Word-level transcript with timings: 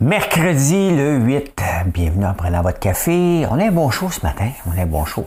Mercredi 0.00 0.94
le 0.94 1.16
8, 1.16 1.60
bienvenue 1.86 2.24
en 2.24 2.32
prenant 2.32 2.62
votre 2.62 2.78
café. 2.78 3.44
On 3.50 3.58
a 3.58 3.64
un 3.64 3.72
bon 3.72 3.90
chaud 3.90 4.10
ce 4.10 4.24
matin, 4.24 4.48
on 4.64 4.78
a 4.78 4.82
un 4.82 4.86
bon 4.86 5.04
chaud. 5.04 5.26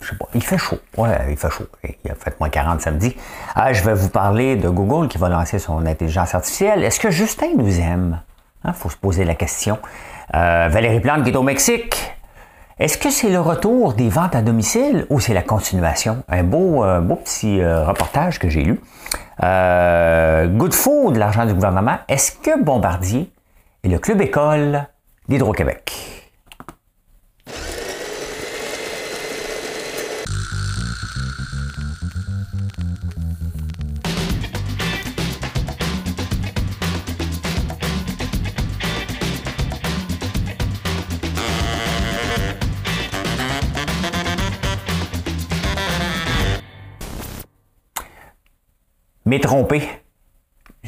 Je 0.00 0.08
sais 0.08 0.16
pas, 0.16 0.24
il 0.34 0.42
fait 0.42 0.56
chaud. 0.56 0.78
Ouais, 0.96 1.10
il 1.28 1.36
fait 1.36 1.50
chaud. 1.50 1.66
Il 1.84 2.10
a 2.10 2.14
fait 2.14 2.40
moins 2.40 2.48
40 2.48 2.80
samedi. 2.80 3.14
Ah, 3.54 3.74
je 3.74 3.84
vais 3.84 3.92
vous 3.92 4.08
parler 4.08 4.56
de 4.56 4.70
Google 4.70 5.08
qui 5.08 5.18
va 5.18 5.28
lancer 5.28 5.58
son 5.58 5.84
intelligence 5.84 6.34
artificielle. 6.34 6.82
Est-ce 6.84 7.00
que 7.00 7.10
Justin 7.10 7.48
nous 7.54 7.80
aime? 7.80 8.22
Il 8.64 8.70
hein, 8.70 8.72
faut 8.72 8.88
se 8.88 8.96
poser 8.96 9.26
la 9.26 9.34
question. 9.34 9.78
Euh, 10.34 10.68
Valérie 10.70 11.00
Plante 11.00 11.24
qui 11.24 11.28
est 11.28 11.36
au 11.36 11.42
Mexique. 11.42 12.14
Est-ce 12.78 12.96
que 12.96 13.10
c'est 13.10 13.28
le 13.28 13.40
retour 13.40 13.92
des 13.92 14.08
ventes 14.08 14.34
à 14.34 14.40
domicile 14.40 15.04
ou 15.10 15.20
c'est 15.20 15.34
la 15.34 15.42
continuation? 15.42 16.24
Un 16.30 16.44
beau, 16.44 16.82
euh, 16.82 17.00
beau 17.00 17.16
petit 17.16 17.60
euh, 17.60 17.84
reportage 17.84 18.38
que 18.38 18.48
j'ai 18.48 18.64
lu. 18.64 18.80
good 19.38 20.72
food, 20.72 21.16
l'argent 21.16 21.44
du 21.44 21.52
gouvernement. 21.52 21.98
Est-ce 22.08 22.32
que 22.32 22.58
Bombardier 22.58 23.30
et 23.84 23.88
le 23.88 23.98
Club 23.98 24.20
École 24.20 24.86
d'Hydro-Québec. 25.28 25.92
Mais 49.24 49.40
trompé. 49.40 50.01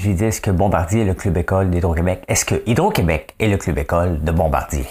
J'ai 0.05 0.13
dit, 0.13 0.25
est-ce 0.27 0.43
que 0.43 0.51
Bombardier 0.51 1.01
est 1.01 1.07
le 1.07 1.15
club 1.15 1.39
école 1.39 1.71
d'Hydro-Québec? 1.71 2.25
Est-ce 2.29 2.45
que 2.45 2.63
Hydro-Québec 2.67 3.35
est 3.39 3.49
le 3.49 3.57
club 3.57 3.79
école 3.79 4.23
de 4.23 4.33
Bombardier? 4.33 4.85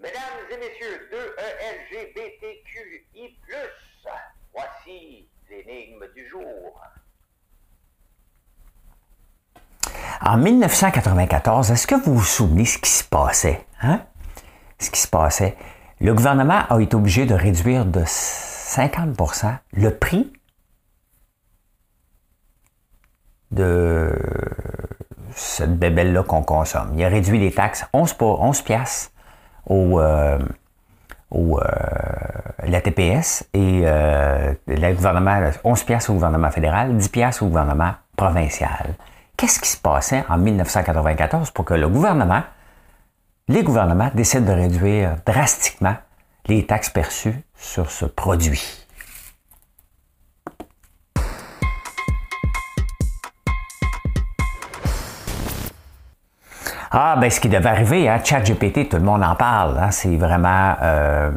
Mesdames 0.00 0.22
et 0.48 0.56
messieurs, 0.58 1.08
2-E-L-G-B-T-Q-I+, 1.12 2.30
voici 4.54 5.28
l'énigme 5.50 6.04
du 6.14 6.24
jour. 6.28 6.80
En 10.20 10.36
1994, 10.36 11.72
est-ce 11.72 11.88
que 11.88 11.96
vous 11.96 12.14
vous 12.14 12.22
souvenez 12.22 12.66
ce 12.66 12.78
qui 12.78 12.90
se 12.90 13.02
passait? 13.02 13.66
Hein? 13.82 14.02
Ce 14.78 14.88
qui 14.92 15.00
se 15.00 15.08
passait. 15.08 15.56
Le 16.00 16.14
gouvernement 16.14 16.62
a 16.70 16.78
été 16.80 16.94
obligé 16.94 17.26
de 17.26 17.34
réduire 17.34 17.86
de 17.86 18.04
50% 18.04 19.52
le 19.72 19.92
prix 19.96 20.32
de 23.50 24.12
cette 25.34 25.78
bébelle-là 25.78 26.22
qu'on 26.22 26.42
consomme. 26.42 26.92
Il 26.94 27.04
a 27.04 27.08
réduit 27.08 27.38
les 27.38 27.52
taxes 27.52 27.86
11, 27.92 28.16
11 28.20 28.62
piastres 28.62 29.10
au, 29.66 30.00
euh, 30.00 30.38
au 31.30 31.58
euh, 31.58 31.62
la 32.64 32.80
TPS 32.80 33.48
et 33.54 33.82
euh, 33.84 34.54
le 34.66 34.92
gouvernement, 34.94 35.40
11 35.64 35.82
piastres 35.84 36.10
au 36.10 36.14
gouvernement 36.14 36.50
fédéral, 36.50 36.96
10 36.96 37.08
piastres 37.08 37.42
au 37.42 37.46
gouvernement 37.46 37.92
provincial. 38.16 38.94
Qu'est-ce 39.36 39.60
qui 39.60 39.68
se 39.68 39.78
passait 39.78 40.24
en 40.28 40.36
1994 40.36 41.50
pour 41.52 41.64
que 41.64 41.74
le 41.74 41.88
gouvernement, 41.88 42.42
les 43.48 43.62
gouvernements 43.62 44.10
décident 44.14 44.46
de 44.46 44.52
réduire 44.52 45.16
drastiquement 45.24 45.94
les 46.46 46.66
taxes 46.66 46.90
perçues 46.90 47.42
sur 47.54 47.90
ce 47.90 48.04
produit? 48.04 48.79
Ah, 56.92 57.16
ben 57.20 57.30
ce 57.30 57.38
qui 57.38 57.48
devait 57.48 57.68
arriver, 57.68 58.08
hein, 58.08 58.18
ChatGPT, 58.22 58.88
tout 58.88 58.96
le 58.96 59.04
monde 59.04 59.22
en 59.22 59.36
parle. 59.36 59.78
Hein, 59.78 59.90
c'est 59.90 60.16
vraiment... 60.16 60.74
Euh, 60.82 61.30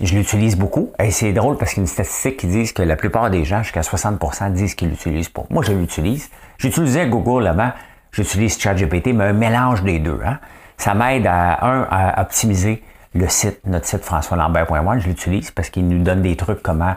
je 0.00 0.14
l'utilise 0.14 0.56
beaucoup. 0.56 0.92
Et 0.98 1.10
c'est 1.10 1.32
drôle 1.32 1.58
parce 1.58 1.74
qu'il 1.74 1.82
y 1.82 1.82
a 1.82 1.84
une 1.84 1.88
statistique 1.88 2.38
qui 2.38 2.46
dit 2.46 2.72
que 2.72 2.82
la 2.82 2.96
plupart 2.96 3.30
des 3.30 3.44
gens, 3.44 3.62
jusqu'à 3.62 3.82
60%, 3.82 4.52
disent 4.52 4.74
qu'ils 4.74 4.88
l'utilisent 4.88 5.28
pas. 5.28 5.44
Moi, 5.50 5.62
je 5.62 5.72
l'utilise. 5.72 6.30
J'utilisais 6.58 7.06
Google 7.06 7.46
avant. 7.46 7.70
J'utilise 8.12 8.58
ChatGPT, 8.58 9.08
mais 9.08 9.24
un 9.24 9.32
mélange 9.34 9.82
des 9.82 9.98
deux. 9.98 10.20
Hein. 10.24 10.38
Ça 10.78 10.94
m'aide 10.94 11.26
à, 11.26 11.64
un, 11.64 11.86
à 11.90 12.22
optimiser 12.22 12.82
le 13.14 13.28
site, 13.28 13.60
notre 13.66 13.86
site 13.86 14.04
françoislambert.one. 14.04 15.00
Je 15.00 15.08
l'utilise 15.08 15.50
parce 15.50 15.68
qu'il 15.68 15.86
nous 15.86 16.02
donne 16.02 16.22
des 16.22 16.36
trucs 16.36 16.62
comment 16.62 16.94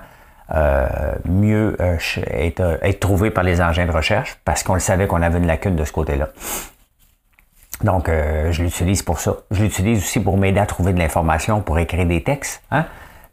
euh, 0.56 0.88
mieux 1.26 1.76
euh, 1.82 1.98
être, 2.32 2.80
être 2.82 3.00
trouvé 3.00 3.32
par 3.32 3.44
les 3.44 3.62
engins 3.62 3.86
de 3.86 3.92
recherche 3.92 4.38
parce 4.46 4.64
qu'on 4.64 4.76
le 4.76 4.80
savait 4.80 5.06
qu'on 5.06 5.22
avait 5.22 5.40
une 5.40 5.48
lacune 5.48 5.76
de 5.76 5.84
ce 5.84 5.92
côté-là. 5.92 6.30
Donc, 7.84 8.10
euh, 8.10 8.52
je 8.52 8.64
l'utilise 8.64 9.04
pour 9.04 9.20
ça. 9.20 9.36
Je 9.52 9.64
l'utilise 9.64 10.00
aussi 10.00 10.20
pour 10.20 10.38
m'aider 10.38 10.60
à 10.60 10.66
trouver 10.66 10.94
de 10.94 11.00
l'information, 11.00 11.62
pour 11.62 11.78
écrire 11.78 12.06
des 12.06 12.24
textes. 12.24 12.64
Hein? 12.72 12.86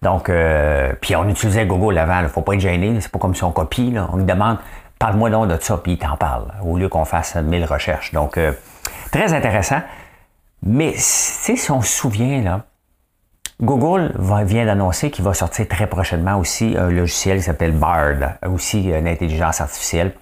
Donc, 0.03 0.29
euh, 0.29 0.93
puis 1.01 1.17
on 1.17 1.29
utilisait 1.29 1.67
Google 1.67 1.97
avant. 1.99 2.19
Il 2.19 2.25
ne 2.25 2.29
faut 2.29 2.43
pas 2.43 2.55
être 2.55 2.61
gêné. 2.61 3.01
C'est 3.01 3.11
pas 3.11 3.19
comme 3.19 3.35
si 3.35 3.43
on 3.45 3.53
copie. 3.53 3.95
On 4.13 4.17
lui 4.17 4.25
demande, 4.25 4.59
parle-moi 4.99 5.31
donc 5.31 5.49
de 5.49 5.59
ça, 5.61 5.79
puis 5.79 5.93
il 5.93 5.99
t'en 5.99 6.17
parle, 6.17 6.53
au 6.63 6.77
lieu 6.77 6.89
qu'on 6.89 7.07
fasse 7.07 7.37
mille 7.37 7.65
recherches. 7.65 8.13
Donc, 8.13 8.37
euh, 8.37 8.53
très 9.11 9.33
intéressant. 9.33 9.81
Mais 10.63 10.93
si 10.97 11.71
on 11.71 11.81
se 11.81 11.89
souvient, 11.89 12.43
là, 12.43 12.63
Google 13.63 14.13
vient 14.45 14.67
d'annoncer 14.67 15.11
qu'il 15.11 15.25
va 15.25 15.33
sortir 15.33 15.69
très 15.69 15.87
prochainement 15.87 16.39
aussi 16.39 16.75
un 16.77 16.91
logiciel 16.91 17.39
qui 17.39 17.45
s'appelle 17.45 17.73
Bard, 17.73 18.17
aussi 18.47 18.89
une 18.89 19.07
intelligence 19.07 19.61
artificielle. 19.61 20.13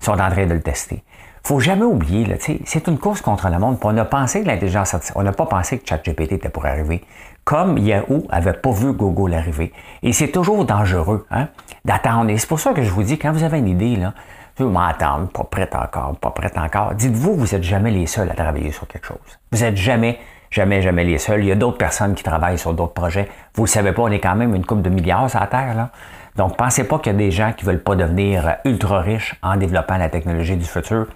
Ils 0.00 0.04
sont 0.04 0.12
en 0.12 0.30
train 0.30 0.46
de 0.46 0.54
le 0.54 0.60
tester 0.60 1.02
faut 1.44 1.58
jamais 1.58 1.84
oublier, 1.84 2.24
là, 2.24 2.36
c'est 2.38 2.86
une 2.86 2.98
course 2.98 3.20
contre 3.20 3.48
le 3.48 3.58
monde. 3.58 3.76
on 3.82 3.96
a 3.96 4.04
pensé 4.04 4.42
que 4.42 4.46
l'intelligence 4.46 4.94
artificielle, 4.94 5.20
on 5.20 5.24
n'a 5.24 5.32
pas 5.32 5.46
pensé 5.46 5.78
que 5.78 5.88
ChatGPT 5.88 6.32
était 6.32 6.48
pour 6.48 6.66
arriver. 6.66 7.04
Comme 7.44 7.78
Yahoo 7.78 8.26
avait 8.30 8.52
pas 8.52 8.70
vu 8.70 8.92
Google 8.92 9.34
arriver. 9.34 9.72
Et 10.04 10.12
c'est 10.12 10.28
toujours 10.28 10.64
dangereux, 10.64 11.26
hein, 11.32 11.48
d'attendre. 11.84 12.30
Et 12.30 12.38
c'est 12.38 12.46
pour 12.46 12.60
ça 12.60 12.72
que 12.72 12.82
je 12.82 12.90
vous 12.90 13.02
dis, 13.02 13.18
quand 13.18 13.32
vous 13.32 13.42
avez 13.42 13.58
une 13.58 13.68
idée, 13.68 13.96
là, 13.96 14.14
vous 14.58 14.68
m'entendre, 14.68 15.28
pas 15.28 15.44
prête 15.44 15.74
encore, 15.74 16.16
pas 16.20 16.30
prête 16.30 16.56
encore. 16.56 16.94
Dites-vous, 16.94 17.34
vous 17.34 17.46
n'êtes 17.46 17.64
jamais 17.64 17.90
les 17.90 18.06
seuls 18.06 18.30
à 18.30 18.34
travailler 18.34 18.70
sur 18.70 18.86
quelque 18.86 19.06
chose. 19.06 19.16
Vous 19.50 19.60
n'êtes 19.60 19.76
jamais, 19.76 20.20
jamais, 20.50 20.80
jamais 20.80 21.02
les 21.02 21.18
seuls. 21.18 21.40
Il 21.40 21.46
y 21.46 21.52
a 21.52 21.56
d'autres 21.56 21.78
personnes 21.78 22.14
qui 22.14 22.22
travaillent 22.22 22.58
sur 22.58 22.72
d'autres 22.72 22.92
projets. 22.92 23.28
Vous 23.54 23.62
ne 23.62 23.68
savez 23.68 23.90
pas, 23.90 24.02
on 24.02 24.10
est 24.12 24.20
quand 24.20 24.36
même 24.36 24.54
une 24.54 24.64
coupe 24.64 24.82
de 24.82 24.90
milliards 24.90 25.28
sur 25.28 25.40
la 25.40 25.48
Terre, 25.48 25.74
là. 25.74 25.90
Donc, 26.36 26.56
pensez 26.56 26.84
pas 26.84 26.98
qu'il 26.98 27.12
y 27.12 27.14
a 27.14 27.18
des 27.18 27.30
gens 27.30 27.52
qui 27.52 27.64
veulent 27.64 27.82
pas 27.82 27.96
devenir 27.96 28.56
ultra 28.64 29.00
riches 29.00 29.34
en 29.42 29.56
développant 29.56 29.98
la 29.98 30.08
technologie 30.08 30.56
du 30.56 30.64
futur 30.64 31.08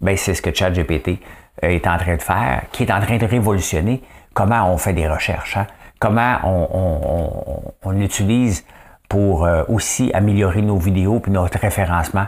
ben 0.00 0.16
c'est 0.16 0.34
ce 0.34 0.42
que 0.42 0.54
ChatGPT 0.54 1.20
euh, 1.64 1.68
est 1.68 1.86
en 1.86 1.96
train 1.96 2.16
de 2.16 2.22
faire, 2.22 2.62
qui 2.72 2.84
est 2.84 2.92
en 2.92 3.00
train 3.00 3.18
de 3.18 3.26
révolutionner 3.26 4.02
comment 4.34 4.72
on 4.72 4.78
fait 4.78 4.92
des 4.92 5.08
recherches, 5.08 5.56
hein. 5.56 5.66
comment 5.98 6.36
on, 6.44 7.72
on, 7.82 8.00
utilise 8.00 8.64
pour 9.08 9.44
euh, 9.44 9.64
aussi 9.68 10.10
améliorer 10.14 10.62
nos 10.62 10.78
vidéos 10.78 11.20
et 11.26 11.30
notre 11.30 11.58
référencement. 11.58 12.26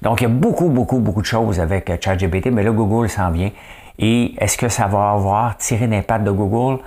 Donc, 0.00 0.20
il 0.20 0.24
y 0.24 0.26
a 0.26 0.30
beaucoup, 0.30 0.68
beaucoup, 0.68 0.98
beaucoup 0.98 1.20
de 1.20 1.26
choses 1.26 1.60
avec 1.60 1.88
euh, 1.90 1.96
ChatGPT, 2.00 2.46
mais 2.46 2.62
là, 2.62 2.72
Google 2.72 3.08
s'en 3.08 3.30
vient. 3.30 3.50
Et 3.98 4.34
est-ce 4.42 4.56
que 4.56 4.68
ça 4.68 4.86
va 4.86 5.10
avoir 5.10 5.56
tiré 5.58 5.86
l'impact 5.86 6.24
de 6.24 6.30
Google? 6.30 6.82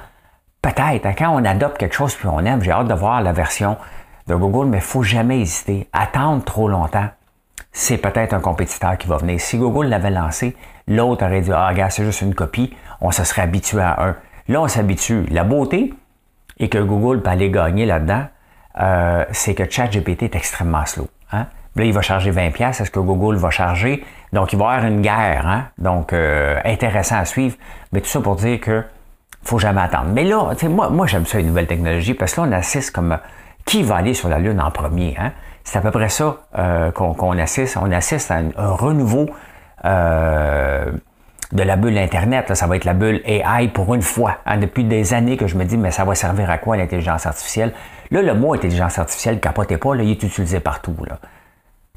Peut-être. 0.62 1.06
Hein. 1.06 1.13
Quand 1.17 1.29
on 1.29 1.46
adopte 1.46 1.78
quelque 1.78 1.96
chose 1.96 2.16
puis 2.16 2.28
on 2.28 2.40
aime, 2.40 2.62
j'ai 2.62 2.72
hâte 2.72 2.88
de 2.88 2.94
voir 2.94 3.22
la 3.22 3.31
version 3.31 3.78
de 4.28 4.35
Google, 4.35 4.66
mais 4.67 4.78
il 4.78 4.84
faut 4.84 5.03
jamais 5.03 5.40
hésiter. 5.40 5.88
Attendre 5.94 6.44
trop 6.44 6.67
longtemps 6.67 7.07
c'est 7.77 7.97
peut-être 7.97 8.33
un 8.33 8.39
compétiteur 8.39 8.97
qui 8.97 9.05
va 9.05 9.17
venir. 9.17 9.39
Si 9.39 9.57
Google 9.57 9.87
l'avait 9.87 10.09
lancé, 10.09 10.55
l'autre 10.87 11.25
aurait 11.25 11.41
dit 11.41 11.51
Ah, 11.51 11.67
regarde, 11.67 11.91
c'est 11.91 12.05
juste 12.05 12.21
une 12.21 12.33
copie, 12.33 12.73
on 13.01 13.11
se 13.11 13.25
serait 13.25 13.41
habitué 13.41 13.81
à 13.81 14.01
un. 14.01 14.15
Là, 14.47 14.61
on 14.61 14.67
s'habitue. 14.69 15.25
La 15.29 15.43
beauté, 15.43 15.93
et 16.57 16.69
que 16.69 16.77
Google 16.77 17.21
peut 17.21 17.31
aller 17.31 17.51
gagner 17.51 17.85
là-dedans, 17.85 18.23
euh, 18.79 19.25
c'est 19.31 19.55
que 19.55 19.69
ChatGPT 19.69 20.23
est 20.23 20.35
extrêmement 20.35 20.85
slow. 20.85 21.09
Hein? 21.33 21.47
Là, 21.75 21.83
il 21.83 21.91
va 21.91 22.01
charger 22.01 22.31
20$. 22.31 22.81
Est-ce 22.81 22.89
que 22.89 22.99
Google 22.99 23.35
va 23.35 23.49
charger? 23.49 24.05
Donc, 24.31 24.53
il 24.53 24.59
va 24.59 24.65
y 24.65 24.77
avoir 24.77 24.89
une 24.89 25.01
guerre. 25.01 25.45
Hein? 25.45 25.65
Donc, 25.77 26.13
euh, 26.13 26.57
intéressant 26.63 27.17
à 27.17 27.25
suivre. 27.25 27.57
Mais 27.91 27.99
tout 27.99 28.07
ça 28.07 28.21
pour 28.21 28.37
dire 28.37 28.61
que 28.61 28.85
faut 29.43 29.59
jamais 29.59 29.81
attendre. 29.81 30.11
Mais 30.13 30.23
là, 30.23 30.53
moi, 30.69 30.89
moi 30.89 31.07
j'aime 31.07 31.25
ça, 31.25 31.39
les 31.39 31.43
nouvelles 31.43 31.67
technologies, 31.67 32.13
parce 32.13 32.35
que 32.35 32.41
là, 32.41 32.47
on 32.47 32.51
assiste 32.53 32.91
comme 32.91 33.17
qui 33.66 33.83
va 33.83 33.97
aller 33.97 34.13
sur 34.13 34.29
la 34.29 34.39
Lune 34.39 34.61
en 34.61 34.71
premier. 34.71 35.17
Hein? 35.19 35.33
C'est 35.66 35.79
à 35.79 35.82
peu 35.82 35.91
près 35.91 36.09
ça 36.09 36.38
euh, 36.58 36.91
qu'on 36.91 37.38
assiste. 37.38 37.76
On 37.82 37.91
assiste 37.91 38.32
à 38.32 38.35
un, 38.35 38.52
renouveau 38.56 39.26
euh, 39.84 40.91
de 41.52 41.64
la 41.64 41.76
bulle 41.76 41.97
Internet. 41.97 42.56
Ça 42.56 42.67
va 42.67 42.78
être 42.78 42.85
la 42.85 42.94
bulle 42.94 43.22
AI 43.26 43.67
pour 43.67 43.94
une 43.94 44.03
fois. 44.03 44.38
Hein, 44.46 44.58
depuis 44.59 44.84
des 44.84 45.14
années 45.14 45.38
que 45.38 45.47
je 45.47 45.58
me 45.58 45.66
dis, 45.66 45.78
mais 45.78 45.91
ça 45.91 46.06
va 46.06 46.16
servir 46.16 46.50
à 46.50 46.59
quoi 46.59 46.78
l'intelligence 46.78 47.26
artificielle? 47.26 47.73
Là, 48.12 48.22
le 48.22 48.35
mot 48.35 48.53
intelligence 48.53 49.00
artificielle, 49.00 49.40
capotez 49.40 49.78
pas, 49.78 49.96
là, 49.96 50.03
il 50.03 50.12
est 50.12 50.23
utilisé 50.23 50.59
partout. 50.59 50.96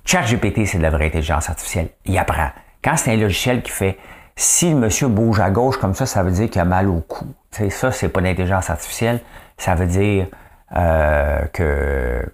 ChatGPT, 0.06 0.64
c'est 0.64 0.78
de 0.78 0.82
la 0.82 0.90
vraie 0.90 1.06
intelligence 1.06 1.50
artificielle. 1.50 1.90
Il 2.06 2.16
apprend. 2.16 2.48
Quand 2.82 2.96
c'est 2.96 3.12
un 3.12 3.16
logiciel 3.16 3.62
qui 3.62 3.70
fait 3.70 3.98
si 4.34 4.70
le 4.70 4.76
monsieur 4.76 5.08
bouge 5.08 5.40
à 5.40 5.50
gauche 5.50 5.76
comme 5.76 5.94
ça, 5.94 6.06
ça 6.06 6.22
veut 6.22 6.30
dire 6.30 6.48
qu'il 6.48 6.60
a 6.60 6.64
mal 6.64 6.88
au 6.88 7.00
cou. 7.00 7.26
Ça, 7.50 7.92
c'est 7.92 8.08
pas 8.08 8.20
l'intelligence 8.20 8.70
artificielle. 8.70 9.20
Ça 9.58 9.74
veut 9.74 9.86
dire 9.86 10.28
euh, 10.76 11.44
que 11.52 12.24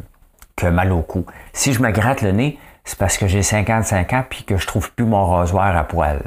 que 0.56 0.66
mal 0.66 0.92
au 0.92 1.02
cou. 1.02 1.26
Si 1.52 1.72
je 1.72 1.82
me 1.82 1.90
gratte 1.90 2.22
le 2.22 2.32
nez, 2.32 2.58
c'est 2.84 2.98
parce 2.98 3.16
que 3.18 3.26
j'ai 3.26 3.42
55 3.42 4.12
ans 4.12 4.24
puis 4.28 4.44
que 4.44 4.56
je 4.56 4.66
trouve 4.66 4.92
plus 4.92 5.04
mon 5.04 5.26
rasoir 5.26 5.76
à 5.76 5.84
poil. 5.84 6.20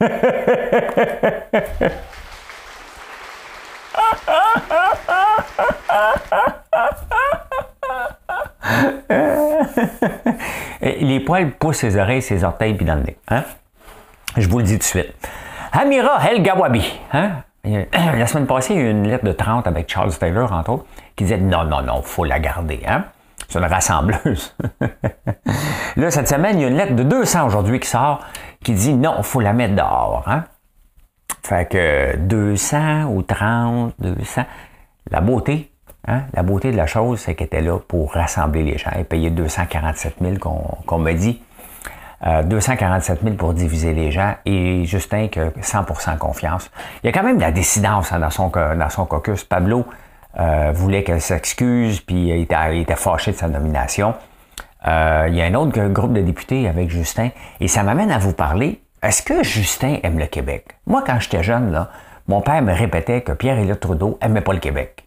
Les 10.80 11.20
poils 11.20 11.50
poussent 11.52 11.78
ses 11.78 11.96
oreilles, 11.96 12.22
ses 12.22 12.44
orteils, 12.44 12.74
puis 12.74 12.84
dans 12.84 12.96
le 12.96 13.02
nez. 13.02 13.16
Hein? 13.28 13.44
Je 14.36 14.48
vous 14.48 14.58
le 14.58 14.64
dis 14.64 14.72
tout 14.74 14.78
de 14.78 14.84
suite. 14.84 15.14
Amira 15.72 16.18
El 16.28 16.42
Gawabi. 16.42 17.00
Hein? 17.12 17.42
La 17.64 18.26
semaine 18.26 18.46
passée, 18.46 18.74
il 18.74 18.80
y 18.80 18.82
a 18.82 18.86
eu 18.86 18.90
une 18.90 19.08
lettre 19.08 19.24
de 19.24 19.32
30 19.32 19.66
avec 19.66 19.90
Charles 19.90 20.16
Taylor, 20.16 20.52
entre 20.52 20.70
autres, 20.70 20.86
qui 21.16 21.24
disait 21.24 21.38
non, 21.38 21.64
non, 21.64 21.82
non, 21.82 22.00
il 22.00 22.06
faut 22.06 22.24
la 22.24 22.38
garder. 22.38 22.80
Hein? 22.86 23.04
C'est 23.54 23.60
une 23.60 23.66
rassembleuse. 23.66 24.56
là, 25.96 26.10
cette 26.10 26.26
semaine, 26.26 26.58
il 26.58 26.62
y 26.62 26.64
a 26.64 26.68
une 26.68 26.76
lettre 26.76 26.96
de 26.96 27.04
200 27.04 27.46
aujourd'hui 27.46 27.78
qui 27.78 27.88
sort 27.88 28.18
qui 28.64 28.72
dit 28.72 28.94
non, 28.94 29.14
il 29.18 29.22
faut 29.22 29.38
la 29.38 29.52
mettre 29.52 29.76
dehors. 29.76 30.24
Hein? 30.26 30.42
Fait 31.44 31.70
que 31.70 32.16
200 32.16 33.04
ou 33.04 33.22
30, 33.22 33.94
200. 34.00 34.42
La 35.08 35.20
beauté, 35.20 35.70
hein? 36.08 36.22
la 36.32 36.42
beauté 36.42 36.72
de 36.72 36.76
la 36.76 36.88
chose, 36.88 37.20
c'est 37.20 37.36
qu'elle 37.36 37.46
était 37.46 37.60
là 37.60 37.78
pour 37.78 38.14
rassembler 38.14 38.64
les 38.64 38.76
gens 38.76 38.90
et 38.98 39.04
payer 39.04 39.30
247 39.30 40.16
000 40.20 40.38
qu'on 40.84 40.98
me 40.98 41.12
dit. 41.12 41.40
247 42.46 43.18
euh, 43.18 43.24
000 43.24 43.36
pour 43.36 43.54
diviser 43.54 43.94
les 43.94 44.10
gens 44.10 44.34
et 44.46 44.84
Justin 44.84 45.28
que 45.28 45.50
100% 45.60 46.18
confiance. 46.18 46.72
Il 47.04 47.06
y 47.06 47.08
a 47.08 47.12
quand 47.12 47.22
même 47.22 47.36
de 47.36 47.42
la 47.42 47.52
dissidence 47.52 48.10
hein, 48.10 48.18
dans, 48.18 48.30
son, 48.30 48.48
dans 48.48 48.90
son 48.90 49.06
caucus. 49.06 49.44
Pablo 49.44 49.86
euh, 50.38 50.72
voulait 50.74 51.04
qu'elle 51.04 51.20
s'excuse, 51.20 52.00
puis 52.00 52.28
il 52.28 52.40
était, 52.42 52.96
fâché 52.96 53.32
de 53.32 53.36
sa 53.36 53.48
nomination. 53.48 54.14
Euh, 54.86 55.26
il 55.28 55.34
y 55.34 55.42
a 55.42 55.44
un 55.44 55.54
autre 55.54 55.88
groupe 55.88 56.12
de 56.12 56.20
députés 56.20 56.68
avec 56.68 56.90
Justin, 56.90 57.30
et 57.60 57.68
ça 57.68 57.82
m'amène 57.82 58.10
à 58.10 58.18
vous 58.18 58.32
parler. 58.32 58.80
Est-ce 59.02 59.22
que 59.22 59.42
Justin 59.42 59.98
aime 60.02 60.18
le 60.18 60.26
Québec? 60.26 60.76
Moi, 60.86 61.02
quand 61.06 61.20
j'étais 61.20 61.42
jeune, 61.42 61.72
là, 61.72 61.90
mon 62.26 62.40
père 62.40 62.62
me 62.62 62.72
répétait 62.72 63.20
que 63.20 63.32
Pierre-Éliott 63.32 63.78
Trudeau 63.78 64.18
aimait 64.20 64.40
pas 64.40 64.54
le 64.54 64.60
Québec. 64.60 65.06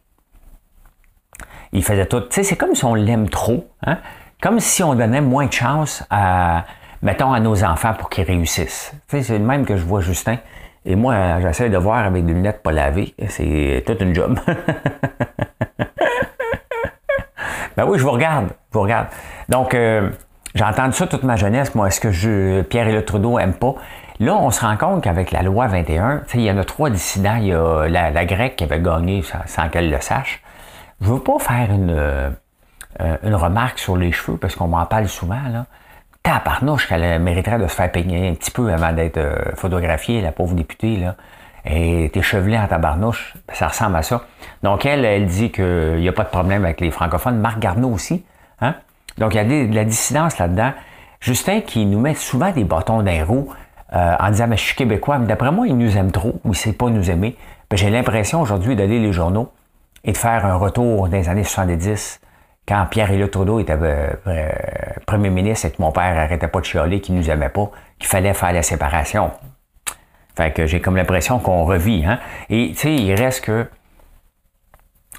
Il 1.73 1.83
faisait 1.83 2.05
tout. 2.05 2.21
Tu 2.21 2.27
sais, 2.31 2.43
c'est 2.43 2.55
comme 2.55 2.75
si 2.75 2.85
on 2.85 2.95
l'aime 2.95 3.27
trop, 3.27 3.67
hein? 3.85 3.97
comme 4.41 4.59
si 4.59 4.83
on 4.83 4.95
donnait 4.95 5.21
moins 5.21 5.47
de 5.47 5.53
chance 5.53 6.03
à, 6.09 6.65
mettons, 7.01 7.33
à 7.33 7.39
nos 7.39 7.63
enfants 7.63 7.93
pour 7.95 8.09
qu'ils 8.09 8.23
réussissent. 8.23 8.91
Tu 9.09 9.17
sais, 9.17 9.23
c'est 9.23 9.37
le 9.37 9.45
même 9.45 9.65
que 9.65 9.75
je 9.75 9.83
vois 9.83 10.01
Justin. 10.01 10.37
Et 10.89 10.95
moi, 10.95 11.41
j'essaie 11.41 11.69
de 11.69 11.77
voir 11.77 12.05
avec 12.05 12.25
des 12.25 12.33
lunettes 12.33 12.63
pas 12.63 12.71
lavées. 12.71 13.13
C'est 13.27 13.83
toute 13.85 13.99
une 13.99 14.15
job. 14.15 14.39
ben 17.75 17.85
oui, 17.85 17.99
je 17.99 18.03
vous 18.03 18.11
regarde. 18.11 18.47
Je 18.71 18.77
vous 18.77 18.83
regarde. 18.83 19.07
Donc, 19.49 19.73
euh, 19.73 20.09
j'ai 20.55 20.63
entendu 20.63 20.93
ça 20.93 21.05
toute 21.05 21.23
ma 21.23 21.35
jeunesse. 21.35 21.75
Moi, 21.75 21.87
est-ce 21.87 21.99
que 21.99 22.11
je, 22.11 22.61
Pierre 22.61 22.87
et 22.87 22.93
le 22.93 23.03
Trudeau 23.03 23.37
n'aiment 23.37 23.51
pas? 23.51 23.75
Là, 24.21 24.35
on 24.35 24.49
se 24.49 24.61
rend 24.61 24.77
compte 24.77 25.03
qu'avec 25.03 25.31
la 25.31 25.43
loi 25.43 25.67
21, 25.67 26.21
il 26.35 26.39
y 26.41 26.49
en 26.49 26.57
a 26.57 26.63
trois 26.63 26.89
dissidents. 26.89 27.35
Il 27.35 27.47
y 27.47 27.53
a 27.53 27.89
la, 27.89 28.25
grecque 28.25 28.55
qui 28.55 28.63
avait 28.63 28.79
gagné 28.79 29.25
sans, 29.45 29.67
qu'elle 29.67 29.91
le 29.91 29.99
sache. 29.99 30.41
Je 31.01 31.09
ne 31.09 31.15
veux 31.15 31.19
pas 31.19 31.37
faire 31.37 31.69
une, 31.69 31.91
euh, 31.91 32.29
une 33.23 33.35
remarque 33.35 33.77
sur 33.77 33.97
les 33.97 34.13
cheveux 34.13 34.37
parce 34.37 34.55
qu'on 34.55 34.69
m'en 34.69 34.85
parle 34.85 35.09
souvent. 35.09 35.49
Là 35.51 35.65
tabarnouche 36.27 36.87
qu'elle 36.87 37.19
mériterait 37.19 37.57
de 37.57 37.67
se 37.67 37.75
faire 37.75 37.89
peigner 37.89 38.27
un 38.27 38.33
petit 38.33 38.51
peu 38.51 38.71
avant 38.71 38.91
d'être 38.91 39.17
euh, 39.17 39.55
photographiée, 39.55 40.21
la 40.21 40.33
pauvre 40.33 40.55
députée, 40.55 40.97
là. 40.97 41.15
Elle 41.63 41.81
est 41.81 42.17
échevelée 42.17 42.57
en 42.57 42.67
tabarnouche. 42.67 43.33
Ça 43.51 43.67
ressemble 43.67 43.97
à 43.97 44.01
ça. 44.01 44.23
Donc, 44.63 44.85
elle, 44.85 45.03
elle 45.03 45.25
dit 45.25 45.51
qu'il 45.51 45.97
n'y 45.97 46.07
a 46.07 46.13
pas 46.13 46.23
de 46.23 46.29
problème 46.29 46.63
avec 46.63 46.79
les 46.79 46.91
francophones. 46.91 47.39
Marc 47.39 47.59
Garneau 47.59 47.89
aussi. 47.89 48.23
Hein? 48.61 48.75
Donc, 49.17 49.33
il 49.33 49.37
y 49.37 49.39
a 49.39 49.43
de 49.43 49.75
la 49.75 49.83
dissidence 49.83 50.37
là-dedans. 50.37 50.71
Justin 51.19 51.59
qui 51.59 51.85
nous 51.85 51.99
met 51.99 52.13
souvent 52.13 52.51
des 52.51 52.63
bâtons 52.63 52.97
dans 52.97 53.11
les 53.11 53.21
roues 53.21 53.49
euh, 53.93 54.15
en 54.17 54.29
disant, 54.29 54.47
mais 54.47 54.55
je 54.55 54.63
suis 54.63 54.75
québécois. 54.75 55.17
Mais 55.17 55.27
d'après 55.27 55.51
moi, 55.51 55.67
il 55.67 55.77
nous 55.77 55.97
aime 55.97 56.11
trop 56.11 56.39
ou 56.45 56.49
il 56.49 56.49
ne 56.51 56.55
sait 56.55 56.73
pas 56.73 56.89
nous 56.89 57.11
aimer. 57.11 57.35
Ben, 57.69 57.75
j'ai 57.75 57.89
l'impression 57.89 58.39
aujourd'hui 58.39 58.77
d'aller 58.77 58.99
les 58.99 59.11
journaux 59.11 59.51
et 60.05 60.13
de 60.13 60.17
faire 60.17 60.45
un 60.45 60.55
retour 60.55 61.09
des 61.09 61.27
années 61.27 61.43
70 61.43 62.21
quand 62.67 62.85
Pierre-Éliott 62.87 63.31
Trudeau 63.31 63.59
était 63.59 63.77
euh, 63.81 64.09
euh, 64.27 64.49
premier 65.05 65.29
ministre 65.29 65.67
et 65.67 65.71
que 65.71 65.81
mon 65.81 65.91
père 65.91 66.13
n'arrêtait 66.13 66.47
pas 66.47 66.59
de 66.59 66.65
chialer 66.65 66.99
qu'il 66.99 67.15
nous 67.15 67.29
aimait 67.29 67.49
pas, 67.49 67.71
qu'il 67.97 68.07
fallait 68.07 68.33
faire 68.33 68.51
la 68.51 68.63
séparation. 68.63 69.31
Fait 70.35 70.51
que 70.51 70.67
j'ai 70.67 70.81
comme 70.81 70.97
l'impression 70.97 71.39
qu'on 71.39 71.63
revit. 71.63 72.05
Hein? 72.05 72.19
Et 72.49 72.71
tu 72.71 72.77
sais, 72.77 72.95
il 72.95 73.13
reste 73.15 73.45
que 73.45 73.67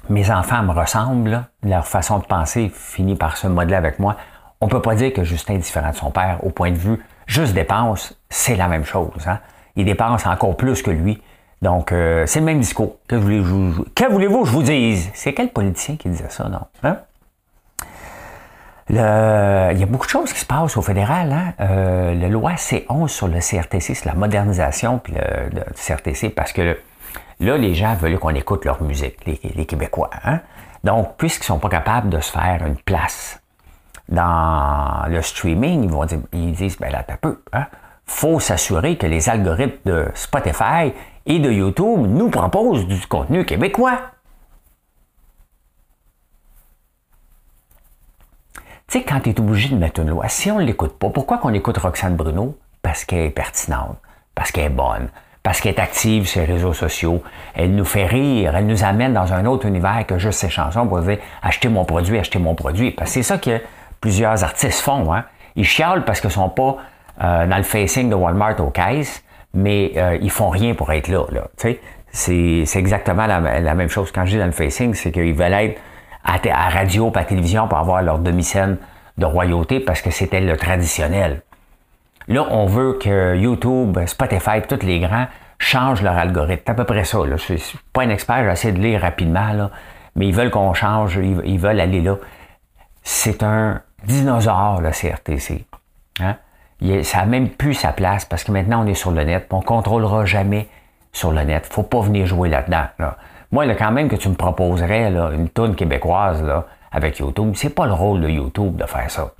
mes 0.09 0.31
enfants 0.31 0.63
me 0.63 0.71
ressemblent, 0.71 1.43
leur 1.63 1.85
façon 1.87 2.19
de 2.19 2.25
penser 2.25 2.71
finit 2.73 3.15
par 3.15 3.35
se 3.37 3.47
modeler 3.47 3.75
avec 3.75 3.99
moi. 3.99 4.15
On 4.61 4.67
peut 4.67 4.81
pas 4.81 4.95
dire 4.95 5.11
que 5.11 5.23
Justin 5.23 5.55
est 5.55 5.59
différent 5.59 5.91
de 5.91 5.95
son 5.95 6.11
père 6.11 6.39
au 6.43 6.51
point 6.51 6.71
de 6.71 6.77
vue 6.77 6.99
juste 7.25 7.53
dépense, 7.53 8.19
c'est 8.29 8.55
la 8.55 8.67
même 8.67 8.85
chose. 8.85 9.27
Hein? 9.27 9.39
Il 9.75 9.85
dépense 9.85 10.25
encore 10.25 10.57
plus 10.57 10.81
que 10.81 10.91
lui. 10.91 11.21
Donc, 11.61 11.91
euh, 11.91 12.25
c'est 12.25 12.39
le 12.39 12.45
même 12.45 12.59
discours. 12.59 12.97
Que 13.07 13.15
voulez-vous 13.15 13.85
que 13.95 14.05
voulez 14.05 14.27
je 14.27 14.51
vous 14.51 14.63
dise? 14.63 15.09
C'est 15.13 15.33
quel 15.33 15.49
politicien 15.49 15.95
qui 15.97 16.09
disait 16.09 16.29
ça, 16.29 16.47
non? 16.47 16.61
Hein? 16.83 16.97
Il 18.89 19.79
y 19.79 19.83
a 19.83 19.85
beaucoup 19.87 20.05
de 20.05 20.11
choses 20.11 20.33
qui 20.33 20.39
se 20.39 20.45
passent 20.45 20.77
au 20.77 20.81
fédéral. 20.81 21.31
Hein? 21.31 21.53
Euh, 21.59 22.13
la 22.15 22.27
loi 22.27 22.53
C11 22.53 23.07
sur 23.07 23.27
le 23.27 23.39
CRTC, 23.39 23.93
c'est 23.93 24.05
la 24.05 24.15
modernisation 24.15 24.99
puis 24.99 25.13
le, 25.13 25.63
CRTC 25.73 26.29
parce 26.29 26.51
que 26.51 26.77
là, 27.39 27.57
les 27.57 27.75
gens 27.75 27.93
veulent 27.95 28.17
qu'on 28.17 28.33
écoute 28.33 28.65
leur 28.65 28.81
musique, 28.81 29.17
les, 29.25 29.65
Québécois. 29.65 30.09
Hein? 30.23 30.39
Donc, 30.83 31.17
puisqu'ils 31.17 31.45
sont 31.45 31.59
pas 31.59 31.69
capables 31.69 32.09
de 32.09 32.19
se 32.19 32.31
faire 32.31 32.65
une 32.65 32.77
place 32.77 33.39
dans 34.07 35.05
le 35.07 35.21
streaming, 35.21 35.83
ils 35.83 35.89
vont 35.89 36.05
dire, 36.05 36.19
ils 36.33 36.53
disent, 36.53 36.77
ben 36.79 36.91
là, 36.91 37.03
t'as 37.05 37.17
peu. 37.17 37.41
Hein? 37.53 37.65
faut 38.09 38.39
s'assurer 38.39 38.97
que 38.97 39.05
les 39.05 39.29
algorithmes 39.29 39.77
de 39.85 40.07
Spotify 40.15 40.91
et 41.27 41.39
de 41.39 41.51
YouTube 41.51 42.07
nous 42.07 42.29
proposent 42.29 42.87
du 42.87 42.99
contenu 43.07 43.45
québécois. 43.45 43.99
Tu 48.89 48.97
sais, 48.97 49.05
quand 49.05 49.19
tu 49.19 49.29
es 49.29 49.39
obligé 49.39 49.69
de 49.69 49.75
mettre 49.75 50.01
une 50.01 50.09
loi, 50.09 50.27
si 50.29 50.49
on 50.49 50.57
ne 50.57 50.63
l'écoute 50.63 50.97
pas, 50.97 51.09
pourquoi 51.09 51.37
qu'on 51.37 51.53
écoute 51.53 51.77
Roxane 51.77 52.15
Bruno? 52.15 52.57
Parce 52.81 53.05
qu'elle 53.05 53.19
est 53.19 53.29
pertinente, 53.29 53.97
parce 54.33 54.51
qu'elle 54.51 54.65
est 54.65 54.69
bonne, 54.69 55.09
parce 55.43 55.61
qu'elle 55.61 55.75
est 55.75 55.79
active 55.79 56.27
sur 56.27 56.41
les 56.41 56.47
réseaux 56.47 56.73
sociaux, 56.73 57.21
elle 57.53 57.75
nous 57.75 57.85
fait 57.85 58.07
rire, 58.07 58.55
elle 58.55 58.65
nous 58.65 58.83
amène 58.83 59.13
dans 59.13 59.31
un 59.31 59.45
autre 59.45 59.67
univers 59.67 60.07
que 60.07 60.17
juste 60.17 60.39
ses 60.39 60.49
chansons 60.49 60.87
pour 60.87 61.01
dire 61.01 61.19
achetez 61.43 61.69
mon 61.69 61.85
produit, 61.85 62.17
achetez 62.17 62.39
mon 62.39 62.55
produit. 62.55 62.89
Parce 62.89 63.11
que 63.11 63.13
c'est 63.13 63.23
ça 63.23 63.37
que 63.37 63.61
plusieurs 64.01 64.43
artistes 64.43 64.79
font. 64.79 65.13
Hein? 65.13 65.23
Ils 65.55 65.65
chialent 65.65 66.03
parce 66.03 66.19
qu'ils 66.19 66.29
ne 66.29 66.33
sont 66.33 66.49
pas 66.49 66.77
euh, 67.23 67.45
dans 67.45 67.57
le 67.57 67.63
facing 67.63 68.09
de 68.09 68.15
Walmart 68.15 68.59
au 68.59 68.71
caisse, 68.71 69.23
mais 69.53 69.91
euh, 69.97 70.17
ils 70.19 70.31
font 70.31 70.49
rien 70.49 70.73
pour 70.73 70.91
être 70.91 71.09
là. 71.09 71.25
là 71.31 71.47
c'est, 72.11 72.63
c'est 72.65 72.79
exactement 72.79 73.27
la, 73.27 73.39
même 73.75 73.89
chose. 73.89 74.11
Quand 74.11 74.25
je 74.25 74.31
dis 74.31 74.39
dans 74.39 74.47
le 74.47 74.51
facing, 74.51 74.95
c'est 74.95 75.11
qu'ils 75.11 75.35
veulent 75.35 75.53
être 75.53 75.79
à, 76.23 76.69
radio, 76.69 77.11
à 77.15 77.23
télévision 77.23 77.67
pour 77.67 77.77
avoir 77.77 78.01
leur 78.01 78.19
demi-scène 78.19 78.77
de 79.17 79.25
royauté 79.25 79.79
parce 79.79 80.01
que 80.01 80.11
c'était 80.11 80.41
le 80.41 80.57
traditionnel. 80.57 81.41
Là, 82.27 82.45
on 82.51 82.65
veut 82.65 82.93
que 83.01 83.35
YouTube, 83.35 83.97
Spotify, 84.05 84.61
tous 84.67 84.85
les 84.85 84.99
grands 84.99 85.27
changent 85.57 86.01
leur 86.01 86.17
algorithme. 86.17 86.61
C'est 86.65 86.71
à 86.71 86.75
peu 86.75 86.85
près 86.85 87.03
ça. 87.03 87.19
Je 87.25 87.31
ne 87.31 87.57
suis 87.57 87.79
pas 87.91 88.03
un 88.03 88.09
expert, 88.09 88.43
j'essaie 88.45 88.71
de 88.71 88.79
lire 88.79 89.01
rapidement, 89.01 89.69
mais 90.15 90.27
ils 90.27 90.33
veulent 90.33 90.51
qu'on 90.51 90.73
change, 90.73 91.15
ils, 91.17 91.59
veulent 91.59 91.79
aller 91.79 92.01
là. 92.01 92.15
C'est 93.03 93.43
un 93.43 93.81
dinosaure, 94.05 94.81
le 94.81 94.91
CRTC. 94.91 95.65
Hein? 96.21 96.35
ça 97.03 97.19
n'a 97.19 97.25
même 97.25 97.49
plus 97.49 97.73
sa 97.73 97.91
place 97.91 98.25
parce 98.25 98.43
que 98.43 98.51
maintenant 98.51 98.83
on 98.83 98.87
est 98.87 98.93
sur 98.93 99.11
le 99.11 99.23
net, 99.23 99.47
on 99.51 99.57
ne 99.57 99.63
contrôlera 99.63 100.25
jamais 100.25 100.67
sur 101.11 101.31
le 101.31 101.43
net. 101.43 101.65
faut 101.65 101.83
pas 101.83 102.01
venir 102.01 102.25
jouer 102.25 102.49
là-dedans. 102.49 102.85
Là. 102.99 103.17
Moi, 103.51 103.67
quand 103.75 103.91
même 103.91 104.09
que 104.09 104.15
tu 104.15 104.29
me 104.29 104.35
proposerais 104.35 105.07
une 105.07 105.49
tonne 105.49 105.75
québécoise 105.75 106.43
là, 106.43 106.65
avec 106.91 107.17
YouTube, 107.17 107.53
c'est 107.55 107.73
pas 107.73 107.85
le 107.85 107.93
rôle 107.93 108.21
de 108.21 108.29
YouTube 108.29 108.75
de 108.75 108.85
faire 108.85 109.09
ça. 109.09 109.31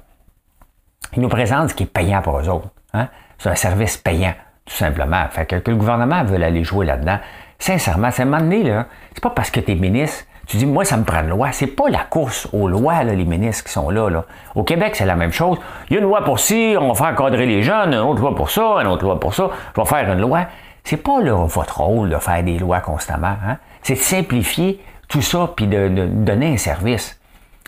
Ils 1.16 1.22
nous 1.22 1.30
présentent 1.30 1.70
ce 1.70 1.75
qui 1.75 1.84
est 1.84 1.94
payant 1.94 2.22
pour 2.22 2.39
eux 2.39 2.50
autres. 2.50 2.70
Hein? 2.94 3.08
C'est 3.38 3.50
un 3.50 3.56
service 3.56 3.98
payant, 3.98 4.34
tout 4.66 4.75
simplement. 4.75 5.25
Fait 5.30 5.46
que, 5.46 5.70
le 5.70 5.75
gouvernement 5.75 6.24
veut 6.24 6.42
aller 6.44 6.63
jouer 6.63 6.86
là-dedans. 6.86 7.18
Sincèrement, 7.58 8.10
c'est 8.12 8.24
un 8.24 8.25
moment 8.25 8.42
donné, 8.42 8.63
là, 8.63 8.86
c'est 9.13 9.22
pas 9.24 9.30
parce 9.30 9.51
que 9.51 9.60
tu 9.60 9.72
es 9.72 9.75
ministre, 9.75 10.25
tu 10.48 10.58
dis, 10.58 10.66
moi, 10.66 10.84
ça 10.84 10.98
me 10.98 11.04
prend 11.04 11.22
une 11.22 11.30
loi. 11.30 11.51
C'est 11.51 11.68
pas 11.68 11.89
la 11.89 12.00
course 12.00 12.48
aux 12.54 12.68
lois, 12.68 13.04
là, 13.04 13.13
les 13.13 13.25
ministres 13.25 13.66
qui 13.66 13.72
sont 13.72 13.92
là, 13.92 14.10
là. 14.10 14.25
Au 14.56 14.63
Québec, 14.63 14.96
c'est 14.96 15.06
la 15.06 15.16
même 15.16 15.32
chose. 15.32 15.60
Il 15.89 15.94
y 15.94 15.98
a 15.98 16.00
une 16.00 16.08
loi 16.08 16.24
pour 16.24 16.39
ci, 16.39 16.75
on 16.80 16.88
va 16.88 16.96
faire 16.96 17.13
encadrer 17.13 17.46
les 17.46 17.62
jeunes, 17.62 17.94
une 17.94 18.00
autre 18.00 18.22
loi 18.22 18.34
pour 18.34 18.50
ça, 18.50 18.63
une 18.82 18.88
autre 18.88 19.04
loi 19.04 19.20
pour 19.20 19.36
ça. 19.36 19.51
Je 19.75 19.82
vais 19.82 19.88
faire 19.88 20.12
une 20.12 20.20
loi. 20.20 20.46
C'est 20.84 20.98
pas 20.98 21.22
votre 21.22 21.82
rôle 21.82 22.10
de 22.10 22.18
faire 22.18 22.44
des 22.44 22.58
lois 22.58 22.80
constamment. 22.80 23.36
Hein? 23.48 23.58
C'est 23.83 23.95
de 23.95 24.00
simplifier 24.00 24.81
tout 25.07 25.21
ça 25.21 25.51
puis 25.55 25.67
de, 25.67 25.88
donner 26.07 26.53
un 26.53 26.57
service. 26.57 27.19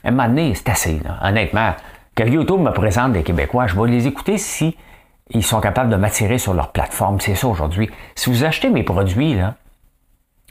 À 0.03 0.07
un 0.07 0.11
moment 0.11 0.27
donné, 0.27 0.53
c'est 0.55 0.69
assez, 0.69 0.99
honnêtement. 1.21 1.73
Que 2.15 2.23
YouTube 2.23 2.59
me 2.59 2.71
présente 2.71 3.13
des 3.13 3.23
Québécois, 3.23 3.67
je 3.67 3.79
vais 3.79 3.89
les 3.89 4.07
écouter 4.07 4.37
si 4.37 4.77
ils 5.29 5.43
sont 5.43 5.61
capables 5.61 5.89
de 5.89 5.95
m'attirer 5.95 6.37
sur 6.37 6.53
leur 6.53 6.71
plateforme. 6.71 7.19
C'est 7.19 7.35
ça 7.35 7.47
aujourd'hui. 7.47 7.89
Si 8.15 8.29
vous 8.29 8.43
achetez 8.43 8.69
mes 8.69 8.83
produits, 8.83 9.35
là, 9.35 9.55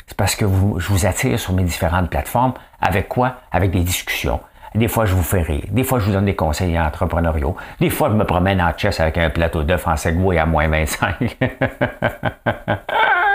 c'est 0.06 0.16
parce 0.16 0.34
que 0.34 0.44
je 0.44 0.88
vous 0.88 1.06
attire 1.06 1.38
sur 1.38 1.52
mes 1.52 1.62
différentes 1.62 2.10
plateformes. 2.10 2.54
Avec 2.80 3.08
quoi? 3.08 3.36
Avec 3.52 3.70
des 3.70 3.80
discussions, 3.80 4.40
Des 4.74 4.88
fois, 4.88 5.04
je 5.04 5.14
vous 5.14 5.22
fais 5.22 5.42
rire. 5.42 5.64
Des 5.70 5.84
fois, 5.84 5.98
je 6.00 6.06
vous 6.06 6.12
donne 6.12 6.24
des 6.24 6.34
conseils 6.34 6.78
entrepreneuriaux. 6.80 7.56
Des 7.78 7.90
fois, 7.90 8.08
je 8.08 8.14
me 8.14 8.24
promène 8.24 8.60
en 8.60 8.72
chess 8.76 8.98
avec 9.00 9.18
un 9.18 9.30
plateau 9.30 9.62
d'œufs 9.62 9.86
en 9.86 9.96
Segway 9.96 10.38
à 10.38 10.46
moins 10.46 10.68
25. 10.68 11.36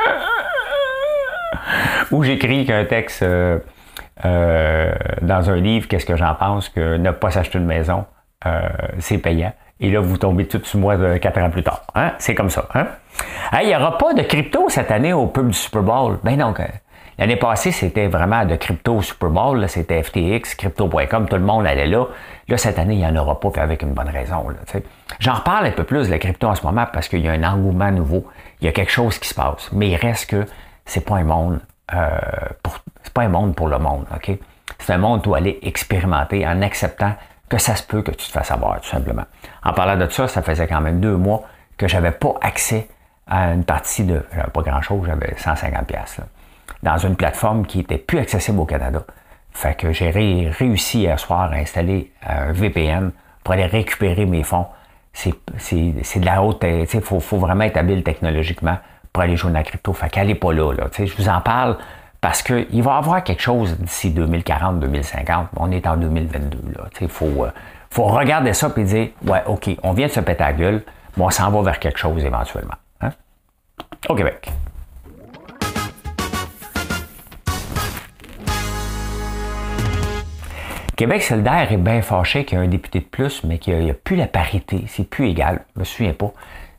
Ou 2.12 2.24
j'écris 2.24 2.66
qu'un 2.66 2.86
texte 2.86 3.24
euh, 3.24 3.60
euh, 4.24 4.92
dans 5.22 5.50
un 5.50 5.56
livre, 5.58 5.88
qu'est-ce 5.88 6.06
que 6.06 6.16
j'en 6.16 6.36
pense, 6.36 6.70
que 6.70 6.98
ne 6.98 7.12
pas 7.12 7.32
s'acheter 7.32 7.58
une 7.58 7.66
maison, 7.66 8.06
euh, 8.46 8.62
c'est 9.00 9.18
payant. 9.18 9.54
Et 9.80 9.92
là, 9.92 10.00
vous 10.00 10.18
tombez 10.18 10.48
tout 10.48 10.62
sur 10.64 10.80
moi 10.80 10.96
quatre 11.20 11.40
ans 11.40 11.50
plus 11.50 11.64
tard. 11.64 11.82
Hein? 11.96 12.14
C'est 12.18 12.34
comme 12.34 12.50
ça. 12.50 12.68
Hein? 12.74 12.88
Il 13.62 13.68
n'y 13.68 13.76
aura 13.76 13.98
pas 13.98 14.14
de 14.14 14.22
crypto 14.22 14.70
cette 14.70 14.90
année 14.90 15.12
au 15.12 15.28
pub 15.28 15.48
du 15.48 15.58
Super 15.58 15.84
Bowl? 15.84 16.18
Ben 16.24 16.38
donc, 16.38 16.62
l'année 17.20 17.36
passée, 17.36 17.72
c'était 17.72 18.08
vraiment 18.08 18.46
de 18.46 18.56
crypto 18.56 19.02
Super 19.02 19.30
Bowl. 19.30 19.68
C'était 19.68 20.02
FTX, 20.02 20.56
crypto.com, 20.56 21.28
tout 21.28 21.36
le 21.36 21.42
monde 21.42 21.68
allait 21.68 21.88
là. 21.88 22.06
Là, 22.48 22.58
cette 22.58 22.80
année, 22.80 22.94
il 22.94 23.00
n'y 23.00 23.06
en 23.06 23.16
aura 23.18 23.40
pas, 23.40 23.50
puis 23.50 23.62
avec 23.62 23.82
une 23.82 23.94
bonne 23.94 24.10
raison. 24.10 24.46
J'en 25.20 25.34
reparle 25.34 25.66
un 25.66 25.72
peu 25.72 25.84
plus 25.84 26.08
de 26.08 26.12
la 26.12 26.20
crypto 26.20 26.48
en 26.48 26.56
ce 26.56 26.64
moment 26.64 26.86
parce 26.94 27.10
qu'il 27.10 27.20
y 27.20 27.28
a 27.28 27.32
un 27.32 27.44
engouement 27.44 27.92
nouveau. 27.92 28.26
Il 28.62 28.66
y 28.66 28.68
a 28.70 28.72
quelque 28.72 28.92
chose 28.92 29.18
qui 29.18 29.28
se 29.28 29.34
passe. 29.34 29.70
Mais 29.74 29.90
il 29.90 29.96
reste 29.96 30.30
que 30.30 30.46
c'est 30.86 31.02
pas 31.02 31.16
un 31.16 31.24
monde 31.24 31.60
euh, 31.94 32.18
c'est 33.04 33.14
pas 33.14 33.22
un 33.22 33.30
monde 33.30 33.56
pour 33.56 33.68
le 33.68 33.78
monde, 33.78 34.06
OK? 34.14 34.32
C'est 34.80 34.94
un 34.94 34.98
monde 34.98 35.26
où 35.28 35.36
aller 35.36 35.60
expérimenter 35.62 36.46
en 36.46 36.62
acceptant 36.62 37.14
que 37.48 37.58
ça 37.58 37.76
se 37.76 37.84
peut 37.84 38.02
que 38.02 38.12
tu 38.12 38.28
te 38.28 38.32
fasses 38.32 38.52
avoir, 38.52 38.82
tout 38.82 38.90
simplement. 38.90 39.26
En 39.64 39.74
parlant 39.74 39.96
de 39.96 40.10
ça, 40.10 40.28
ça 40.28 40.42
faisait 40.42 40.68
quand 40.68 40.82
même 40.82 41.00
deux 41.00 41.16
mois 41.16 41.44
que 41.78 41.88
j'avais 41.88 42.12
pas 42.12 42.34
accès 42.42 42.90
à 43.28 43.54
une 43.54 43.64
partie 43.64 44.04
de, 44.04 44.24
pas 44.54 44.62
grand-chose, 44.62 45.06
j'avais 45.06 45.36
150 45.38 45.88
pièces 45.88 46.20
dans 46.84 46.98
une 46.98 47.16
plateforme 47.16 47.66
qui 47.66 47.80
était 47.80 47.98
plus 47.98 48.20
accessible 48.20 48.60
au 48.60 48.66
Canada. 48.66 49.04
Fait 49.52 49.76
que 49.76 49.92
j'ai 49.92 50.10
réussi 50.10 51.08
à 51.08 51.18
soir 51.18 51.52
à 51.52 51.56
installer 51.56 52.12
un 52.28 52.52
VPN 52.52 53.12
pour 53.44 53.54
aller 53.54 53.66
récupérer 53.66 54.26
mes 54.26 54.44
fonds. 54.44 54.68
C'est 55.14 55.32
de 56.20 56.26
la 56.26 56.44
haute, 56.44 56.64
il 56.64 57.02
faut 57.02 57.38
vraiment 57.38 57.64
être 57.64 57.78
habile 57.78 58.04
technologiquement 58.04 58.78
pour 59.16 59.24
aller 59.24 59.38
jouer 59.38 59.52
dans 59.52 59.60
la 59.60 59.64
crypto. 59.64 59.94
Fait 59.94 60.10
qu'elle 60.10 60.28
n'est 60.28 60.36
pas 60.36 60.52
là. 60.52 60.74
là. 60.74 60.88
Je 60.94 61.16
vous 61.16 61.30
en 61.30 61.40
parle 61.40 61.78
parce 62.20 62.44
qu'il 62.44 62.84
va 62.84 62.96
y 62.96 62.98
avoir 62.98 63.24
quelque 63.24 63.42
chose 63.42 63.78
d'ici 63.80 64.10
2040-2050. 64.10 65.46
On 65.56 65.72
est 65.72 65.88
en 65.88 65.96
2022. 65.96 66.58
Il 67.00 67.08
faut, 67.08 67.46
euh, 67.46 67.52
faut 67.90 68.04
regarder 68.04 68.52
ça 68.52 68.70
et 68.76 68.84
dire 68.84 69.08
Ouais, 69.26 69.42
OK, 69.46 69.70
on 69.84 69.94
vient 69.94 70.08
de 70.08 70.12
se 70.12 70.20
péter 70.20 70.44
gueule, 70.58 70.84
mais 71.16 71.24
on 71.24 71.30
s'en 71.30 71.50
va 71.50 71.62
vers 71.62 71.80
quelque 71.80 71.98
chose 71.98 72.26
éventuellement. 72.26 72.76
Hein? 73.00 73.12
Au 74.10 74.16
Québec. 74.16 74.52
Québec 80.98 81.24
solidaire 81.24 81.72
est 81.72 81.78
bien 81.78 82.02
fâché 82.02 82.44
qu'il 82.44 82.58
y 82.58 82.62
a 82.62 82.64
un 82.66 82.68
député 82.68 83.00
de 83.00 83.06
plus, 83.06 83.46
mais 83.46 83.60
qu'il 83.60 83.80
n'y 83.80 83.92
a, 83.92 83.94
plus 83.94 84.18
la 84.18 84.28
parité. 84.28 84.84
C'est 84.88 85.10
plus 85.10 85.30
égal. 85.30 85.62
Je 85.76 85.80
me 85.80 85.86
souviens 85.86 86.14
pas. 86.14 86.34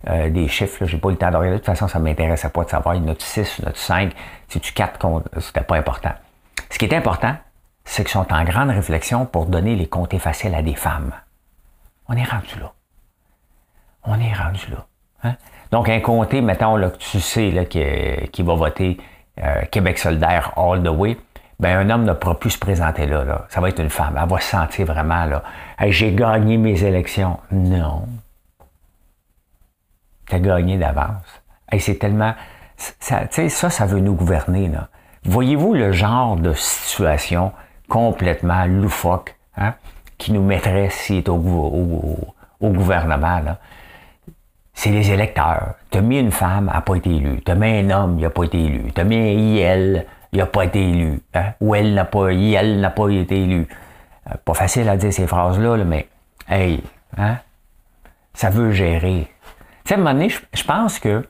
Euh, 0.09 0.31
des 0.31 0.47
chiffres. 0.47 0.85
J'ai 0.87 0.99
pas 0.99 1.09
eu 1.09 1.13
le 1.13 1.19
temps 1.19 1.31
de 1.33 1.37
regarder. 1.37 1.57
De 1.57 1.57
toute 1.57 1.67
façon, 1.67 1.89
ça 1.89 1.99
m'intéressait 1.99 2.49
pas 2.51 2.63
de 2.63 2.71
savoir. 2.71 2.97
En 2.97 3.09
a 3.09 3.15
6, 3.19 3.59
il 3.59 3.65
y 3.65 3.67
en 3.67 3.71
a 3.71 3.75
5. 3.75 4.13
Si 4.47 4.61
tu 4.61 4.73
4 4.73 4.99
comptes, 5.01 5.29
c'était 5.41 5.63
pas 5.63 5.77
important. 5.77 6.13
Ce 6.71 6.79
qui 6.79 6.85
est 6.85 6.95
important, 6.95 7.35
c'est 7.85 8.05
qu'ils 8.05 8.13
sont 8.13 8.33
en 8.33 8.45
grande 8.45 8.71
réflexion 8.71 9.27
pour 9.27 9.47
donner 9.47 9.75
les 9.75 9.89
comtés 9.89 10.21
faciles 10.21 10.55
à 10.55 10.63
des 10.63 10.77
femmes. 10.77 11.11
On 12.09 12.17
est 12.17 12.25
rendu 12.25 12.61
là. 12.61 12.73
On 14.05 14.21
est 14.21 14.33
rendu 14.33 14.71
là. 14.71 14.87
Hein? 15.25 15.35
Donc, 15.73 15.89
un 15.89 15.99
comté, 15.99 16.41
mettons, 16.41 16.77
là, 16.77 16.91
que 16.91 16.99
tu 16.99 17.19
sais 17.19 17.51
là, 17.51 17.65
qui, 17.65 18.43
va 18.43 18.55
voter 18.55 18.99
euh, 19.43 19.63
Québec 19.73 19.99
solidaire 19.99 20.53
all 20.57 20.85
the 20.85 20.89
way, 20.89 21.17
ben, 21.59 21.79
un 21.79 21.91
homme 21.91 22.05
ne 22.05 22.13
pourra 22.13 22.39
plus 22.39 22.51
se 22.51 22.59
présenter 22.61 23.07
là, 23.07 23.25
là. 23.25 23.47
Ça 23.49 23.61
va 23.61 23.71
être 23.71 23.81
une 23.81 23.91
femme. 23.91 24.17
Elle 24.23 24.29
va 24.29 24.39
se 24.39 24.51
sentir 24.51 24.87
vraiment 24.87 25.25
là. 25.25 25.43
J'ai 25.89 26.13
gagné 26.13 26.59
mes 26.59 26.85
élections. 26.85 27.41
Non. 27.51 28.07
Tu 30.29 30.35
as 30.35 30.41
gagné 30.41 30.77
d'avance. 30.77 31.43
Et 31.73 31.79
c'est 31.79 31.97
tellement. 31.97 32.35
Ça, 32.77 33.23
ça, 33.31 33.71
ça 33.71 33.87
veut 33.87 34.01
nous 34.01 34.15
gouverner. 34.15 34.69
Là. 34.69 34.89
Voyez-vous 35.25 35.75
le 35.75 35.93
genre 35.93 36.37
de 36.37 36.53
situation 36.53 37.53
complètement 37.89 38.67
loufoque 38.67 39.35
hein, 39.57 39.75
qui 40.19 40.33
nous 40.33 40.43
mettrait 40.43 40.91
si 40.91 41.25
au, 41.27 41.33
au, 42.61 42.69
gouvernement? 42.71 43.41
Là? 43.41 43.59
C'est 44.75 44.91
les 44.91 45.11
électeurs. 45.11 45.75
Tu 45.91 45.99
as 45.99 46.03
mis 46.03 46.21
une 46.21 46.33
femme, 46.33 46.69
elle 46.69 46.77
n'a 46.77 46.81
pas 46.83 46.97
été 46.97 47.11
élue. 47.11 47.41
Tu 47.43 47.51
as 47.51 47.55
mis 47.55 47.67
un 47.67 47.91
homme, 47.91 48.19
il 48.19 48.23
n'a 48.23 48.31
pas 48.31 48.45
été 48.45 48.63
élu. 48.63 48.93
Tu 48.95 49.01
as 49.01 49.05
mis 49.05 49.17
un 49.17 49.21
IL, 49.21 50.07
il 50.33 50.39
n'a 50.39 50.47
pas 50.47 50.65
été 50.65 50.81
élu. 50.81 51.21
Hein? 51.35 51.55
Ou 51.61 51.75
elle 51.75 51.95
n'a 51.95 52.05
pas, 52.05 52.33
IL 52.33 52.81
n'a 52.81 52.91
pas 52.91 53.09
été 53.09 53.43
élu. 53.43 53.67
Euh, 54.31 54.35
pas 54.45 54.55
facile 54.55 54.89
à 54.89 54.97
dire 54.97 55.13
ces 55.13 55.27
phrases-là, 55.27 55.77
là, 55.77 55.85
mais 55.85 56.09
hey, 56.49 56.83
hein? 57.17 57.39
ça 58.35 58.51
veut 58.51 58.71
gérer 58.71 59.29
sais, 59.89 59.95
à 59.95 59.97
un 59.97 60.01
moment 60.01 60.13
donné, 60.13 60.29
je, 60.29 60.65
pense 60.65 60.99
que 60.99 61.27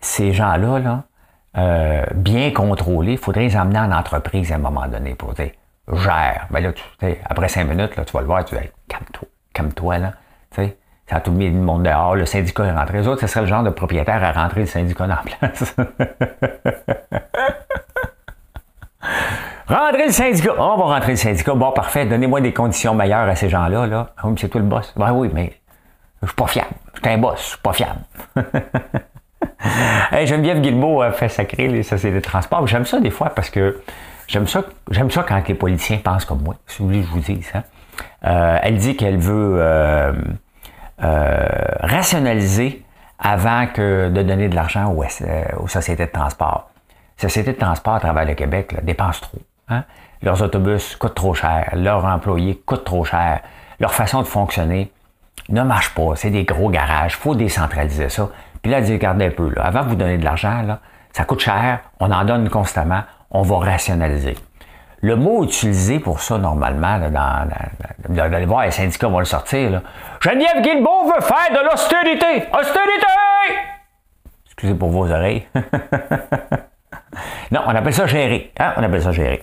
ces 0.00 0.32
gens-là, 0.32 0.78
là, 0.78 1.04
euh, 1.56 2.04
bien 2.14 2.50
contrôlés, 2.52 3.12
il 3.12 3.18
faudrait 3.18 3.42
les 3.42 3.56
emmener 3.56 3.78
en 3.78 3.92
entreprise 3.92 4.52
à 4.52 4.56
un 4.56 4.58
moment 4.58 4.86
donné 4.86 5.14
pour 5.14 5.32
dire 5.34 5.50
gère. 5.92 6.46
Ben 6.50 6.60
là, 6.60 6.72
tu, 6.72 6.82
après 7.24 7.48
cinq 7.48 7.64
minutes, 7.64 7.92
tu 7.94 8.12
vas 8.12 8.20
le 8.20 8.26
voir, 8.26 8.44
tu 8.44 8.54
vas 8.54 8.62
calme-toi, 8.88 9.28
calme-toi, 9.52 9.98
là. 9.98 10.12
Tu 10.50 10.62
sais, 10.62 10.76
ça 11.08 11.16
a 11.16 11.20
tout 11.20 11.32
mis 11.32 11.50
le 11.50 11.58
monde 11.58 11.84
dehors, 11.84 12.14
le 12.14 12.26
syndicat 12.26 12.64
est 12.64 12.72
rentré. 12.72 12.98
Les 12.98 13.08
autres, 13.08 13.22
ce 13.22 13.26
serait 13.26 13.40
le 13.40 13.46
genre 13.46 13.62
de 13.62 13.70
propriétaire 13.70 14.22
à 14.22 14.32
rentrer 14.32 14.60
le 14.60 14.66
syndicat 14.66 15.04
en 15.04 15.24
place. 15.24 15.74
Rentrer 19.68 20.06
le 20.06 20.12
syndicat. 20.12 20.54
on 20.58 20.76
va 20.78 20.84
rentrer 20.94 21.12
le 21.12 21.16
syndicat. 21.16 21.54
Bon, 21.54 21.72
parfait. 21.72 22.06
Donnez-moi 22.06 22.40
des 22.40 22.54
conditions 22.54 22.94
meilleures 22.94 23.28
à 23.28 23.36
ces 23.36 23.50
gens-là. 23.50 23.86
Là. 23.86 24.14
Ah 24.16 24.26
c'est 24.36 24.48
toi 24.48 24.60
le 24.62 24.66
boss. 24.66 24.94
Ben 24.96 25.12
oui, 25.12 25.30
mais 25.32 25.52
je 26.22 26.26
suis 26.26 26.36
pas 26.36 26.46
fiable. 26.46 26.70
Je 26.94 27.00
suis 27.00 27.08
un 27.08 27.18
boss, 27.18 27.40
je 27.40 27.48
suis 27.48 27.58
pas 27.58 27.72
fiable. 27.72 28.00
Geneviève 30.24 30.60
Guilbeault 30.60 31.02
a 31.02 31.12
fait 31.12 31.28
sacrer 31.28 31.68
les 31.68 31.82
sociétés 31.82 32.16
de 32.16 32.20
transport. 32.20 32.66
J'aime 32.66 32.84
ça 32.84 33.00
des 33.00 33.10
fois 33.10 33.30
parce 33.30 33.50
que 33.50 33.80
j'aime 34.26 34.46
ça, 34.46 34.62
j'aime 34.90 35.10
ça 35.10 35.24
quand 35.26 35.46
les 35.46 35.54
politiciens 35.54 35.98
pensent 35.98 36.24
comme 36.24 36.42
moi. 36.42 36.56
Si 36.66 36.78
vous 36.78 36.88
voulez, 36.88 37.02
je 37.02 37.08
vous 37.08 37.20
dis 37.20 37.42
ça. 37.42 37.64
Euh, 38.24 38.58
elle 38.62 38.76
dit 38.76 38.96
qu'elle 38.96 39.18
veut 39.18 39.56
euh, 39.58 40.12
euh, 41.02 41.46
rationaliser 41.80 42.84
avant 43.18 43.66
que 43.66 44.08
de 44.10 44.22
donner 44.22 44.48
de 44.48 44.54
l'argent 44.54 44.94
aux, 44.94 45.68
sociétés 45.68 46.06
de 46.06 46.12
transport. 46.12 46.70
Les 47.18 47.28
sociétés 47.28 47.52
de 47.52 47.58
transport 47.58 47.94
à 47.94 48.00
travers 48.00 48.24
le 48.24 48.34
Québec 48.34 48.76
dépensent 48.84 49.20
trop. 49.22 49.38
Hein? 49.68 49.84
Leurs 50.22 50.42
autobus 50.42 50.96
coûtent 50.96 51.14
trop 51.14 51.34
cher, 51.34 51.70
leurs 51.74 52.04
employés 52.04 52.60
coûtent 52.64 52.84
trop 52.84 53.04
cher, 53.04 53.40
leur 53.80 53.92
façon 53.92 54.22
de 54.22 54.26
fonctionner 54.26 54.92
ne 55.48 55.62
marche 55.62 55.94
pas. 55.94 56.14
C'est 56.16 56.30
des 56.30 56.44
gros 56.44 56.70
garages. 56.70 57.14
Il 57.14 57.22
faut 57.22 57.34
décentraliser 57.34 58.08
ça. 58.08 58.28
Puis 58.62 58.70
là, 58.72 58.80
dit, 58.80 58.92
regardez 58.92 59.26
un 59.26 59.30
peu, 59.30 59.50
là, 59.54 59.64
avant 59.64 59.82
de 59.84 59.88
vous 59.88 59.96
donner 59.96 60.18
de 60.18 60.24
l'argent, 60.24 60.62
là, 60.62 60.80
ça 61.12 61.24
coûte 61.24 61.40
cher, 61.40 61.80
on 62.00 62.10
en 62.10 62.24
donne 62.24 62.48
constamment, 62.48 63.02
on 63.30 63.42
va 63.42 63.58
rationaliser. 63.58 64.36
Le 65.00 65.14
mot 65.14 65.44
utilisé 65.44 66.00
pour 66.00 66.20
ça, 66.20 66.38
normalement, 66.38 66.98
là, 66.98 67.08
dans, 67.08 67.48
dans, 68.08 68.30
dans, 68.30 68.46
voir, 68.46 68.64
les 68.64 68.72
syndicats 68.72 69.06
vont 69.06 69.20
le 69.20 69.24
sortir. 69.24 69.80
Geneviève 70.20 70.60
Guilbeault 70.60 71.04
veut 71.04 71.20
faire 71.20 71.50
de 71.52 71.64
l'austérité. 71.64 72.48
Austérité! 72.52 73.06
Excusez 74.46 74.74
pour 74.74 74.90
vos 74.90 75.08
oreilles. 75.08 75.46
non, 77.52 77.60
on 77.64 77.74
appelle 77.76 77.94
ça 77.94 78.06
gérer. 78.06 78.52
Hein? 78.58 78.72
On 78.76 78.82
appelle 78.82 79.02
ça 79.02 79.12
gérer. 79.12 79.40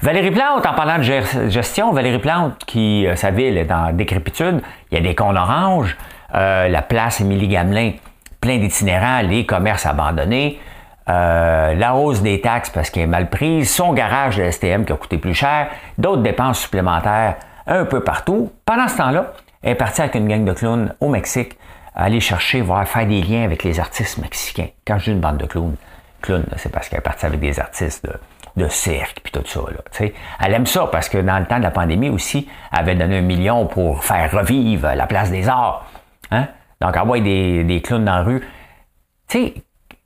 Valérie 0.00 0.30
Plante, 0.30 0.64
en 0.64 0.74
parlant 0.74 0.98
de 0.98 1.48
gestion, 1.50 1.92
Valérie 1.92 2.20
Plante, 2.20 2.64
qui, 2.66 3.04
euh, 3.04 3.16
sa 3.16 3.32
ville 3.32 3.58
est 3.58 3.72
en 3.72 3.92
décrépitude, 3.92 4.62
il 4.90 4.94
y 4.94 5.00
a 5.00 5.02
des 5.02 5.16
cons 5.16 5.34
oranges, 5.34 5.96
euh, 6.36 6.68
la 6.68 6.82
place 6.82 7.20
Émilie 7.20 7.48
Gamelin, 7.48 7.92
plein 8.40 8.58
d'itinérants, 8.58 9.22
les 9.22 9.44
commerces 9.44 9.86
abandonnés, 9.86 10.60
euh, 11.08 11.74
la 11.74 11.96
hausse 11.96 12.22
des 12.22 12.40
taxes 12.40 12.70
parce 12.70 12.90
qu'elle 12.90 13.04
est 13.04 13.06
mal 13.08 13.28
prise, 13.28 13.74
son 13.74 13.92
garage 13.92 14.36
de 14.36 14.48
STM 14.48 14.84
qui 14.84 14.92
a 14.92 14.96
coûté 14.96 15.18
plus 15.18 15.34
cher, 15.34 15.66
d'autres 15.96 16.22
dépenses 16.22 16.60
supplémentaires 16.60 17.34
un 17.66 17.84
peu 17.84 18.04
partout. 18.04 18.52
Pendant 18.64 18.86
ce 18.86 18.98
temps-là, 18.98 19.32
elle 19.62 19.72
est 19.72 19.74
partie 19.74 20.00
avec 20.00 20.14
une 20.14 20.28
gang 20.28 20.44
de 20.44 20.52
clowns 20.52 20.94
au 21.00 21.08
Mexique, 21.08 21.58
aller 21.96 22.20
chercher, 22.20 22.60
voir, 22.60 22.86
faire 22.86 23.06
des 23.06 23.20
liens 23.20 23.42
avec 23.42 23.64
les 23.64 23.80
artistes 23.80 24.18
mexicains. 24.18 24.68
Quand 24.86 24.98
je 24.98 25.06
dis 25.06 25.10
une 25.10 25.20
bande 25.20 25.38
de 25.38 25.46
clowns, 25.46 25.74
clowns, 26.22 26.46
c'est 26.56 26.70
parce 26.70 26.88
qu'elle 26.88 27.00
est 27.00 27.02
partie 27.02 27.26
avec 27.26 27.40
des 27.40 27.58
artistes 27.58 28.04
de, 28.06 28.12
de 28.58 28.68
cirque, 28.68 29.20
puis 29.22 29.32
tout 29.32 29.42
ça. 29.46 29.60
Là, 29.60 30.10
elle 30.40 30.54
aime 30.54 30.66
ça 30.66 30.86
parce 30.92 31.08
que 31.08 31.18
dans 31.18 31.38
le 31.38 31.46
temps 31.46 31.58
de 31.58 31.62
la 31.62 31.70
pandémie 31.70 32.10
aussi, 32.10 32.48
elle 32.72 32.80
avait 32.80 32.94
donné 32.94 33.18
un 33.18 33.22
million 33.22 33.66
pour 33.66 34.04
faire 34.04 34.30
revivre 34.30 34.88
la 34.94 35.06
place 35.06 35.30
des 35.30 35.48
arts. 35.48 35.86
Hein? 36.30 36.48
Donc, 36.80 36.96
envoyer 36.96 37.24
des, 37.24 37.64
des 37.64 37.80
clowns 37.80 38.04
dans 38.04 38.16
la 38.16 38.22
rue. 38.22 38.40
Tu 39.28 39.38
sais, 39.38 39.54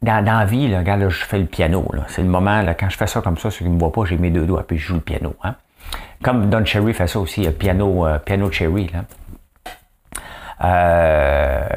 dans, 0.01 0.25
dans, 0.25 0.39
la 0.39 0.45
vie, 0.45 0.69
là, 0.69 0.79
regarde, 0.79 1.09
je 1.09 1.25
fais 1.25 1.39
le 1.39 1.47
piano. 1.47 1.85
C'est 2.09 2.23
le 2.23 2.29
moment, 2.29 2.63
là, 2.63 2.75
quand 2.75 2.89
je 2.89 2.97
fais 2.97 3.07
ça 3.07 3.21
comme 3.21 3.39
ça, 3.39 3.51
ceux 3.51 3.59
qui 3.65 3.71
ne 3.71 3.75
me 3.75 3.79
voient 3.79 3.93
pas, 3.93 4.05
j'ai 4.05 4.17
mes 4.17 4.31
deux 4.31 4.47
doigts, 4.47 4.65
puis 4.67 4.79
je 4.79 4.87
joue 4.87 4.95
le 4.95 5.01
piano. 5.01 5.35
Hein? 5.43 5.57
Comme 6.23 6.49
Don 6.49 6.65
Cherry 6.65 6.95
fait 6.95 7.07
ça 7.07 7.19
aussi, 7.19 7.49
piano, 7.51 8.07
euh, 8.07 8.19
piano 8.19 8.51
Cherry. 8.51 8.89
Là. 8.89 9.05
Euh, 10.65 11.69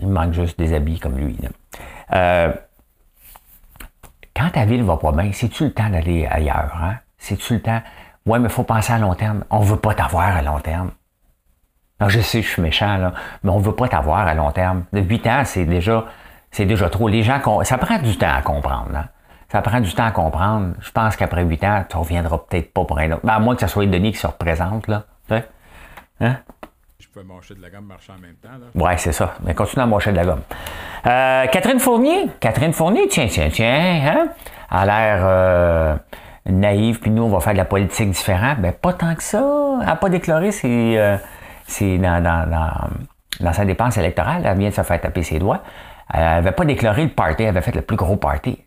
il 0.00 0.08
manque 0.08 0.32
juste 0.32 0.58
des 0.58 0.74
habits 0.74 0.98
comme 0.98 1.16
lui. 1.16 1.36
Là. 1.40 1.48
Euh, 2.14 2.52
quand 4.48 4.60
ta 4.60 4.64
ville 4.64 4.82
va 4.82 4.96
pas 4.96 5.12
bien, 5.12 5.30
c'est-tu 5.32 5.64
le 5.64 5.72
temps 5.72 5.88
d'aller 5.88 6.26
ailleurs? 6.26 6.78
Hein? 6.82 6.96
C'est-tu 7.18 7.54
le 7.54 7.60
temps? 7.60 7.80
Ouais, 8.26 8.38
mais 8.38 8.48
faut 8.48 8.62
penser 8.62 8.92
à 8.92 8.98
long 8.98 9.14
terme. 9.14 9.44
On 9.50 9.60
ne 9.60 9.64
veut 9.64 9.76
pas 9.76 9.94
t'avoir 9.94 10.36
à 10.36 10.42
long 10.42 10.60
terme. 10.60 10.90
Non, 12.00 12.08
je 12.08 12.20
sais, 12.20 12.42
je 12.42 12.48
suis 12.48 12.62
méchant, 12.62 12.96
là, 12.96 13.12
mais 13.42 13.50
on 13.50 13.58
ne 13.58 13.64
veut 13.64 13.74
pas 13.74 13.88
t'avoir 13.88 14.26
à 14.26 14.34
long 14.34 14.50
terme. 14.52 14.84
De 14.92 15.00
8 15.00 15.26
ans, 15.26 15.42
c'est 15.44 15.64
déjà, 15.64 16.06
c'est 16.50 16.64
déjà 16.64 16.88
trop. 16.88 17.08
Les 17.08 17.22
gens, 17.22 17.40
ça 17.64 17.78
prend 17.78 17.98
du 17.98 18.16
temps 18.16 18.32
à 18.32 18.42
comprendre. 18.42 18.94
Hein. 18.94 19.06
Ça 19.50 19.62
prend 19.62 19.80
du 19.80 19.92
temps 19.92 20.06
à 20.06 20.10
comprendre. 20.12 20.74
Je 20.80 20.90
pense 20.92 21.16
qu'après 21.16 21.44
8 21.44 21.64
ans, 21.64 21.84
tu 21.88 21.96
reviendras 21.96 22.38
peut-être 22.38 22.72
pas 22.72 22.84
pour 22.84 22.98
un 22.98 23.12
autre. 23.12 23.24
Ben, 23.24 23.34
à 23.34 23.38
moins 23.40 23.54
que 23.54 23.62
ce 23.62 23.66
soit 23.66 23.86
Denis 23.86 24.12
qui 24.12 24.18
se 24.18 24.26
représente, 24.26 24.86
là. 24.88 25.04
Hein? 26.20 26.36
Peux 27.18 27.24
mâcher 27.24 27.56
de 27.56 27.62
la 27.62 27.70
gomme 27.70 27.86
marcher 27.86 28.12
en 28.12 28.20
même 28.20 28.36
temps. 28.36 28.48
Là. 28.48 28.86
Ouais, 28.86 28.96
c'est 28.96 29.10
ça. 29.10 29.34
Mais 29.42 29.52
continue 29.52 29.82
à 29.82 29.86
mâcher 29.86 30.12
de 30.12 30.16
la 30.16 30.24
gomme. 30.24 30.42
Euh, 31.04 31.46
Catherine 31.48 31.80
Fournier? 31.80 32.28
Catherine 32.38 32.72
Fournier, 32.72 33.08
tiens, 33.08 33.26
tiens, 33.28 33.48
tiens, 33.50 34.00
hein? 34.06 34.28
A 34.70 34.86
l'air 34.86 35.22
euh, 35.24 35.96
naïve, 36.46 37.00
puis 37.00 37.10
nous, 37.10 37.24
on 37.24 37.28
va 37.28 37.40
faire 37.40 37.54
de 37.54 37.58
la 37.58 37.64
politique 37.64 38.10
différente. 38.10 38.60
Ben, 38.60 38.72
pas 38.72 38.92
tant 38.92 39.16
que 39.16 39.22
ça. 39.24 39.42
Elle 39.80 39.86
n'a 39.86 39.96
pas 39.96 40.08
déclaré 40.10 40.50
euh, 40.64 41.16
dans, 41.80 42.22
dans, 42.22 42.88
dans, 43.40 43.52
sa 43.52 43.64
dépense 43.64 43.96
électorale. 43.96 44.42
Elle 44.44 44.56
vient 44.56 44.68
de 44.68 44.74
se 44.74 44.82
faire 44.82 45.00
taper 45.00 45.24
ses 45.24 45.40
doigts. 45.40 45.64
Elle 46.14 46.20
n'avait 46.20 46.52
pas 46.52 46.66
déclaré 46.66 47.02
le 47.02 47.10
party, 47.10 47.42
elle 47.42 47.48
avait 47.48 47.62
fait 47.62 47.74
le 47.74 47.82
plus 47.82 47.96
gros 47.96 48.14
party. 48.14 48.62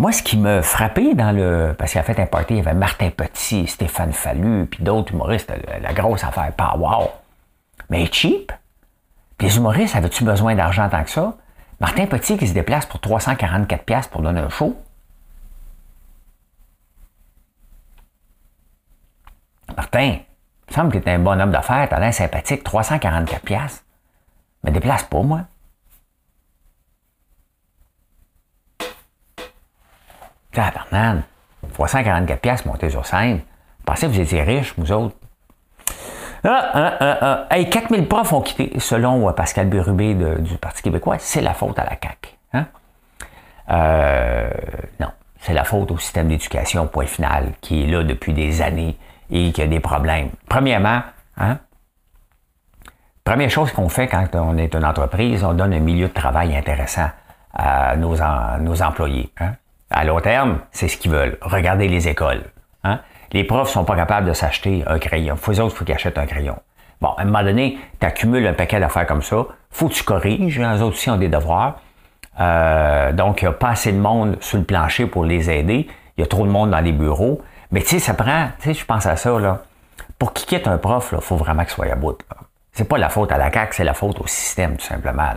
Moi, 0.00 0.12
ce 0.12 0.22
qui 0.22 0.38
me 0.38 0.62
frappait 0.62 1.14
dans 1.14 1.30
le. 1.30 1.74
Parce 1.78 1.94
a 1.94 2.02
fait 2.02 2.18
un 2.18 2.24
party, 2.24 2.54
il 2.54 2.56
y 2.56 2.60
avait 2.60 2.72
Martin 2.72 3.10
Petit, 3.10 3.66
Stéphane 3.66 4.14
Fallu, 4.14 4.64
puis 4.64 4.82
d'autres 4.82 5.12
humoristes, 5.12 5.52
la, 5.82 5.92
grosse 5.92 6.24
affaire, 6.24 6.50
pas 6.54 6.74
wow. 6.74 7.10
Mais 7.90 8.06
cheap. 8.10 8.50
Puis 9.36 9.48
les 9.48 9.56
humoristes, 9.58 9.94
avaient-tu 9.94 10.24
besoin 10.24 10.54
d'argent 10.54 10.88
tant 10.88 11.04
que 11.04 11.10
ça? 11.10 11.36
Martin 11.80 12.06
Petit 12.06 12.38
qui 12.38 12.48
se 12.48 12.54
déplace 12.54 12.86
pour 12.86 12.98
344$ 13.00 14.08
pour 14.08 14.22
donner 14.22 14.40
un 14.40 14.48
show. 14.48 14.74
Martin, 19.76 20.12
il 20.12 20.70
me 20.70 20.74
semble 20.74 20.92
que 20.92 20.98
tu 20.98 21.10
es 21.10 21.12
un 21.12 21.18
bon 21.18 21.38
homme 21.38 21.50
d'affaires, 21.50 21.86
tu 21.90 21.94
as 21.94 22.00
l'air 22.00 22.14
sympathique, 22.14 22.64
344$. 22.64 23.82
Mais 24.64 24.70
déplace 24.70 25.02
pas, 25.02 25.20
moi. 25.20 25.42
Tabarnan, 30.52 31.22
344 31.74 32.40
pièces 32.40 32.64
monter 32.64 32.90
sur 32.90 33.06
scène. 33.06 33.40
Pensez 33.84 34.06
que 34.06 34.12
vous 34.12 34.20
étiez 34.20 34.42
riches, 34.42 34.74
vous 34.76 34.92
autres. 34.92 35.14
Ah, 36.44 36.70
ah, 36.72 36.96
ah, 37.00 37.18
ah. 37.20 37.46
Hey, 37.50 37.68
4000 37.68 38.08
profs 38.08 38.32
ont 38.32 38.40
quitté, 38.40 38.72
selon 38.78 39.28
euh, 39.28 39.32
Pascal 39.32 39.68
Bérubé 39.68 40.14
du 40.14 40.56
Parti 40.56 40.82
québécois. 40.82 41.16
C'est 41.18 41.42
la 41.42 41.52
faute 41.54 41.78
à 41.78 41.84
la 41.84 41.96
CAQ. 42.00 42.30
Hein? 42.54 42.66
Euh, 43.70 44.50
non, 44.98 45.08
c'est 45.40 45.52
la 45.52 45.64
faute 45.64 45.90
au 45.90 45.98
système 45.98 46.28
d'éducation, 46.28 46.86
point 46.86 47.06
final, 47.06 47.52
qui 47.60 47.84
est 47.84 47.86
là 47.86 48.02
depuis 48.02 48.32
des 48.32 48.62
années 48.62 48.96
et 49.30 49.52
qui 49.52 49.62
a 49.62 49.66
des 49.66 49.80
problèmes. 49.80 50.30
Premièrement, 50.48 51.02
hein, 51.36 51.58
première 53.22 53.50
chose 53.50 53.70
qu'on 53.72 53.88
fait 53.88 54.08
quand 54.08 54.26
on 54.34 54.56
est 54.56 54.74
une 54.74 54.84
entreprise, 54.84 55.44
on 55.44 55.52
donne 55.52 55.74
un 55.74 55.80
milieu 55.80 56.08
de 56.08 56.14
travail 56.14 56.56
intéressant 56.56 57.10
à 57.52 57.96
nos, 57.96 58.16
nos 58.60 58.82
employés. 58.82 59.30
Hein? 59.38 59.52
À 59.90 60.04
long 60.04 60.20
terme, 60.20 60.60
c'est 60.70 60.88
ce 60.88 60.96
qu'ils 60.96 61.10
veulent. 61.10 61.36
Regardez 61.42 61.88
les 61.88 62.08
écoles. 62.08 62.44
Hein? 62.84 63.00
Les 63.32 63.44
profs 63.44 63.70
sont 63.70 63.84
pas 63.84 63.96
capables 63.96 64.26
de 64.26 64.32
s'acheter 64.32 64.84
un 64.86 64.98
crayon. 64.98 65.36
Faut 65.36 65.52
autres, 65.52 65.74
il 65.74 65.78
faut 65.78 65.84
qu'ils 65.84 65.94
achètent 65.94 66.18
un 66.18 66.26
crayon. 66.26 66.56
Bon, 67.00 67.08
à 67.16 67.22
un 67.22 67.24
moment 67.24 67.42
donné, 67.42 67.78
tu 67.98 68.06
accumules 68.06 68.46
un 68.46 68.52
paquet 68.52 68.78
d'affaires 68.78 69.06
comme 69.06 69.22
ça. 69.22 69.46
faut 69.70 69.88
que 69.88 69.94
tu 69.94 70.04
corriges. 70.04 70.58
Les 70.58 70.82
autres 70.82 70.96
aussi 70.96 71.10
ont 71.10 71.16
des 71.16 71.28
devoirs. 71.28 71.80
Euh, 72.38 73.12
donc, 73.12 73.42
il 73.42 73.46
n'y 73.46 73.48
a 73.48 73.52
pas 73.52 73.70
assez 73.70 73.92
de 73.92 73.98
monde 73.98 74.36
sur 74.40 74.58
le 74.58 74.64
plancher 74.64 75.06
pour 75.06 75.24
les 75.24 75.50
aider. 75.50 75.88
Il 76.16 76.20
y 76.20 76.24
a 76.24 76.26
trop 76.26 76.44
de 76.46 76.50
monde 76.50 76.70
dans 76.70 76.80
les 76.80 76.92
bureaux. 76.92 77.40
Mais 77.72 77.80
tu 77.80 77.88
sais, 77.88 77.98
ça 77.98 78.14
prend, 78.14 78.48
tu 78.60 78.68
sais, 78.68 78.74
je 78.74 78.84
pense 78.84 79.06
à 79.06 79.16
ça, 79.16 79.38
là. 79.38 79.62
Pour 80.18 80.32
qu'il 80.32 80.46
quitte 80.46 80.68
un 80.68 80.78
prof, 80.78 81.14
il 81.16 81.20
faut 81.20 81.36
vraiment 81.36 81.62
qu'il 81.62 81.72
soit 81.72 81.90
à 81.90 81.94
bout. 81.94 82.18
C'est 82.72 82.88
pas 82.88 82.98
la 82.98 83.08
faute 83.08 83.32
à 83.32 83.38
la 83.38 83.50
CAQ, 83.50 83.74
c'est 83.74 83.84
la 83.84 83.94
faute 83.94 84.20
au 84.20 84.26
système, 84.26 84.76
tout 84.76 84.84
simplement. 84.84 85.30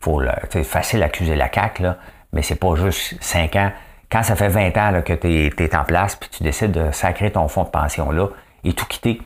Faut, 0.00 0.22
c'est 0.50 0.64
facile 0.64 1.00
d'accuser 1.00 1.36
la 1.36 1.52
CAQ, 1.52 1.82
là, 1.82 1.96
mais 2.32 2.42
c'est 2.42 2.56
pas 2.56 2.74
juste 2.74 3.16
cinq 3.20 3.56
ans 3.56 3.70
quand 4.12 4.22
ça 4.22 4.36
fait 4.36 4.48
20 4.48 4.76
ans 4.76 5.02
que 5.02 5.14
tu 5.14 5.28
es, 5.28 5.76
en 5.76 5.84
place, 5.84 6.16
puis 6.16 6.28
tu 6.30 6.42
décides 6.42 6.72
de 6.72 6.92
sacrer 6.92 7.32
ton 7.32 7.48
fonds 7.48 7.64
de 7.64 7.70
pension-là 7.70 8.28
et 8.62 8.74
tout 8.74 8.84
quitter, 8.84 9.22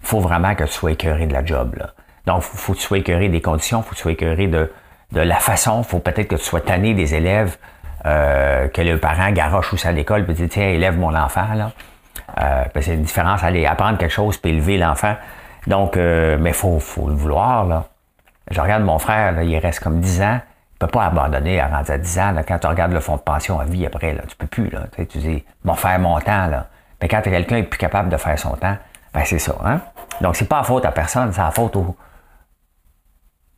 faut 0.00 0.20
vraiment 0.20 0.54
que 0.54 0.64
tu 0.64 0.72
sois 0.72 0.92
écœuré 0.92 1.26
de 1.26 1.32
la 1.34 1.44
job. 1.44 1.76
Donc, 2.26 2.40
faut, 2.40 2.56
faut 2.56 2.72
que 2.72 2.78
tu 2.78 2.84
sois 2.84 2.98
écœuré 2.98 3.28
des 3.28 3.42
conditions, 3.42 3.82
faut 3.82 3.90
que 3.90 3.96
tu 3.96 4.02
sois 4.02 4.12
écœuré 4.12 4.46
de, 4.46 4.72
de 5.12 5.20
la 5.20 5.36
façon, 5.36 5.82
faut 5.82 5.98
peut-être 5.98 6.28
que 6.28 6.36
tu 6.36 6.44
sois 6.44 6.62
tanné 6.62 6.94
des 6.94 7.14
élèves, 7.14 7.58
euh, 8.06 8.68
que 8.68 8.80
le 8.80 8.96
parent 8.98 9.30
garoche 9.30 9.74
aussi 9.74 9.86
à 9.86 9.92
l'école, 9.92 10.24
puis 10.24 10.34
dit 10.34 10.48
tiens, 10.48 10.68
élève 10.68 10.96
mon 10.96 11.14
enfant. 11.14 11.52
là. 11.54 11.72
Euh, 12.40 12.64
c'est 12.80 12.94
une 12.94 13.02
différence, 13.02 13.44
aller 13.44 13.66
apprendre 13.66 13.98
quelque 13.98 14.12
chose, 14.12 14.38
puis 14.38 14.52
élever 14.52 14.78
l'enfant. 14.78 15.16
Donc, 15.66 15.98
euh, 15.98 16.38
mais 16.40 16.54
faut, 16.54 16.78
faut 16.78 17.08
le 17.08 17.14
vouloir. 17.14 17.66
Là. 17.66 17.84
Je 18.50 18.58
regarde 18.58 18.84
mon 18.84 18.98
frère, 18.98 19.32
là, 19.32 19.42
il 19.42 19.58
reste 19.58 19.80
comme 19.80 20.00
10 20.00 20.22
ans 20.22 20.40
peux 20.80 20.86
pas 20.86 21.04
abandonner 21.04 21.60
à 21.60 21.68
rendre 21.68 21.90
à 21.90 21.98
10 21.98 22.18
ans. 22.18 22.34
quand 22.48 22.58
tu 22.58 22.66
regardes 22.66 22.92
le 22.92 23.00
fonds 23.00 23.16
de 23.16 23.20
pension 23.20 23.60
à 23.60 23.64
vie 23.64 23.86
après, 23.86 24.14
là, 24.14 24.22
tu 24.26 24.34
peux 24.34 24.46
plus. 24.46 24.70
Là, 24.70 24.86
tu 24.96 25.18
dis, 25.18 25.44
bon, 25.62 25.74
faire 25.74 25.98
mon 25.98 26.18
temps. 26.20 26.46
Là. 26.46 26.66
Mais 27.00 27.06
quand 27.06 27.20
quelqu'un 27.22 27.58
est 27.58 27.64
plus 27.64 27.78
capable 27.78 28.08
de 28.08 28.16
faire 28.16 28.38
son 28.38 28.56
temps, 28.56 28.76
ben 29.12 29.22
c'est 29.24 29.38
ça. 29.38 29.54
Hein? 29.64 29.80
Donc, 30.20 30.36
c'est 30.36 30.48
pas 30.48 30.58
la 30.58 30.62
faute 30.64 30.84
à 30.86 30.90
personne, 30.90 31.32
c'est 31.32 31.40
la 31.42 31.50
faute 31.50 31.76
au, 31.76 31.96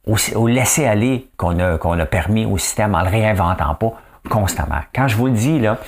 au, 0.07 0.47
laisser-aller 0.49 1.31
qu'on 1.37 1.59
a, 1.61 1.79
qu'on 1.79 1.99
a 1.99 2.07
permis 2.07 2.45
au 2.45 2.59
système 2.59 2.95
en 2.95 3.03
le 3.03 3.09
réinventant 3.09 3.75
pas 3.77 3.93
constamment. 4.29 4.81
Quand 4.95 5.07
je 5.07 5.17
vous 5.17 5.27
le 5.27 5.33
dis, 5.33 5.61
là, 5.61 5.79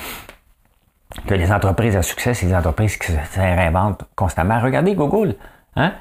que 1.27 1.35
les 1.35 1.51
entreprises 1.53 1.97
à 1.97 2.03
succès, 2.03 2.35
c'est 2.35 2.47
des 2.47 2.55
entreprises 2.55 2.97
qui 2.97 3.11
se 3.11 3.41
réinventent 3.41 4.05
constamment. 4.15 4.61
Regardez 4.61 4.95
Google. 4.95 5.35
Hein? 5.75 5.93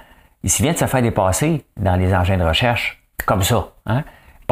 Il 0.44 0.52
vient 0.52 0.74
de 0.74 0.78
se 0.78 0.86
faire 0.86 1.02
dépasser 1.02 1.66
dans 1.78 1.96
les 1.96 2.14
engins 2.14 2.38
de 2.38 2.44
recherche 2.44 3.04
comme 3.26 3.42
ça. 3.42 3.70
Hein? 3.88 4.04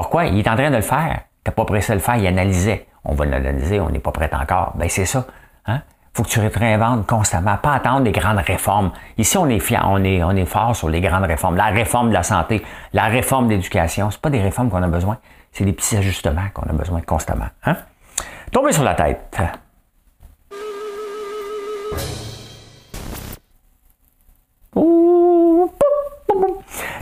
Pourquoi? 0.02 0.26
Il 0.26 0.40
est 0.40 0.50
en 0.50 0.56
train 0.56 0.72
de 0.72 0.78
le 0.78 0.82
faire. 0.82 1.20
Tu 1.46 1.52
pas 1.52 1.64
pressé 1.64 1.94
de 1.94 2.00
le 2.00 2.04
faire, 2.04 2.16
il 2.16 2.26
analysait. 2.26 2.88
On 3.06 3.14
va 3.14 3.24
l'analyser, 3.24 3.80
on 3.80 3.92
n'est 3.92 4.00
pas 4.00 4.12
prêt 4.12 4.32
encore. 4.34 4.74
Ben 4.74 4.90
c'est 4.90 5.06
ça. 5.06 5.28
Hein? 5.68 5.82
faut 6.12 6.24
que 6.24 6.30
tu 6.30 6.40
te 6.40 6.60
réinventes 6.60 7.06
constamment, 7.06 7.56
pas 7.58 7.76
attendre 7.76 8.02
des 8.02 8.12
grandes 8.12 8.40
réformes. 8.40 8.92
Ici, 9.20 9.38
on 9.38 9.48
est 9.48 9.62
on 9.84 10.36
est, 10.36 10.46
fort 10.46 10.76
sur 10.76 10.90
les 10.90 11.02
grandes 11.02 11.26
réformes. 11.26 11.56
La 11.56 11.68
réforme 11.68 12.10
de 12.10 12.16
la 12.16 12.24
santé, 12.24 12.66
la 12.94 13.04
réforme 13.04 13.48
de 13.48 13.54
l'éducation, 13.54 14.10
c'est 14.10 14.20
pas 14.20 14.32
des 14.32 14.42
réformes 14.42 14.72
qu'on 14.72 14.82
a 14.82 14.88
besoin, 14.88 15.20
c'est 15.52 15.66
des 15.66 15.74
petits 15.74 15.98
ajustements 15.98 16.50
qu'on 16.52 16.68
a 16.68 16.74
besoin 16.74 17.02
constamment. 17.02 17.50
Hein? 17.66 17.78
Tomber 18.52 18.72
sur 18.72 18.84
la 18.84 18.96
tête. 18.96 19.40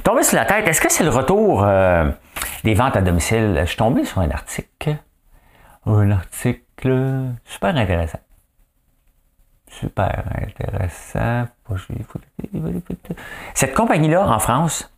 Tomber 0.03 0.23
sur 0.23 0.35
la 0.35 0.43
tête, 0.43 0.67
est-ce 0.67 0.81
que 0.81 0.91
c'est 0.91 1.05
le 1.05 1.11
retour 1.11 1.63
euh, 1.63 2.11
des 2.63 2.73
ventes 2.73 2.95
à 2.95 3.01
domicile? 3.01 3.57
Je 3.61 3.65
suis 3.65 3.77
tombé 3.77 4.05
sur 4.05 4.19
un 4.19 4.29
article. 4.29 4.97
Un 5.85 6.11
article 6.11 7.25
super 7.45 7.75
intéressant. 7.75 8.19
Super 9.67 10.23
intéressant. 10.35 11.47
Cette 13.53 13.73
compagnie-là, 13.73 14.27
en 14.27 14.39
France, 14.39 14.91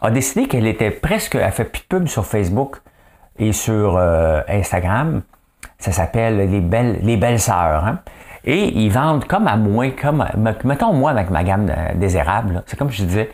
a 0.00 0.10
décidé 0.10 0.46
qu'elle 0.48 0.66
était 0.66 0.90
presque, 0.90 1.34
elle 1.34 1.50
fait 1.50 1.64
plus 1.64 1.82
de 1.82 1.86
pub 1.86 2.06
sur 2.06 2.24
Facebook 2.26 2.80
et 3.38 3.52
sur 3.52 3.96
euh, 3.96 4.42
Instagram. 4.48 5.22
Ça 5.78 5.92
s'appelle 5.92 6.50
les 6.50 6.60
belles, 6.60 6.98
les 7.02 7.16
belles 7.16 7.40
sœurs. 7.40 7.84
Hein. 7.84 8.00
Et 8.44 8.78
ils 8.78 8.90
vendent 8.90 9.24
comme 9.24 9.46
à 9.46 9.56
moins, 9.56 9.90
comme, 9.90 10.24
mettons 10.64 10.92
moi 10.92 11.10
avec 11.10 11.30
ma 11.30 11.44
gamme 11.44 11.70
des 11.96 12.16
érables. 12.16 12.62
C'est 12.66 12.78
comme 12.78 12.90
je 12.90 13.02
disais, 13.02 13.30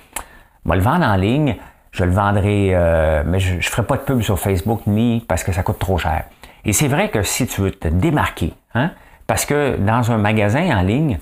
vais 0.65 0.77
le 0.77 0.83
vendre 0.83 1.05
en 1.05 1.17
ligne, 1.17 1.57
je 1.95 2.05
le 2.05 2.11
vendrai, 2.11 2.71
euh, 2.73 3.23
mais 3.25 3.39
je 3.39 3.55
ne 3.55 3.61
ferai 3.63 3.85
pas 3.85 3.97
de 3.97 4.03
pub 4.03 4.21
sur 4.21 4.39
Facebook 4.39 4.83
ni 4.87 5.25
parce 5.29 5.45
que 5.45 5.53
ça 5.53 5.63
coûte 5.63 5.79
trop 5.79 5.97
cher. 5.97 6.25
Et 6.65 6.73
c'est 6.73 6.89
vrai 6.89 7.09
que 7.09 7.23
si 7.23 7.47
tu 7.47 7.61
veux 7.61 7.71
te 7.71 7.87
démarquer, 7.87 8.53
hein, 8.75 8.91
parce 9.29 9.47
que 9.47 9.77
dans 9.77 10.11
un 10.11 10.19
magasin 10.19 10.77
en 10.77 10.83
ligne, 10.83 11.19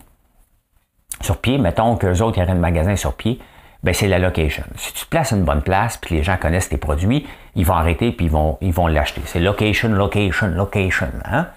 sur 1.21 1.37
pied, 1.37 1.59
mettons 1.59 1.97
qu'eux 1.97 2.23
autres, 2.23 2.39
il 2.39 2.47
y 2.47 2.51
un 2.51 2.55
magasin 2.55 2.97
sur 2.97 3.13
pied, 3.13 3.39
ben 3.85 3.93
c'est 3.93 4.09
la 4.09 4.19
location. 4.19 4.65
Si 4.77 4.95
tu 4.95 5.05
te 5.05 5.11
places 5.11 5.33
une 5.33 5.45
bonne 5.45 5.61
place, 5.61 5.99
puis 5.99 6.15
les 6.15 6.23
gens 6.23 6.37
connaissent 6.39 6.71
tes 6.71 6.79
produits, 6.79 7.27
ils 7.55 7.67
vont 7.67 7.75
arrêter 7.75 8.11
puis 8.11 8.27
ils 8.27 8.33
vont 8.33 8.57
ils 8.63 8.73
vont 8.73 8.87
l'acheter. 8.87 9.21
C'est 9.27 9.41
location, 9.41 9.91
location, 9.91 10.49
location. 10.49 11.09
Hein? 11.31 11.49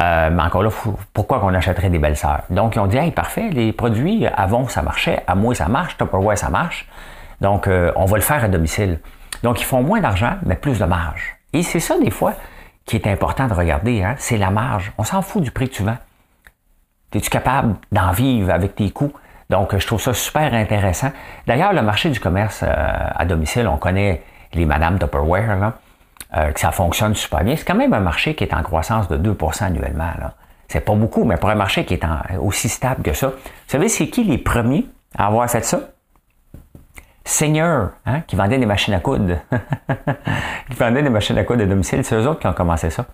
Euh, 0.00 0.30
mais 0.30 0.42
encore 0.42 0.64
là, 0.64 0.70
pourquoi 1.12 1.38
qu'on 1.38 1.54
achèterait 1.54 1.90
des 1.90 1.98
belles 1.98 2.16
sœurs? 2.16 2.42
Donc, 2.50 2.74
ils 2.74 2.80
ont 2.80 2.86
dit, 2.86 2.96
hey, 2.96 3.12
parfait, 3.12 3.50
les 3.50 3.72
produits 3.72 4.26
avant 4.26 4.66
ça 4.68 4.82
marchait, 4.82 5.22
à 5.26 5.34
moi 5.34 5.54
ça 5.54 5.68
marche, 5.68 5.96
Tupperware 5.96 6.36
ça 6.36 6.50
marche. 6.50 6.88
Donc, 7.40 7.66
euh, 7.66 7.92
on 7.96 8.04
va 8.04 8.16
le 8.16 8.22
faire 8.22 8.42
à 8.42 8.48
domicile. 8.48 8.98
Donc, 9.42 9.60
ils 9.60 9.64
font 9.64 9.82
moins 9.82 10.00
d'argent, 10.00 10.36
mais 10.44 10.56
plus 10.56 10.78
de 10.78 10.84
marge. 10.84 11.36
Et 11.52 11.62
c'est 11.62 11.80
ça, 11.80 11.98
des 11.98 12.10
fois, 12.10 12.34
qui 12.84 12.96
est 12.96 13.06
important 13.06 13.46
de 13.46 13.54
regarder, 13.54 14.02
hein? 14.02 14.14
c'est 14.18 14.38
la 14.38 14.50
marge. 14.50 14.92
On 14.98 15.04
s'en 15.04 15.22
fout 15.22 15.42
du 15.42 15.50
prix 15.50 15.68
que 15.68 15.74
tu 15.74 15.82
vends. 15.82 15.98
Es-tu 17.14 17.30
capable 17.30 17.76
d'en 17.92 18.12
vivre 18.12 18.50
avec 18.50 18.74
tes 18.74 18.90
coûts? 18.90 19.12
Donc, 19.50 19.76
je 19.76 19.86
trouve 19.86 20.00
ça 20.00 20.12
super 20.12 20.52
intéressant. 20.52 21.10
D'ailleurs, 21.46 21.72
le 21.72 21.82
marché 21.82 22.10
du 22.10 22.20
commerce 22.20 22.62
euh, 22.62 22.66
à 22.68 23.24
domicile, 23.24 23.66
on 23.66 23.78
connaît 23.78 24.22
les 24.52 24.66
Madame 24.66 24.98
Tupperware, 24.98 25.56
là, 25.56 25.74
euh, 26.36 26.52
que 26.52 26.60
ça 26.60 26.70
fonctionne 26.70 27.14
super 27.14 27.44
bien. 27.44 27.56
C'est 27.56 27.64
quand 27.64 27.74
même 27.74 27.94
un 27.94 28.00
marché 28.00 28.34
qui 28.34 28.44
est 28.44 28.52
en 28.52 28.62
croissance 28.62 29.08
de 29.08 29.16
2% 29.16 29.64
annuellement. 29.64 30.10
C'est 30.68 30.80
pas 30.80 30.94
beaucoup, 30.94 31.24
mais 31.24 31.36
pour 31.36 31.48
un 31.48 31.54
marché 31.54 31.86
qui 31.86 31.94
est 31.94 32.04
aussi 32.38 32.68
stable 32.68 33.02
que 33.02 33.14
ça. 33.14 33.28
Vous 33.28 33.34
savez, 33.66 33.88
c'est 33.88 34.08
qui 34.08 34.24
les 34.24 34.36
premiers 34.36 34.86
à 35.16 35.26
avoir 35.26 35.48
fait 35.48 35.64
ça? 35.64 35.80
Seigneur, 37.28 37.90
hein, 38.06 38.22
qui 38.26 38.36
vendait 38.36 38.56
des 38.56 38.64
machines 38.64 38.94
à 38.94 39.00
coudre. 39.00 39.36
qui 40.70 40.76
vendait 40.76 41.02
des 41.02 41.10
machines 41.10 41.36
à 41.36 41.44
coudre 41.44 41.62
à 41.62 41.66
domicile, 41.66 42.02
c'est 42.02 42.16
eux 42.16 42.26
autres 42.26 42.40
qui 42.40 42.46
ont 42.46 42.54
commencé 42.54 42.88
ça. 42.88 43.04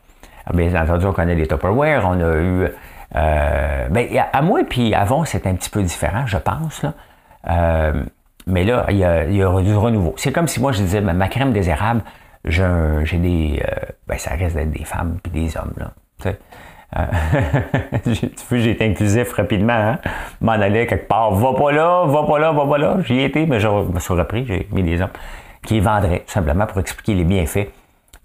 Ah, 0.46 0.52
bien 0.54 0.72
entendu, 0.80 1.04
on 1.06 1.12
connaît 1.12 1.34
les 1.34 1.48
Tupperware, 1.48 2.06
on 2.06 2.20
a 2.20 2.36
eu. 2.36 2.68
Euh, 3.16 3.88
ben, 3.88 4.08
à 4.32 4.40
moi, 4.40 4.60
puis 4.68 4.94
avant, 4.94 5.24
c'était 5.24 5.48
un 5.48 5.56
petit 5.56 5.68
peu 5.68 5.82
différent, 5.82 6.26
je 6.26 6.38
pense. 6.38 6.84
Là. 6.84 6.94
Euh, 7.50 8.04
mais 8.46 8.62
là, 8.62 8.86
il 8.90 8.98
y, 8.98 9.04
a, 9.04 9.24
du 9.26 9.44
renouveau. 9.44 10.14
C'est 10.16 10.30
comme 10.30 10.46
si 10.46 10.60
moi, 10.60 10.70
je 10.70 10.82
disais, 10.82 11.00
ma 11.00 11.28
crème 11.28 11.52
des 11.52 11.68
érables, 11.68 12.02
j'ai 12.44 13.18
des. 13.18 13.64
Euh, 13.68 13.74
ben, 14.06 14.16
ça 14.16 14.36
reste 14.36 14.54
d'être 14.54 14.70
des 14.70 14.84
femmes 14.84 15.18
puis 15.24 15.32
des 15.32 15.56
hommes. 15.56 15.74
Là, 15.76 15.90
tu 18.04 18.14
sais. 18.14 18.30
j'ai 18.52 18.70
été 18.70 18.84
inclusif 18.84 19.32
rapidement, 19.32 19.72
hein? 19.72 19.98
M'en 20.40 20.52
allais 20.52 20.86
quelque 20.86 21.08
part. 21.08 21.32
Va 21.34 21.54
pas 21.54 21.72
là, 21.72 22.04
va 22.06 22.22
pas 22.24 22.38
là, 22.38 22.52
va 22.52 22.66
pas 22.66 22.78
là. 22.78 22.96
J'y 23.04 23.20
étais, 23.20 23.46
mais 23.46 23.60
je 23.60 23.68
me 23.68 23.98
suis 23.98 24.14
repris, 24.14 24.46
j'ai 24.46 24.68
mis 24.70 24.82
des 24.82 25.00
hommes 25.00 25.10
qui 25.64 25.80
vendraient, 25.80 26.20
tout 26.20 26.32
simplement 26.32 26.66
pour 26.66 26.78
expliquer 26.78 27.14
les 27.14 27.24
bienfaits 27.24 27.68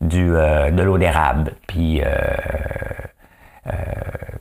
du, 0.01 0.36
euh, 0.36 0.71
de 0.71 0.84
l'eau 0.84 0.97
d'érable. 0.97 1.53
Puis, 1.67 2.01
euh, 2.01 2.05
euh, 3.67 3.71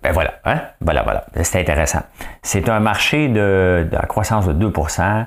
ben 0.03 0.13
voilà, 0.13 0.35
hein? 0.45 0.61
Voilà, 0.81 1.03
voilà. 1.03 1.25
C'est 1.43 1.61
intéressant. 1.61 2.03
C'est 2.43 2.69
un 2.69 2.81
marché 2.81 3.29
de, 3.29 3.89
de, 3.91 4.07
croissance 4.07 4.47
de 4.47 4.53
2% 4.53 5.27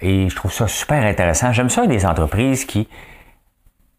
et 0.00 0.28
je 0.28 0.36
trouve 0.36 0.52
ça 0.52 0.68
super 0.68 1.02
intéressant. 1.04 1.52
J'aime 1.52 1.70
ça 1.70 1.86
des 1.86 2.06
entreprises 2.06 2.64
qui 2.64 2.88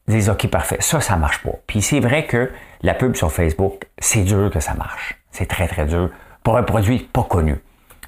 disent 0.08 0.29
OK, 0.29 0.47
parfait, 0.47 0.77
ça, 0.79 1.01
ça 1.01 1.15
marche 1.17 1.43
pas. 1.43 1.55
Puis 1.67 1.81
c'est 1.81 1.99
vrai 1.99 2.25
que 2.25 2.51
la 2.86 2.93
pub 2.93 3.15
sur 3.15 3.32
Facebook, 3.32 3.88
c'est 3.98 4.21
dur 4.21 4.52
que 4.52 4.60
ça 4.60 4.76
marche. 4.76 5.15
C'est 5.32 5.48
très, 5.48 5.67
très 5.67 5.86
dur 5.86 6.12
pour 6.43 6.56
un 6.56 6.63
produit 6.63 7.00
pas 7.00 7.24
connu. 7.24 7.58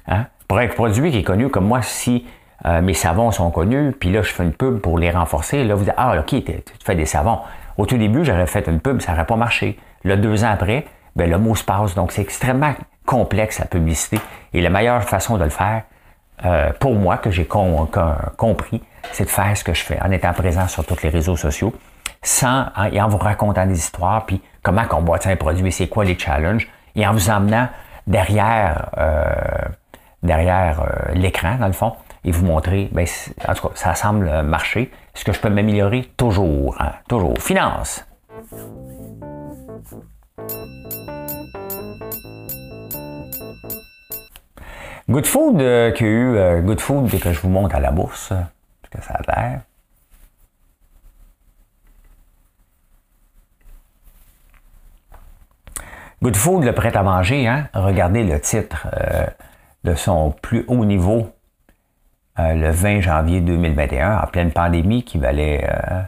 Hein? 0.06 0.26
Pour 0.46 0.58
un 0.58 0.68
produit 0.68 1.10
qui 1.10 1.18
est 1.18 1.22
connu, 1.24 1.48
comme 1.48 1.66
moi, 1.66 1.82
si 1.82 2.24
euh, 2.64 2.80
mes 2.80 2.94
savons 2.94 3.32
sont 3.32 3.50
connus, 3.50 3.92
puis 3.98 4.12
là, 4.12 4.22
je 4.22 4.32
fais 4.32 4.44
une 4.44 4.52
pub 4.52 4.78
pour 4.78 4.96
les 4.96 5.10
renforcer, 5.10 5.64
là, 5.64 5.74
vous 5.74 5.84
dites, 5.84 5.94
ah, 5.96 6.16
OK, 6.20 6.28
tu 6.28 6.62
fais 6.84 6.94
des 6.94 7.06
savons. 7.06 7.40
Au 7.76 7.86
tout 7.86 7.98
début, 7.98 8.24
j'aurais 8.24 8.46
fait 8.46 8.68
une 8.68 8.78
pub, 8.78 9.00
ça 9.00 9.12
n'aurait 9.12 9.26
pas 9.26 9.34
marché. 9.34 9.76
Là, 10.04 10.16
deux 10.16 10.44
ans 10.44 10.50
après, 10.52 10.86
ben, 11.16 11.28
le 11.28 11.38
mot 11.38 11.56
se 11.56 11.64
passe. 11.64 11.96
Donc, 11.96 12.12
c'est 12.12 12.22
extrêmement 12.22 12.74
complexe, 13.04 13.58
la 13.58 13.66
publicité. 13.66 14.20
Et 14.52 14.60
la 14.60 14.70
meilleure 14.70 15.02
façon 15.02 15.38
de 15.38 15.44
le 15.44 15.50
faire, 15.50 15.82
euh, 16.44 16.70
pour 16.78 16.94
moi, 16.94 17.16
que 17.16 17.32
j'ai 17.32 17.46
compris, 17.46 18.80
c'est 19.10 19.24
de 19.24 19.30
faire 19.30 19.56
ce 19.56 19.64
que 19.64 19.74
je 19.74 19.82
fais 19.82 20.00
en 20.00 20.12
étant 20.12 20.32
présent 20.32 20.68
sur 20.68 20.86
tous 20.86 21.02
les 21.02 21.08
réseaux 21.08 21.36
sociaux, 21.36 21.72
sans, 22.22 22.66
et 22.92 23.00
en 23.00 23.08
vous 23.08 23.18
racontant 23.18 23.66
des 23.66 23.78
histoires, 23.78 24.26
puis 24.26 24.42
comment 24.62 24.82
on 24.92 25.02
boit 25.02 25.18
un 25.26 25.36
produit, 25.36 25.70
c'est 25.72 25.88
quoi 25.88 26.04
les 26.04 26.18
challenges, 26.18 26.68
et 26.94 27.06
en 27.06 27.12
vous 27.12 27.30
emmenant 27.30 27.68
derrière, 28.06 28.90
euh, 28.98 29.24
derrière 30.22 30.80
euh, 30.80 31.14
l'écran, 31.14 31.56
dans 31.58 31.66
le 31.66 31.72
fond, 31.72 31.94
et 32.24 32.32
vous 32.32 32.44
montrer, 32.44 32.88
ben, 32.92 33.06
en 33.46 33.54
tout 33.54 33.68
cas, 33.68 33.74
ça 33.74 33.94
semble 33.94 34.42
marcher. 34.42 34.90
Est-ce 35.14 35.24
que 35.24 35.32
je 35.32 35.40
peux 35.40 35.50
m'améliorer? 35.50 36.10
Toujours, 36.16 36.76
hein, 36.80 36.92
toujours. 37.08 37.38
Finance. 37.38 38.04
Good 45.08 45.26
Food, 45.26 45.62
euh, 45.62 45.90
a 45.90 46.02
eu 46.02 46.62
Good 46.62 46.80
Food 46.80 47.20
que 47.20 47.32
je 47.32 47.40
vous 47.40 47.48
montre 47.48 47.74
à 47.74 47.80
la 47.80 47.90
bourse, 47.90 48.32
que 48.90 49.02
ça 49.02 49.14
a 49.14 49.40
l'air. 49.40 49.60
Good 56.20 56.36
Food, 56.36 56.64
le 56.64 56.72
prêt 56.72 56.96
à 56.96 57.04
manger, 57.04 57.46
hein? 57.46 57.68
regardez 57.74 58.24
le 58.24 58.40
titre 58.40 58.88
euh, 58.92 59.26
de 59.84 59.94
son 59.94 60.32
plus 60.32 60.64
haut 60.66 60.84
niveau 60.84 61.32
euh, 62.40 62.54
le 62.54 62.70
20 62.70 63.02
janvier 63.02 63.40
2021, 63.40 64.18
en 64.18 64.26
pleine 64.26 64.50
pandémie, 64.50 65.04
qui 65.04 65.18
valait 65.18 65.64
euh, 65.64 66.02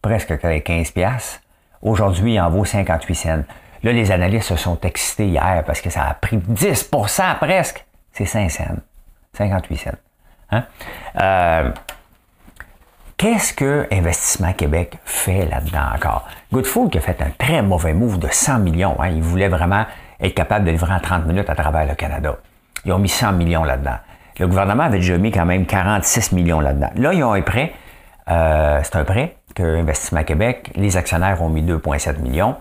presque 0.00 0.38
15 0.38 0.92
pièces. 0.92 1.42
Aujourd'hui, 1.82 2.34
il 2.34 2.40
en 2.40 2.48
vaut 2.48 2.64
58 2.64 3.14
cents. 3.14 3.44
Là, 3.82 3.92
les 3.92 4.10
analystes 4.12 4.48
se 4.48 4.56
sont 4.56 4.80
excités 4.80 5.26
hier 5.26 5.62
parce 5.66 5.82
que 5.82 5.90
ça 5.90 6.04
a 6.04 6.14
pris 6.14 6.38
10% 6.38 7.38
presque. 7.38 7.84
C'est 8.12 8.24
5 8.24 8.50
cents. 8.50 8.76
58 9.34 9.76
cents. 9.76 9.90
Hein? 10.52 11.72
Qu'est-ce 13.22 13.54
que 13.54 13.86
Investissement 13.92 14.52
Québec 14.52 14.98
fait 15.04 15.46
là-dedans 15.46 15.94
encore? 15.94 16.26
Goodfood 16.52 16.90
qui 16.90 16.98
a 16.98 17.00
fait 17.00 17.22
un 17.22 17.30
très 17.38 17.62
mauvais 17.62 17.94
move 17.94 18.18
de 18.18 18.26
100 18.28 18.58
millions. 18.58 18.96
Hein. 19.00 19.10
Ils 19.10 19.22
voulaient 19.22 19.46
vraiment 19.46 19.84
être 20.20 20.34
capable 20.34 20.64
de 20.64 20.72
livrer 20.72 20.92
en 20.92 20.98
30 20.98 21.26
minutes 21.26 21.48
à 21.48 21.54
travers 21.54 21.86
le 21.86 21.94
Canada. 21.94 22.36
Ils 22.84 22.92
ont 22.92 22.98
mis 22.98 23.08
100 23.08 23.34
millions 23.34 23.62
là-dedans. 23.62 23.94
Le 24.40 24.48
gouvernement 24.48 24.82
avait 24.82 24.98
déjà 24.98 25.18
mis 25.18 25.30
quand 25.30 25.46
même 25.46 25.66
46 25.66 26.32
millions 26.32 26.58
là-dedans. 26.58 26.90
Là, 26.96 27.12
ils 27.12 27.22
ont 27.22 27.32
un 27.32 27.42
prêt. 27.42 27.72
Euh, 28.28 28.80
c'est 28.82 28.96
un 28.96 29.04
prêt 29.04 29.36
que 29.54 29.62
Investissement 29.62 30.24
Québec, 30.24 30.72
les 30.74 30.96
actionnaires 30.96 31.40
ont 31.42 31.48
mis 31.48 31.62
2,7 31.62 32.18
millions. 32.18 32.56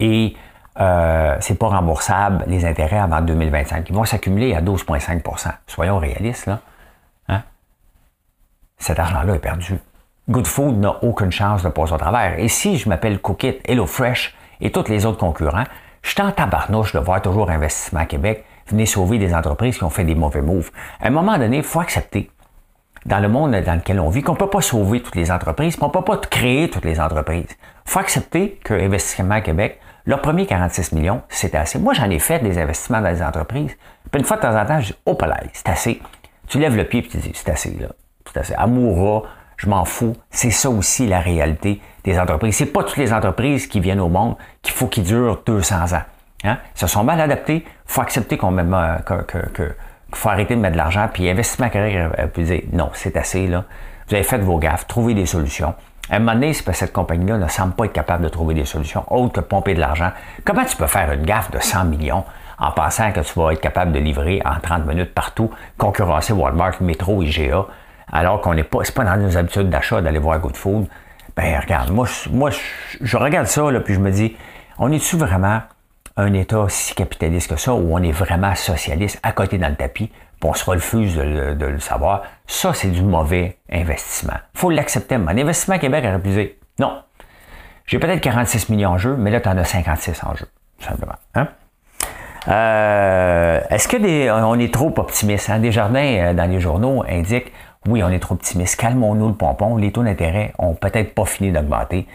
Et 0.00 0.36
euh, 0.78 1.34
c'est 1.40 1.58
pas 1.58 1.68
remboursable 1.68 2.44
les 2.46 2.66
intérêts 2.66 2.98
avant 2.98 3.22
2025. 3.22 3.88
Ils 3.88 3.94
vont 3.94 4.04
s'accumuler 4.04 4.54
à 4.54 4.60
12,5% 4.60 5.48
Soyons 5.66 5.98
réalistes, 5.98 6.44
là 6.44 6.60
cet 8.84 8.98
argent-là 8.98 9.34
est 9.34 9.38
perdu. 9.38 9.78
Good 10.28 10.46
Food 10.46 10.78
n'a 10.78 11.02
aucune 11.02 11.32
chance 11.32 11.62
de 11.62 11.70
passer 11.70 11.94
au 11.94 11.96
travers. 11.96 12.38
Et 12.38 12.48
si 12.48 12.76
je 12.76 12.86
m'appelle 12.86 13.18
Cookit, 13.18 13.58
HelloFresh 13.64 14.34
et 14.60 14.70
tous 14.70 14.88
les 14.88 15.06
autres 15.06 15.16
concurrents, 15.16 15.64
je 16.02 16.10
suis 16.10 16.20
en 16.20 16.30
tabarnouche 16.32 16.92
de 16.92 16.98
voir 16.98 17.22
toujours 17.22 17.50
Investissement 17.50 18.04
Québec 18.04 18.44
venir 18.66 18.86
sauver 18.86 19.16
des 19.18 19.34
entreprises 19.34 19.78
qui 19.78 19.84
ont 19.84 19.90
fait 19.90 20.04
des 20.04 20.14
mauvais 20.14 20.42
moves. 20.42 20.70
À 21.00 21.06
un 21.06 21.10
moment 21.10 21.38
donné, 21.38 21.58
il 21.58 21.62
faut 21.62 21.80
accepter, 21.80 22.30
dans 23.06 23.20
le 23.20 23.28
monde 23.28 23.52
dans 23.52 23.74
lequel 23.74 24.00
on 24.00 24.10
vit, 24.10 24.22
qu'on 24.22 24.32
ne 24.32 24.38
peut 24.38 24.50
pas 24.50 24.60
sauver 24.60 25.00
toutes 25.00 25.16
les 25.16 25.30
entreprises, 25.30 25.76
qu'on 25.76 25.88
ne 25.88 25.92
peut 25.92 26.02
pas 26.04 26.18
créer 26.18 26.68
toutes 26.68 26.84
les 26.84 27.00
entreprises. 27.00 27.48
Il 27.48 27.90
faut 27.90 28.00
accepter 28.00 28.60
que 28.62 28.74
Investissement 28.74 29.40
Québec, 29.40 29.80
leur 30.04 30.20
premier 30.20 30.44
46 30.44 30.92
millions, 30.92 31.22
c'est 31.30 31.54
assez. 31.54 31.78
Moi, 31.78 31.94
j'en 31.94 32.10
ai 32.10 32.18
fait 32.18 32.40
des 32.40 32.58
investissements 32.58 33.00
dans 33.00 33.08
les 33.08 33.22
entreprises. 33.22 33.74
Puis 34.10 34.20
une 34.20 34.26
fois 34.26 34.36
de 34.36 34.42
temps 34.42 34.60
en 34.60 34.66
temps, 34.66 34.80
je 34.80 34.88
dis, 34.88 34.98
oh, 35.06 35.16
c'est 35.54 35.68
assez. 35.70 36.02
Tu 36.48 36.58
lèves 36.58 36.76
le 36.76 36.84
pied 36.84 37.00
et 37.00 37.08
tu 37.08 37.16
dis, 37.16 37.32
c'est 37.34 37.48
assez, 37.48 37.70
là 37.80 37.88
tout. 38.34 38.52
Amoura, 38.56 39.22
je 39.56 39.68
m'en 39.68 39.84
fous. 39.84 40.16
C'est 40.30 40.50
ça 40.50 40.70
aussi 40.70 41.06
la 41.06 41.20
réalité 41.20 41.80
des 42.04 42.18
entreprises. 42.18 42.56
C'est 42.56 42.66
pas 42.66 42.82
toutes 42.82 42.96
les 42.96 43.12
entreprises 43.12 43.66
qui 43.66 43.80
viennent 43.80 44.00
au 44.00 44.08
monde 44.08 44.36
qu'il 44.62 44.74
faut 44.74 44.86
qu'ils 44.86 45.04
durent 45.04 45.42
200 45.46 45.94
ans. 45.94 46.02
Hein? 46.44 46.58
Ils 46.76 46.80
se 46.80 46.86
sont 46.86 47.04
mal 47.04 47.20
adaptés. 47.20 47.64
Il 47.66 47.92
faut 47.92 48.02
accepter 48.02 48.36
qu'on 48.36 48.50
met, 48.50 48.64
que, 49.04 49.74
faut 50.12 50.28
arrêter 50.28 50.54
de 50.54 50.60
mettre 50.60 50.74
de 50.74 50.78
l'argent. 50.78 51.08
Puis 51.12 51.28
investissement 51.28 51.68
carrière 51.68 52.10
peut 52.32 52.42
dire 52.42 52.62
non, 52.72 52.90
c'est 52.92 53.16
assez 53.16 53.46
là. 53.46 53.64
Vous 54.08 54.14
avez 54.14 54.24
fait 54.24 54.38
vos 54.38 54.58
gaffes, 54.58 54.86
trouvez 54.86 55.14
des 55.14 55.26
solutions. 55.26 55.74
À 56.10 56.16
un 56.16 56.18
moment 56.18 56.34
donné, 56.34 56.52
c'est 56.52 56.62
parce 56.62 56.78
que 56.78 56.84
cette 56.84 56.92
compagnie-là 56.92 57.38
ne 57.38 57.48
semble 57.48 57.72
pas 57.72 57.86
être 57.86 57.94
capable 57.94 58.24
de 58.24 58.28
trouver 58.28 58.54
des 58.54 58.66
solutions 58.66 59.04
autres 59.10 59.32
que 59.32 59.40
pomper 59.40 59.72
de 59.72 59.80
l'argent. 59.80 60.10
Comment 60.44 60.64
tu 60.64 60.76
peux 60.76 60.86
faire 60.86 61.10
une 61.12 61.24
gaffe 61.24 61.50
de 61.50 61.58
100 61.58 61.86
millions 61.86 62.24
en 62.58 62.70
pensant 62.72 63.10
que 63.12 63.20
tu 63.20 63.38
vas 63.38 63.52
être 63.52 63.60
capable 63.60 63.92
de 63.92 63.98
livrer 63.98 64.42
en 64.44 64.60
30 64.60 64.86
minutes 64.86 65.14
partout, 65.14 65.50
concurrencer 65.78 66.34
Walmart, 66.34 66.82
Metro, 66.82 67.22
IGA, 67.22 67.66
alors 68.14 68.40
qu'on 68.40 68.54
n'est 68.54 68.64
pas, 68.64 68.78
c'est 68.84 68.94
pas 68.94 69.04
dans 69.04 69.16
nos 69.16 69.36
habitudes 69.36 69.68
d'achat 69.68 70.00
d'aller 70.00 70.20
voir 70.20 70.38
Good 70.38 70.56
Food. 70.56 70.86
Ben 71.36 71.60
regarde, 71.60 71.90
moi, 71.90 72.06
moi 72.30 72.50
je, 73.00 73.16
regarde 73.16 73.48
ça, 73.48 73.64
puis 73.84 73.94
je 73.94 73.98
me 73.98 74.12
dis, 74.12 74.36
on 74.78 74.92
est-tu 74.92 75.16
vraiment 75.16 75.62
un 76.16 76.32
État 76.32 76.66
si 76.68 76.94
capitaliste 76.94 77.50
que 77.50 77.56
ça, 77.56 77.74
où 77.74 77.92
on 77.92 78.00
est 78.02 78.12
vraiment 78.12 78.54
socialiste 78.54 79.18
à 79.24 79.32
côté 79.32 79.58
dans 79.58 79.68
le 79.68 79.74
tapis, 79.74 80.12
puis 80.38 80.48
on 80.48 80.54
se 80.54 80.64
refuse 80.64 81.16
de, 81.16 81.66
le 81.66 81.80
savoir? 81.80 82.22
Ça, 82.46 82.72
c'est 82.72 82.92
du 82.92 83.02
mauvais 83.02 83.58
investissement. 83.70 84.38
faut 84.54 84.70
l'accepter. 84.70 85.18
Mon 85.18 85.28
investissement 85.30 85.78
Québec 85.80 86.04
a 86.04 86.14
refusé. 86.14 86.60
Non. 86.78 87.02
J'ai 87.86 87.98
peut-être 87.98 88.20
46 88.20 88.68
millions 88.68 88.90
en 88.90 88.98
jeu, 88.98 89.16
mais 89.18 89.32
là, 89.32 89.40
tu 89.40 89.48
en 89.48 89.58
as 89.58 89.64
56 89.64 90.22
en 90.22 90.36
jeu, 90.36 90.46
tout 90.78 90.86
simplement. 90.86 91.16
Hein? 91.34 91.48
Euh, 92.46 93.60
est-ce 93.70 93.88
que 93.88 93.96
des, 93.96 94.30
on 94.30 94.58
est 94.58 94.72
trop 94.72 94.92
optimiste? 94.96 95.50
Hein? 95.50 95.58
Desjardins, 95.58 95.98
euh, 95.98 96.34
dans 96.34 96.48
les 96.48 96.60
journaux, 96.60 97.04
indiquent 97.08 97.52
oui, 97.86 98.02
on 98.02 98.08
est 98.08 98.18
trop 98.18 98.34
optimiste. 98.34 98.76
Calmons-nous 98.76 99.28
le 99.28 99.34
pompon. 99.34 99.76
Les 99.76 99.92
taux 99.92 100.02
d'intérêt 100.02 100.52
ont 100.58 100.74
peut-être 100.74 101.14
pas 101.14 101.24
fini 101.24 101.52
d'augmenter. 101.52 102.06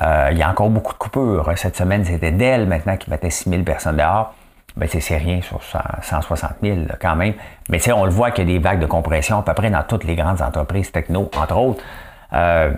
Euh, 0.00 0.28
il 0.32 0.38
y 0.38 0.42
a 0.42 0.48
encore 0.48 0.70
beaucoup 0.70 0.94
de 0.94 0.98
coupures. 0.98 1.50
Cette 1.56 1.76
semaine, 1.76 2.04
c'était 2.04 2.32
Dell 2.32 2.66
maintenant 2.66 2.96
qui 2.96 3.10
mettait 3.10 3.30
6 3.30 3.50
000 3.50 3.62
personnes 3.62 3.96
dehors. 3.96 4.34
Ben, 4.76 4.88
c'est 4.88 5.16
rien 5.16 5.42
sur 5.42 5.60
160 5.62 6.52
000 6.62 6.78
quand 7.00 7.16
même. 7.16 7.34
Mais 7.68 7.92
on 7.92 8.04
le 8.04 8.10
voit 8.10 8.30
qu'il 8.30 8.48
y 8.48 8.52
a 8.52 8.58
des 8.58 8.62
vagues 8.62 8.80
de 8.80 8.86
compression 8.86 9.40
à 9.40 9.42
peu 9.42 9.52
près 9.52 9.68
dans 9.68 9.82
toutes 9.82 10.04
les 10.04 10.14
grandes 10.14 10.40
entreprises 10.40 10.90
techno, 10.90 11.30
entre 11.36 11.56
autres. 11.56 11.82
Euh, 12.32 12.72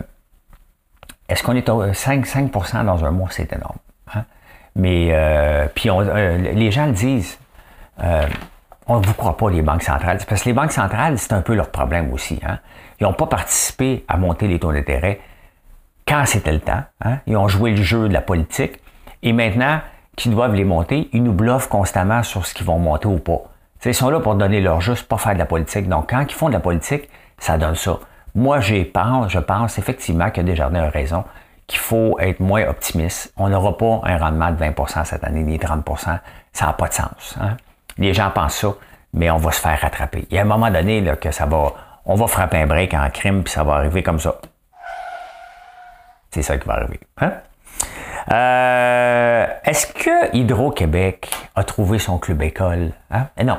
est-ce 1.28 1.42
qu'on 1.42 1.55
est 1.55 1.68
à 1.68 1.94
5, 1.94 2.26
5 2.26 2.50
dans 2.85 3.05
un 3.05 3.11
mois? 3.11 3.28
C'est 3.31 3.52
énorme. 3.52 3.76
Hein? 4.14 4.24
Mais 4.74 5.11
euh, 5.12 5.66
puis 5.72 5.90
les 6.55 6.72
gens 6.72 6.87
le 6.87 6.92
disent 6.92 7.38
on 8.87 9.01
ne 9.01 9.07
vous 9.07 9.14
croit 9.14 9.37
pas, 9.37 9.51
les 9.51 9.62
banques 9.62 9.83
centrales. 9.83 10.18
Parce 10.29 10.42
que 10.42 10.49
les 10.49 10.55
banques 10.55 10.73
centrales, 10.73 11.18
c'est 11.18 11.33
un 11.33 11.42
peu 11.42 11.55
leur 11.55 11.71
problème 11.71 12.12
aussi. 12.12 12.40
Hein. 12.47 12.59
Ils 13.01 13.05
n'ont 13.05 13.12
pas 13.12 13.27
participé 13.27 14.05
à 14.09 14.16
monter 14.16 14.49
les 14.49 14.59
taux 14.59 14.73
d'intérêt 14.73 15.21
quand 16.07 16.25
c'était 16.27 16.53
le 16.53 16.61
temps. 16.61 16.83
Hein. 17.05 17.18
Ils 17.27 17.37
ont 17.37 17.49
joué 17.49 17.71
le 17.71 17.83
jeu 17.83 18.09
de 18.09 18.12
la 18.12 18.21
politique. 18.21 18.81
Et 19.23 19.33
maintenant, 19.33 19.81
qui 20.16 20.29
doivent 20.29 20.55
les 20.55 20.64
monter, 20.64 21.09
ils 21.12 21.23
nous 21.23 21.33
bluffent 21.33 21.68
constamment 21.68 22.23
sur 22.23 22.45
ce 22.45 22.55
qu'ils 22.55 22.66
vont 22.66 22.79
monter 22.79 23.07
ou 23.07 23.18
pas. 23.18 23.42
Ils 23.85 23.95
sont 23.95 24.11
là 24.11 24.21
pour 24.21 24.35
donner 24.35 24.61
leur 24.61 24.81
juste, 24.81 25.09
pas 25.09 25.18
faire 25.18 25.35
de 25.35 25.38
la 25.38 25.47
politique. 25.47 25.88
Donc, 25.88 26.11
quand 26.11 26.25
ils 26.29 26.35
font 26.35 26.49
de 26.49 26.53
la 26.53 26.61
politique, 26.61 27.09
ça 27.38 27.59
donne 27.59 27.75
ça. 27.75 27.99
Moi, 28.35 28.61
pense, 28.95 29.33
je 29.33 29.38
pense 29.38 29.79
effectivement 29.79 30.31
que 30.31 30.40
Desjardins 30.40 30.85
a 30.85 30.88
raison, 30.88 31.25
qu'il 31.66 31.81
faut 31.81 32.18
être 32.21 32.40
moins 32.40 32.66
optimiste. 32.68 33.33
On 33.37 33.49
n'aura 33.49 33.77
pas 33.77 34.01
un 34.05 34.16
rendement 34.18 34.51
de 34.51 34.57
20% 34.57 35.05
cette 35.05 35.25
année, 35.25 35.42
ni 35.42 35.59
30% 35.59 36.18
Ça 36.53 36.66
n'a 36.66 36.73
pas 36.73 36.88
de 36.88 36.92
sens. 36.92 37.37
Hein. 37.40 37.57
Les 37.98 38.14
gens 38.14 38.31
pensent 38.31 38.57
ça, 38.57 38.74
mais 39.12 39.31
on 39.31 39.38
va 39.38 39.52
se 39.52 39.61
faire 39.61 39.78
rattraper. 39.81 40.26
Il 40.31 40.37
y 40.37 40.38
a 40.38 40.42
un 40.42 40.46
moment 40.46 40.70
donné 40.70 41.05
que 41.20 41.31
ça 41.31 41.46
va. 41.46 41.72
On 42.05 42.14
va 42.14 42.26
frapper 42.26 42.59
un 42.59 42.66
break 42.66 42.94
en 42.94 43.09
crime, 43.11 43.42
puis 43.42 43.52
ça 43.52 43.62
va 43.62 43.74
arriver 43.74 44.02
comme 44.02 44.18
ça. 44.18 44.40
C'est 46.31 46.42
ça 46.42 46.57
qui 46.57 46.66
va 46.66 46.74
arriver. 46.74 46.98
Hein? 47.20 47.33
Euh, 48.33 49.46
est-ce 49.64 49.87
que 49.87 50.35
Hydro-Québec 50.35 51.31
a 51.55 51.64
trouvé 51.64 51.98
son 51.98 52.18
club 52.18 52.42
école? 52.42 52.92
Hein? 53.11 53.28
Eh 53.37 53.44
non. 53.44 53.59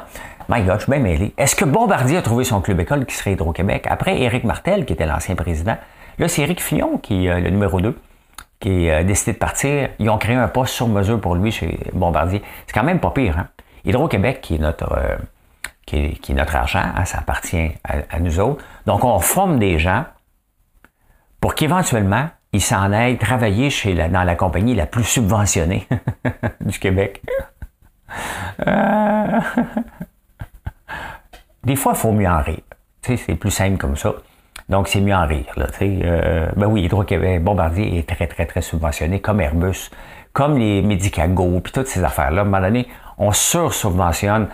My 0.50 0.62
God, 0.63 0.80
je 0.80 0.84
suis 0.84 0.91
bien 0.91 1.00
mêlé. 1.00 1.34
Est-ce 1.38 1.56
que 1.56 1.65
Bombardier 1.65 2.17
a 2.17 2.22
trouvé 2.22 2.43
son 2.43 2.62
club 2.62 2.80
école 2.80 3.06
qui 3.06 3.15
serait 3.15 3.34
Hydro-Québec? 3.34 3.86
Après 3.89 4.19
Éric 4.19 4.43
Martel, 4.43 4.86
qui 4.86 4.93
était 4.93 5.06
l'ancien 5.06 5.36
président, 5.36 5.78
là, 6.17 6.28
c'est 6.28 6.41
Éric 6.41 6.62
Fillon, 6.62 6.98
qui 6.98 7.28
est 7.28 7.39
le 7.39 7.50
numéro 7.50 7.80
2, 7.80 7.98
qui 8.60 8.89
a 8.89 9.04
décidé 9.04 9.34
de 9.34 9.38
partir. 9.38 9.89
Ils 10.00 10.10
ont 10.10 10.17
créé 10.17 10.36
un 10.36 10.48
poste 10.48 10.74
sur 10.74 10.88
mesure 10.88 11.22
pour 11.22 11.36
lui 11.36 11.52
chez 11.52 11.80
Bombardier. 11.93 12.41
C'est 12.67 12.74
quand 12.74 12.84
même 12.84 13.00
pas 13.00 13.12
pire. 13.12 13.38
Hein? 13.38 13.48
Hydro-Québec, 13.86 14.41
qui 14.41 14.56
est 14.56 14.60
notre... 14.60 14.91
Euh, 14.93 15.17
qui, 15.86 15.98
est, 15.98 16.34
notre 16.34 16.56
argent, 16.56 16.84
hein, 16.96 17.04
ça 17.04 17.19
appartient 17.19 17.72
à, 17.84 18.19
nous 18.19 18.39
autres. 18.39 18.63
Donc, 18.86 19.04
on 19.04 19.19
forme 19.19 19.60
des 19.60 19.80
gens 19.80 20.06
pour 21.41 21.56
qu'éventuellement, 21.56 22.30
ils 22.54 22.62
s'en 22.62 22.93
aillent 22.93 23.17
travailler 23.17 23.69
chez 23.69 23.93
dans 23.93 24.24
la 24.24 24.36
compagnie 24.36 24.76
la 24.76 24.86
plus 24.86 25.04
subventionnée 25.04 25.86
du 26.62 26.80
Québec. 26.80 27.22
Euh, 28.65 29.39
des 31.63 31.76
fois, 31.76 31.93
il 31.96 32.00
faut 32.00 32.12
mieux 32.12 32.30
en 32.30 32.41
rire. 32.41 32.62
c'est 33.02 33.36
plus 33.36 33.52
simple 33.52 33.78
comme 33.78 33.98
ça. 33.98 34.13
Donc, 34.69 34.88
c'est 34.88 35.02
mieux 35.02 35.15
en 35.15 35.28
rire. 35.28 35.52
Là, 35.58 35.67
euh, 35.82 36.48
ben 36.56 36.67
oui, 36.67 36.84
Hydro-Québec, 36.84 37.43
Bombardier 37.43 37.98
est 37.98 38.08
très, 38.08 38.28
très, 38.28 38.46
très 38.46 38.62
subventionné, 38.62 39.19
comme 39.19 39.41
Airbus, 39.41 39.89
comme 40.32 40.58
les 40.58 40.82
Medicago, 40.82 41.60
puis 41.60 41.74
toutes 41.74 41.88
ces 41.88 42.04
affaires-là. 42.04 42.41
À 42.41 42.41
un 42.41 42.46
moment 42.46 42.62
donné, 42.62 42.88
on 43.17 43.32
sur-subventionne 43.32 44.47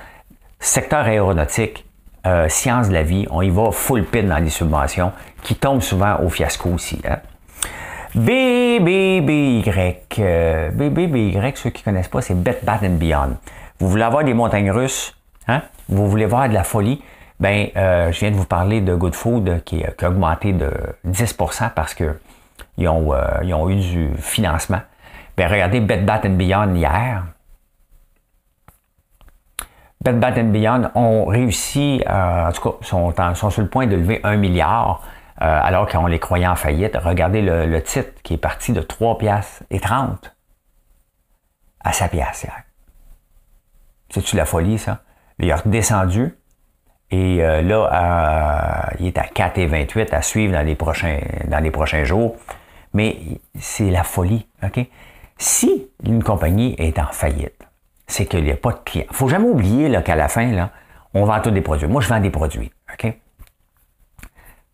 secteur 0.59 1.05
aéronautique, 1.05 1.85
euh, 2.25 2.49
sciences 2.49 2.89
de 2.89 2.93
la 2.93 3.03
vie, 3.03 3.27
on 3.31 3.41
y 3.41 3.49
va 3.49 3.71
full 3.71 4.05
pin 4.05 4.23
dans 4.23 4.37
les 4.37 4.49
subventions, 4.49 5.11
qui 5.41 5.55
tombent 5.55 5.81
souvent 5.81 6.17
au 6.21 6.29
fiasco 6.29 6.69
aussi. 6.69 7.01
Hein? 7.07 7.19
BBBY. 8.15 9.63
Euh, 10.19 11.51
ceux 11.55 11.69
qui 11.69 11.81
ne 11.81 11.85
connaissent 11.85 12.07
pas, 12.07 12.21
c'est 12.21 12.35
Bet 12.35 12.59
Bat 12.63 12.79
and 12.83 12.97
Beyond. 12.97 13.37
Vous 13.79 13.87
voulez 13.87 14.03
avoir 14.03 14.23
des 14.23 14.33
montagnes 14.33 14.71
russes, 14.71 15.15
hein? 15.47 15.61
vous 15.87 16.09
voulez 16.09 16.25
voir 16.25 16.49
de 16.49 16.53
la 16.53 16.63
folie, 16.63 17.01
ben, 17.39 17.69
euh, 17.77 18.11
je 18.11 18.19
viens 18.19 18.31
de 18.31 18.35
vous 18.35 18.45
parler 18.45 18.81
de 18.81 18.93
Good 18.95 19.15
Food 19.15 19.63
qui, 19.63 19.83
a 19.83 20.09
augmenté 20.09 20.51
de 20.51 20.71
10% 21.07 21.69
parce 21.73 21.93
qu'ils 21.93 22.87
ont, 22.89 23.13
euh, 23.13 23.53
ont 23.53 23.69
eu 23.69 23.75
du 23.75 24.09
financement. 24.17 24.81
Ben, 25.37 25.49
regardez 25.49 25.79
Bed 25.79 26.05
Bat 26.05 26.27
Beyond 26.27 26.75
hier. 26.75 27.23
Bed 30.03 30.19
Bat 30.19 30.43
Beyond 30.43 30.91
ont 30.95 31.25
réussi, 31.25 32.01
euh, 32.07 32.47
en 32.47 32.51
tout 32.51 32.71
cas, 32.71 32.77
sont, 32.81 33.13
sont 33.35 33.49
sur 33.49 33.61
le 33.61 33.67
point 33.67 33.85
de 33.85 33.95
lever 33.95 34.21
un 34.23 34.37
milliard 34.37 35.01
alors 35.41 35.87
qu'on 35.87 36.07
les 36.07 36.19
croyait 36.19 36.47
en 36.47 36.57
faillite. 36.57 36.97
Regardez 36.97 37.41
le, 37.41 37.81
titre 37.81 38.09
qui 38.23 38.33
est 38.33 38.37
parti 38.37 38.73
de 38.73 38.81
3 38.81 39.17
piastres 39.17 39.63
et 39.69 39.79
30 39.79 40.35
à 41.79 41.93
7 41.93 42.11
piastres 42.11 42.43
hier. 42.43 42.63
C'est-tu 44.09 44.35
la 44.35 44.43
folie, 44.45 44.77
ça? 44.77 44.99
Il 45.37 45.49
a 45.49 45.55
redescendu 45.55 46.35
et 47.11 47.43
euh, 47.43 47.61
là, 47.61 48.91
il 48.99 49.07
est 49.07 49.17
à 49.17 49.23
4,28 49.23 50.13
à 50.13 50.21
suivre 50.21 50.53
dans 50.53 50.65
les 50.65 50.75
prochains, 50.75 51.19
dans 51.47 51.59
les 51.59 51.71
prochains 51.71 52.03
jours. 52.03 52.35
Mais 52.93 53.17
c'est 53.59 53.89
la 53.89 54.03
folie. 54.03 54.47
OK? 54.63 54.85
Si 55.37 55.87
une 56.03 56.23
compagnie 56.23 56.75
est 56.77 56.99
en 56.99 57.07
faillite, 57.07 57.58
c'est 58.09 58.25
qu'il 58.25 58.43
n'y 58.43 58.51
a 58.51 58.57
pas 58.57 58.71
de 58.71 58.99
ne 58.99 59.03
faut 59.11 59.29
jamais 59.29 59.47
oublier 59.47 60.01
qu'à 60.03 60.15
la 60.15 60.27
fin, 60.27 60.69
on 61.13 61.25
vend 61.25 61.39
tous 61.39 61.51
des 61.51 61.61
produits. 61.61 61.87
Moi, 61.87 62.01
je 62.01 62.09
vends 62.09 62.19
des 62.19 62.31
produits. 62.31 62.71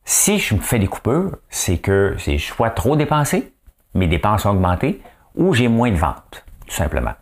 Si 0.05 0.39
je 0.39 0.55
me 0.55 0.61
fais 0.61 0.79
des 0.79 0.87
coupures, 0.87 1.37
c'est 1.49 1.79
que 1.79 2.15
c'est 2.17 2.37
soit 2.37 2.69
trop 2.69 2.95
dépensé, 2.95 3.53
mes 3.93 4.07
dépenses 4.07 4.45
ont 4.45 4.51
augmenté, 4.51 5.01
ou 5.35 5.53
j'ai 5.53 5.67
moins 5.67 5.91
de 5.91 5.95
ventes, 5.95 6.45
tout 6.65 6.73
simplement. 6.75 7.13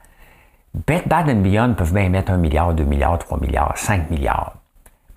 Bed 0.87 1.07
Bad 1.07 1.41
Beyond 1.41 1.73
peuvent 1.75 1.93
bien 1.93 2.09
mettre 2.09 2.31
1 2.31 2.37
milliard, 2.37 2.73
2 2.73 2.83
milliards, 2.83 3.17
3 3.19 3.39
milliards, 3.39 3.77
5 3.77 4.09
milliards. 4.09 4.55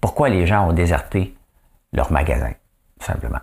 Pourquoi 0.01 0.29
les 0.29 0.47
gens 0.47 0.69
ont 0.69 0.73
déserté 0.73 1.37
leur 1.93 2.13
magasin, 2.13 2.53
tout 3.01 3.07
simplement? 3.07 3.41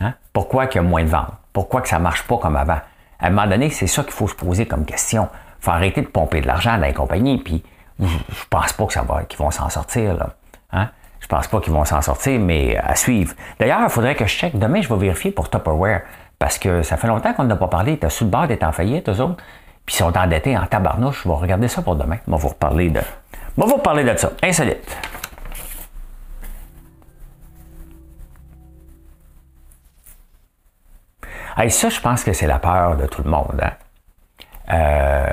Hein? 0.00 0.14
Pourquoi 0.32 0.64
il 0.66 0.74
y 0.74 0.78
a 0.78 0.82
moins 0.82 1.04
de 1.04 1.08
ventes? 1.08 1.32
Pourquoi 1.52 1.80
que 1.82 1.88
ça 1.88 1.98
ne 1.98 2.02
marche 2.02 2.26
pas 2.26 2.38
comme 2.38 2.56
avant? 2.56 2.80
À 3.18 3.26
un 3.26 3.30
moment 3.30 3.46
donné, 3.46 3.70
c'est 3.70 3.86
ça 3.86 4.02
qu'il 4.02 4.12
faut 4.12 4.28
se 4.28 4.34
poser 4.34 4.66
comme 4.66 4.84
question. 4.84 5.28
Faut 5.62 5.70
arrêter 5.70 6.02
de 6.02 6.08
pomper 6.08 6.40
de 6.40 6.48
l'argent 6.48 6.76
dans 6.76 6.84
les 6.84 6.92
compagnies, 6.92 7.38
puis 7.38 7.62
je 8.00 8.44
pense 8.50 8.72
pas 8.72 8.84
que 8.86 8.92
ça 8.92 9.02
va, 9.02 9.22
qu'ils 9.22 9.38
vont 9.38 9.52
s'en 9.52 9.68
sortir. 9.68 10.14
Là. 10.14 10.30
Hein? 10.72 10.88
Je 11.20 11.28
pense 11.28 11.46
pas 11.46 11.60
qu'ils 11.60 11.72
vont 11.72 11.84
s'en 11.84 12.02
sortir, 12.02 12.40
mais 12.40 12.76
à 12.76 12.96
suivre. 12.96 13.32
D'ailleurs, 13.60 13.78
il 13.84 13.88
faudrait 13.88 14.16
que 14.16 14.26
je 14.26 14.36
check. 14.36 14.58
Demain, 14.58 14.82
je 14.82 14.88
vais 14.88 14.96
vérifier 14.98 15.30
pour 15.30 15.48
Tupperware, 15.48 16.02
parce 16.40 16.58
que 16.58 16.82
ça 16.82 16.96
fait 16.96 17.06
longtemps 17.06 17.32
qu'on 17.32 17.44
n'a 17.44 17.54
pas 17.54 17.68
parlé. 17.68 17.96
Tu 17.96 18.10
sous 18.10 18.24
le 18.24 18.30
bord 18.30 18.48
d'être 18.48 18.64
en 18.64 18.72
faillite, 18.72 19.08
eux 19.08 19.20
autres, 19.20 19.36
puis 19.86 19.94
ils 19.94 19.98
sont 19.98 20.18
endettés 20.18 20.58
en 20.58 20.66
tabarnouche. 20.66 21.22
Je 21.22 21.28
vais 21.28 21.34
regarder 21.36 21.68
ça 21.68 21.80
pour 21.80 21.94
demain. 21.94 22.18
On 22.26 22.32
va 22.32 22.38
vous 22.38 22.48
reparler 22.48 22.90
de, 22.90 23.00
vous 23.56 23.72
de 23.72 24.16
ça. 24.16 24.32
Insolite. 24.42 24.96
ça, 31.68 31.88
je 31.88 32.00
pense 32.00 32.24
que 32.24 32.32
c'est 32.32 32.48
la 32.48 32.58
peur 32.58 32.96
de 32.96 33.06
tout 33.06 33.22
le 33.22 33.30
monde. 33.30 33.60
Hein? 33.62 33.70
Euh, 34.70 35.26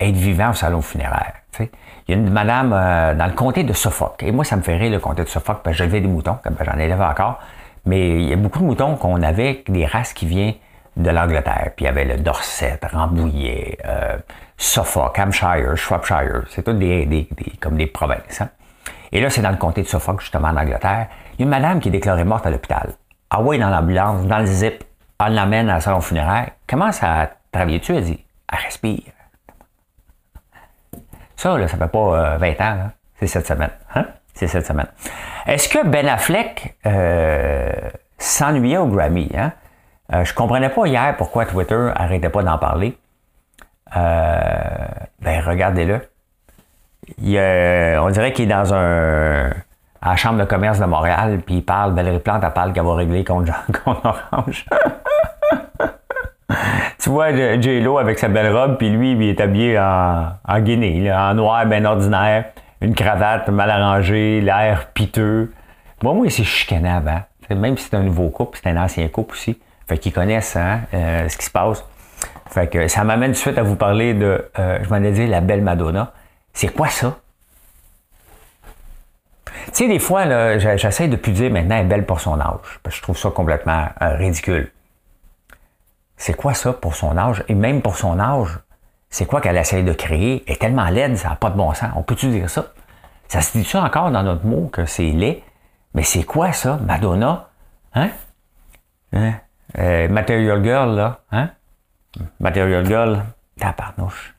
être 0.00 0.16
vivant 0.16 0.50
au 0.50 0.54
salon 0.54 0.82
funéraire. 0.82 1.34
Il 1.60 1.68
y 2.08 2.12
a 2.14 2.16
une 2.16 2.30
madame 2.30 2.72
euh, 2.72 3.14
dans 3.14 3.26
le 3.26 3.32
comté 3.32 3.62
de 3.62 3.72
Suffolk. 3.72 4.22
Et 4.22 4.32
moi, 4.32 4.44
ça 4.44 4.56
me 4.56 4.62
fait 4.62 4.76
rire 4.76 4.90
le 4.90 4.98
comté 4.98 5.22
de 5.22 5.28
Suffolk 5.28 5.60
parce 5.62 5.76
que 5.76 5.82
j'élevais 5.84 6.00
des 6.00 6.08
moutons, 6.08 6.38
ben, 6.44 6.54
j'en 6.60 6.78
élève 6.78 7.00
encore. 7.00 7.38
Mais 7.84 8.22
il 8.22 8.28
y 8.28 8.32
a 8.32 8.36
beaucoup 8.36 8.60
de 8.60 8.64
moutons 8.64 8.96
qu'on 8.96 9.22
avait, 9.22 9.62
des 9.68 9.86
races 9.86 10.12
qui 10.12 10.26
viennent 10.26 10.54
de 10.96 11.10
l'Angleterre. 11.10 11.70
Puis 11.76 11.84
il 11.84 11.86
y 11.86 11.88
avait 11.88 12.04
le 12.04 12.16
Dorset, 12.18 12.78
Rambouillet, 12.92 13.78
euh, 13.84 14.16
Suffolk, 14.56 15.18
Hampshire, 15.18 15.76
Shropshire. 15.76 16.42
C'est 16.48 16.62
toutes 16.62 16.78
des, 16.78 17.28
comme 17.60 17.76
des 17.76 17.86
provinces. 17.86 18.40
Hein. 18.40 18.48
Et 19.10 19.20
là, 19.20 19.30
c'est 19.30 19.42
dans 19.42 19.50
le 19.50 19.56
comté 19.56 19.82
de 19.82 19.88
Suffolk, 19.88 20.20
justement, 20.20 20.48
en 20.48 20.56
Angleterre. 20.56 21.08
Il 21.34 21.40
y 21.40 21.42
a 21.42 21.44
une 21.44 21.50
madame 21.50 21.80
qui 21.80 21.88
est 21.88 21.92
déclarée 21.92 22.24
morte 22.24 22.46
à 22.46 22.50
l'hôpital. 22.50 22.94
Ah 23.30 23.42
ouais, 23.42 23.58
dans 23.58 23.70
l'ambulance, 23.70 24.26
dans 24.26 24.38
le 24.38 24.46
zip, 24.46 24.84
on 25.22 25.30
l'amène 25.30 25.70
à 25.70 25.80
salon 25.80 26.00
funéraire. 26.00 26.50
Comment 26.68 26.92
ça 26.92 27.30
travaille-tu? 27.50 27.94
Elle 27.94 28.04
dit, 28.04 28.24
elle 28.50 28.58
respire. 28.58 29.02
Ça, 31.36 31.58
là, 31.58 31.66
ça 31.68 31.76
fait 31.76 31.88
pas 31.88 32.36
20 32.38 32.42
euh, 32.42 32.62
ans, 32.62 32.90
c'est 33.18 33.26
cette 33.26 33.46
semaine. 33.46 33.70
Hein? 33.94 34.06
C'est 34.34 34.46
cette 34.46 34.66
semaine. 34.66 34.86
Est-ce 35.46 35.68
que 35.68 35.86
Ben 35.86 36.08
Affleck 36.08 36.76
euh, 36.86 37.72
s'ennuyait 38.18 38.78
au 38.78 38.86
Grammy? 38.86 39.30
Hein? 39.36 39.52
Euh, 40.12 40.24
je 40.24 40.34
comprenais 40.34 40.68
pas 40.68 40.86
hier 40.86 41.16
pourquoi 41.16 41.46
Twitter 41.46 41.90
arrêtait 41.94 42.30
pas 42.30 42.42
d'en 42.42 42.58
parler. 42.58 42.96
ben, 43.94 45.40
regardez-le. 45.44 46.00
on 47.18 48.10
dirait 48.10 48.32
qu'il 48.32 48.44
est 48.44 48.54
dans 48.54 48.72
un 48.74 49.50
à 50.02 50.10
la 50.10 50.16
Chambre 50.16 50.40
de 50.40 50.44
commerce 50.44 50.80
de 50.80 50.84
Montréal, 50.84 51.40
puis 51.46 51.56
il 51.56 51.64
parle, 51.64 51.94
Valérie 51.94 52.18
Plante, 52.18 52.42
elle 52.44 52.52
parle 52.52 52.72
qu'elle 52.72 52.84
va 52.84 52.96
régler 52.96 53.24
contre, 53.24 53.52
contre 53.84 54.26
Orange. 54.32 54.66
Tu 56.98 57.10
vois 57.10 57.32
J-Lo 57.60 57.98
avec 57.98 58.18
sa 58.18 58.28
belle 58.28 58.54
robe, 58.54 58.76
puis 58.76 58.90
lui, 58.90 59.12
il 59.12 59.22
est 59.22 59.40
habillé 59.40 59.78
en, 59.78 60.28
en 60.46 60.60
Guinée, 60.60 61.12
en 61.12 61.34
noir 61.34 61.66
bien 61.66 61.84
ordinaire, 61.84 62.46
une 62.80 62.94
cravate 62.94 63.48
mal 63.48 63.70
arrangée, 63.70 64.40
l'air 64.40 64.88
piteux. 64.94 65.52
Moi, 66.02 66.14
moi, 66.14 66.26
il 66.26 66.32
s'est 66.32 66.44
chicané 66.44 66.90
avant. 66.90 67.22
Même 67.50 67.76
si 67.76 67.88
c'est 67.88 67.96
un 67.96 68.02
nouveau 68.02 68.28
couple, 68.28 68.58
c'est 68.62 68.70
un 68.70 68.82
ancien 68.82 69.06
couple 69.08 69.34
aussi. 69.34 69.60
Fait 69.86 69.98
qu'ils 69.98 70.12
connaissent 70.12 70.56
hein, 70.56 70.80
euh, 70.94 71.28
ce 71.28 71.36
qui 71.36 71.44
se 71.44 71.50
passe. 71.50 71.84
Fait 72.50 72.66
que 72.66 72.88
ça 72.88 73.04
m'amène 73.04 73.30
tout 73.30 73.36
de 73.36 73.38
suite 73.38 73.58
à 73.58 73.62
vous 73.62 73.76
parler 73.76 74.14
de, 74.14 74.44
euh, 74.58 74.78
je 74.82 74.88
m'en 74.90 75.02
ai 75.02 75.12
dit, 75.12 75.26
la 75.26 75.40
belle 75.40 75.62
Madonna. 75.62 76.12
C'est 76.52 76.68
quoi 76.68 76.88
ça? 76.88 77.18
Tu 79.66 79.70
sais, 79.72 79.88
des 79.88 79.98
fois, 79.98 80.58
j'essaie 80.58 81.08
de 81.08 81.16
plus 81.16 81.32
dire 81.32 81.50
maintenant 81.50 81.76
elle 81.76 81.86
est 81.86 81.88
belle 81.88 82.04
pour 82.04 82.20
son 82.20 82.40
âge, 82.40 82.80
parce 82.82 82.94
que 82.94 82.98
je 82.98 83.02
trouve 83.02 83.16
ça 83.16 83.30
complètement 83.30 83.86
euh, 84.02 84.16
ridicule. 84.16 84.70
C'est 86.22 86.34
quoi 86.34 86.54
ça 86.54 86.72
pour 86.72 86.94
son 86.94 87.18
âge? 87.18 87.42
Et 87.48 87.54
même 87.56 87.82
pour 87.82 87.96
son 87.96 88.20
âge, 88.20 88.60
c'est 89.10 89.26
quoi 89.26 89.40
qu'elle 89.40 89.56
essaie 89.56 89.82
de 89.82 89.92
créer? 89.92 90.44
Elle 90.46 90.52
est 90.52 90.56
tellement 90.56 90.88
laide, 90.88 91.16
ça 91.16 91.30
n'a 91.30 91.34
pas 91.34 91.50
de 91.50 91.56
bon 91.56 91.74
sens. 91.74 91.90
On 91.96 92.04
peut-tu 92.04 92.28
dire 92.28 92.48
ça? 92.48 92.66
Ça 93.26 93.40
se 93.40 93.58
dit 93.58 93.64
ça 93.64 93.82
encore 93.82 94.12
dans 94.12 94.22
notre 94.22 94.46
mot 94.46 94.68
que 94.68 94.86
c'est 94.86 95.10
laid? 95.10 95.42
Mais 95.94 96.04
c'est 96.04 96.22
quoi 96.22 96.52
ça? 96.52 96.78
Madonna? 96.86 97.48
Hein? 97.96 98.10
hein? 99.12 99.32
Euh, 99.76 100.08
Material 100.08 100.62
Girl, 100.62 100.94
là? 100.94 101.18
Hein? 101.32 101.48
Material 102.38 102.86
Girl, 102.86 103.24
tabarnouche. 103.58 104.32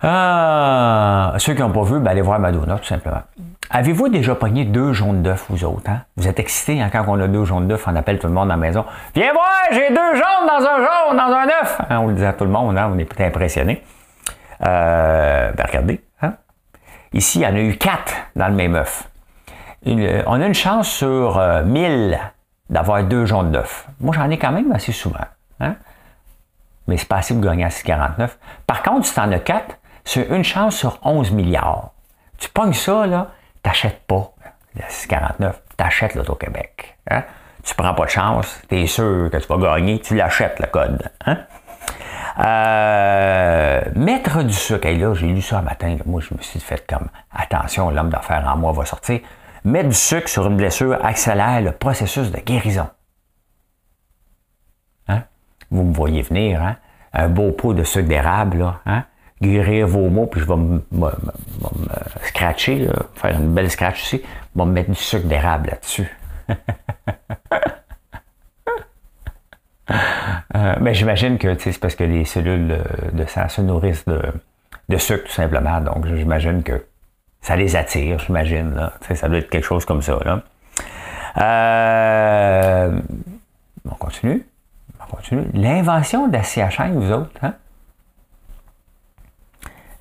Ah, 0.00 1.34
ceux 1.38 1.54
qui 1.54 1.60
n'ont 1.60 1.72
pas 1.72 1.82
vu, 1.82 1.98
ben 1.98 2.12
allez 2.12 2.22
voir 2.22 2.38
Madonna, 2.38 2.78
tout 2.78 2.84
simplement. 2.84 3.22
Avez-vous 3.74 4.08
déjà 4.10 4.34
pogné 4.34 4.66
deux 4.66 4.92
jaunes 4.92 5.22
d'œufs, 5.22 5.46
vous 5.48 5.64
autres? 5.64 5.88
Hein? 5.88 6.02
Vous 6.16 6.28
êtes 6.28 6.38
excités 6.38 6.82
hein, 6.82 6.90
quand 6.92 7.04
on 7.08 7.18
a 7.18 7.26
deux 7.26 7.44
jaunes 7.46 7.66
d'œufs, 7.68 7.82
on 7.86 7.96
appelle 7.96 8.18
tout 8.18 8.26
le 8.26 8.32
monde 8.34 8.50
à 8.50 8.54
la 8.54 8.58
maison. 8.58 8.84
Viens 9.14 9.32
voir, 9.32 9.48
j'ai 9.70 9.88
deux 9.88 10.14
jaunes 10.14 10.46
dans 10.46 10.64
un 10.66 10.76
jaune, 10.76 11.16
dans 11.16 11.34
un 11.34 11.46
œuf! 11.62 11.80
Hein, 11.88 11.98
on 12.00 12.08
le 12.08 12.14
dit 12.14 12.24
à 12.24 12.34
tout 12.34 12.44
le 12.44 12.50
monde, 12.50 12.76
on 12.78 12.98
est 12.98 13.04
peut-être 13.06 13.28
impressionné. 13.28 13.82
Euh, 14.64 15.50
ben 15.52 15.64
regardez. 15.66 16.00
Ici, 17.14 17.40
il 17.40 17.42
y 17.42 17.46
en 17.46 17.54
a 17.54 17.60
eu 17.60 17.76
quatre 17.76 18.14
dans 18.36 18.48
le 18.48 18.54
même 18.54 18.74
œuf. 18.74 19.08
Une- 19.84 20.22
on 20.26 20.40
a 20.40 20.46
une 20.46 20.54
chance 20.54 20.88
sur 20.88 21.38
euh, 21.38 21.62
1000 21.62 22.18
d'avoir 22.70 23.02
deux 23.04 23.26
jaunes 23.26 23.52
d'œufs. 23.52 23.86
Moi, 24.00 24.14
j'en 24.14 24.30
ai 24.30 24.38
quand 24.38 24.52
même 24.52 24.72
assez 24.72 24.92
souvent. 24.92 25.18
Mais 26.88 26.96
c'est 26.96 27.08
pas 27.08 27.16
assez 27.18 27.34
pour 27.34 27.42
gagner 27.42 27.64
à 27.64 27.68
6,49. 27.68 28.30
Par 28.66 28.82
contre, 28.82 29.06
si 29.06 29.14
tu 29.14 29.20
en 29.20 29.30
as 29.30 29.38
4, 29.38 29.76
c'est 30.04 30.26
une 30.30 30.42
chance 30.42 30.74
sur 30.76 30.98
11 31.04 31.30
milliards. 31.32 31.90
Tu 32.38 32.48
pognes 32.48 32.72
ça, 32.72 33.06
là, 33.06 33.28
t'achètes 33.62 34.00
pas 34.06 34.32
le 34.74 34.82
6,49, 34.82 35.52
t'achètes 35.76 36.14
l'Auto-Québec. 36.14 36.96
Hein? 37.10 37.24
Tu 37.62 37.74
prends 37.74 37.94
pas 37.94 38.04
de 38.04 38.10
chance, 38.10 38.60
tu 38.68 38.80
es 38.80 38.86
sûr 38.86 39.30
que 39.30 39.36
tu 39.36 39.46
vas 39.46 39.56
gagner, 39.58 40.00
tu 40.00 40.16
l'achètes, 40.16 40.58
le 40.58 40.66
code. 40.66 41.10
Hein? 41.26 41.38
Euh, 42.38 43.82
mettre 43.94 44.42
du 44.42 44.54
sucre, 44.54 44.88
là, 44.88 45.14
j'ai 45.14 45.26
lu 45.26 45.42
ça 45.42 45.58
un 45.58 45.62
matin, 45.62 45.96
moi, 46.06 46.20
je 46.20 46.34
me 46.34 46.42
suis 46.42 46.60
fait 46.60 46.84
comme, 46.88 47.08
attention, 47.32 47.90
l'homme 47.90 48.10
d'affaires 48.10 48.46
en 48.48 48.56
moi 48.56 48.72
va 48.72 48.84
sortir. 48.84 49.20
Mettre 49.64 49.90
du 49.90 49.94
sucre 49.94 50.28
sur 50.28 50.46
une 50.46 50.56
blessure 50.56 50.98
accélère 51.04 51.60
le 51.60 51.72
processus 51.72 52.32
de 52.32 52.38
guérison. 52.38 52.88
Hein? 55.08 55.22
Vous 55.70 55.84
me 55.84 55.94
voyez 55.94 56.22
venir, 56.22 56.62
hein? 56.62 56.76
un 57.12 57.28
beau 57.28 57.52
pot 57.52 57.74
de 57.74 57.84
sucre 57.84 58.08
d'érable, 58.08 58.58
là? 58.58 59.04
Guérir 59.42 59.86
vos 59.86 60.08
mots, 60.08 60.26
puis 60.26 60.40
je 60.40 60.46
vais 60.46 60.56
me, 60.56 60.80
scratcher, 62.22 62.88
faire 63.14 63.38
une 63.38 63.52
belle 63.52 63.70
scratch 63.70 64.02
ici, 64.04 64.22
je 64.24 64.60
vais 64.60 64.66
me 64.66 64.72
mettre 64.72 64.90
du 64.90 64.96
sucre 64.96 65.26
d'érable 65.26 65.70
là-dessus. 65.70 66.08
Euh, 70.54 70.76
mais 70.80 70.94
j'imagine 70.94 71.38
que 71.38 71.58
c'est 71.58 71.78
parce 71.78 71.96
que 71.96 72.04
les 72.04 72.24
cellules 72.24 72.78
de 73.12 73.24
sang 73.26 73.48
se 73.48 73.60
nourrissent 73.60 74.06
de, 74.06 74.22
de 74.88 74.96
sucre 74.96 75.24
tout 75.24 75.32
simplement, 75.32 75.80
donc 75.80 76.06
j'imagine 76.06 76.62
que 76.62 76.84
ça 77.42 77.56
les 77.56 77.74
attire, 77.76 78.18
j'imagine. 78.20 78.90
Ça 79.14 79.28
doit 79.28 79.38
être 79.38 79.50
quelque 79.50 79.64
chose 79.64 79.84
comme 79.84 80.00
ça. 80.00 80.18
Là. 80.24 80.42
Euh, 81.38 83.00
on 83.84 83.94
continue. 83.96 84.46
On 85.00 85.16
continue. 85.16 85.46
L'invention 85.52 86.28
de 86.28 86.32
la 86.32 86.42
CHN, 86.44 86.92
vous 86.94 87.12
autres, 87.12 87.30
hein? 87.42 87.54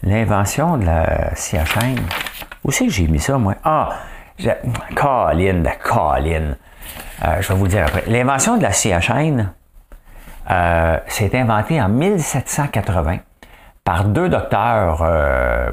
L'invention 0.04 0.78
de 0.78 0.86
la 0.86 1.36
CHN. 1.36 2.00
Où 2.64 2.72
c'est 2.72 2.86
que 2.86 2.92
j'ai 2.92 3.08
mis 3.08 3.20
ça, 3.20 3.38
moi? 3.38 3.56
Ah, 3.64 3.90
Colin, 4.96 5.62
la 5.64 5.76
Colin. 5.76 6.56
Euh, 7.24 7.42
je 7.42 7.48
vais 7.48 7.54
vous 7.54 7.66
le 7.66 7.70
dire 7.70 7.86
après. 7.86 8.04
L'invention 8.08 8.58
de 8.58 8.64
la 8.64 8.72
CHN, 8.72 9.52
euh, 10.50 10.98
c'est 11.08 11.36
inventé 11.36 11.80
en 11.82 11.90
1780 11.90 13.18
par 13.84 14.06
deux 14.06 14.30
docteurs 14.30 15.02
euh, 15.04 15.72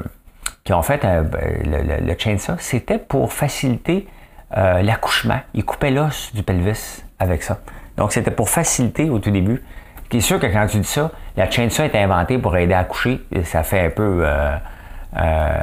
qui 0.63 0.73
ont 0.73 0.83
fait 0.83 1.03
euh, 1.05 1.23
le, 1.63 1.81
le, 1.81 2.05
le 2.05 2.15
chainsaw. 2.17 2.55
C'était 2.59 2.99
pour 2.99 3.33
faciliter 3.33 4.07
l'accouchement. 4.51 5.39
Ils 5.53 5.63
coupaient 5.63 5.91
l'os 5.91 6.33
du 6.33 6.41
pelvis 6.41 7.03
avec 7.19 7.43
ça. 7.43 7.59
Donc, 7.97 8.11
c'était 8.13 8.31
pour 8.31 8.49
faciliter 8.49 9.07
au 9.09 9.19
tout 9.19 9.29
début. 9.29 9.63
C'est 10.11 10.21
sûr 10.21 10.39
que 10.39 10.47
quand 10.47 10.65
tu 10.67 10.79
dis 10.79 10.87
ça, 10.87 11.11
la 11.37 11.49
chainsaw 11.49 11.83
est 11.83 11.95
inventée 11.95 12.39
pour 12.39 12.55
aider 12.57 12.73
à 12.73 12.79
accoucher. 12.79 13.21
Et 13.31 13.43
Ça 13.43 13.63
fait 13.63 13.85
un 13.85 13.89
peu 13.89 14.21
euh, 14.25 14.55
euh, 15.17 15.53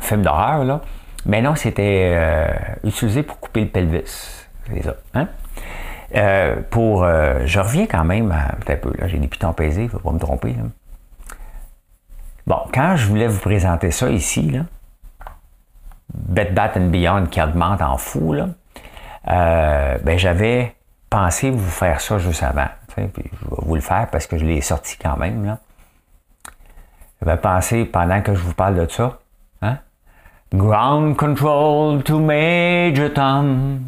film 0.00 0.22
d'horreur, 0.22 0.64
là. 0.64 0.80
Mais 1.26 1.40
non, 1.40 1.54
c'était 1.54 2.12
euh, 2.14 2.48
utilisé 2.82 3.22
pour 3.22 3.40
couper 3.40 3.62
le 3.62 3.68
pelvis. 3.68 4.46
C'est 4.66 4.82
ça. 4.82 4.94
Hein? 5.14 5.28
Pour, 6.70 7.04
je 7.04 7.58
reviens 7.58 7.86
quand 7.86 8.04
même 8.04 8.30
à, 8.30 8.52
un 8.70 8.76
peu, 8.76 8.92
là, 8.98 9.08
j'ai 9.08 9.18
des 9.18 9.26
pitons 9.26 9.52
pesés, 9.52 9.88
faut 9.88 9.98
pas 9.98 10.12
me 10.12 10.18
tromper. 10.18 10.54
Bon, 12.46 12.58
quand 12.72 12.94
je 12.96 13.06
voulais 13.06 13.26
vous 13.26 13.40
présenter 13.40 13.90
ça 13.90 14.10
ici, 14.10 14.50
là, 14.50 14.60
Bed 16.12 16.54
Bath 16.54 16.76
and 16.76 16.88
Beyond 16.88 17.26
qui 17.26 17.42
augmente 17.42 17.82
en 17.82 17.96
fou, 17.96 18.32
là, 18.32 18.48
ben, 19.26 20.18
j'avais 20.18 20.74
pensé 21.10 21.50
vous 21.50 21.70
faire 21.70 22.00
ça 22.00 22.18
juste 22.18 22.42
avant. 22.42 22.68
Puis 22.94 23.24
je 23.32 23.48
vais 23.48 23.62
vous 23.62 23.74
le 23.74 23.80
faire 23.80 24.08
parce 24.10 24.26
que 24.26 24.38
je 24.38 24.44
l'ai 24.44 24.60
sorti 24.60 24.96
quand 25.00 25.16
même. 25.16 25.44
Là. 25.44 25.58
J'avais 27.20 27.40
pensé 27.40 27.84
pendant 27.84 28.20
que 28.22 28.34
je 28.34 28.40
vous 28.40 28.54
parle 28.54 28.76
de 28.76 28.90
ça. 28.90 29.18
Hein? 29.62 29.78
Ground 30.52 31.16
control 31.16 32.02
to 32.02 32.18
Major 32.18 33.12
Tom. 33.12 33.80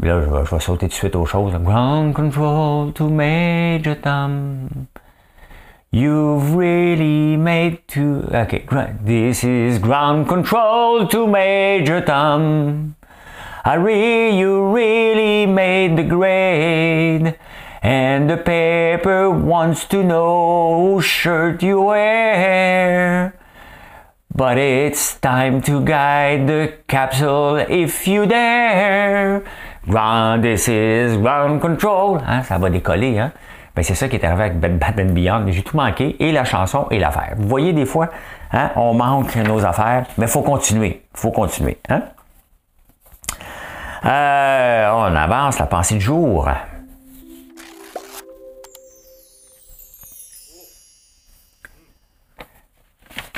Là, 0.00 0.20
je 0.20 0.54
vais, 0.54 0.60
sauter 0.60 0.86
tout 0.86 0.90
de 0.90 0.94
suite 0.94 1.14
aux 1.14 1.26
choses. 1.26 1.54
Ground 1.62 2.14
control 2.14 2.92
to 2.92 3.08
Major 3.08 3.94
Tom. 4.00 4.68
You've 5.92 6.56
really 6.56 7.36
made 7.36 7.86
to. 7.88 8.24
Okay, 8.32 8.64
this 9.04 9.44
is 9.44 9.78
ground 9.78 10.26
control 10.26 11.06
to 11.06 11.26
Major 11.26 12.00
Tom. 12.00 12.96
I 13.64 13.76
you 13.76 14.74
really 14.74 15.46
made 15.46 15.96
the 15.96 16.02
grade. 16.02 16.51
The 18.32 18.38
paper 18.38 19.28
wants 19.28 19.84
to 19.88 20.02
know 20.02 20.94
whose 20.94 21.04
shirt 21.04 21.62
you 21.62 21.82
wear. 21.82 23.34
But 24.34 24.56
it's 24.56 25.20
time 25.20 25.60
to 25.68 25.84
guide 25.84 26.46
the 26.46 26.72
capsule 26.88 27.56
if 27.56 28.08
you 28.08 28.24
dare. 28.24 29.42
Ground, 29.86 30.44
this 30.44 30.66
is 30.66 31.18
ground 31.18 31.60
control. 31.60 32.22
Hein, 32.26 32.42
ça 32.42 32.56
va 32.56 32.70
décoller, 32.70 33.18
hein? 33.18 33.32
Ben, 33.76 33.82
c'est 33.82 33.94
ça 33.94 34.08
qui 34.08 34.16
est 34.16 34.24
arrivé 34.24 34.44
avec 34.44 34.58
Bath 34.78 34.98
and 34.98 35.12
Beyond. 35.12 35.44
J'ai 35.48 35.62
tout 35.62 35.76
manqué, 35.76 36.16
et 36.18 36.32
la 36.32 36.44
chanson 36.44 36.86
et 36.90 36.98
l'affaire. 36.98 37.34
Vous 37.36 37.48
voyez, 37.48 37.74
des 37.74 37.84
fois, 37.84 38.08
hein, 38.50 38.70
on 38.76 38.94
manque 38.94 39.36
nos 39.36 39.62
affaires, 39.62 40.06
mais 40.16 40.26
faut 40.26 40.40
continuer. 40.40 41.02
Faut 41.12 41.32
continuer. 41.32 41.76
Hein? 41.90 42.00
Euh, 44.06 44.90
on 44.90 45.14
avance, 45.14 45.58
la 45.58 45.66
pensée 45.66 45.96
du 45.96 46.00
jour. 46.00 46.48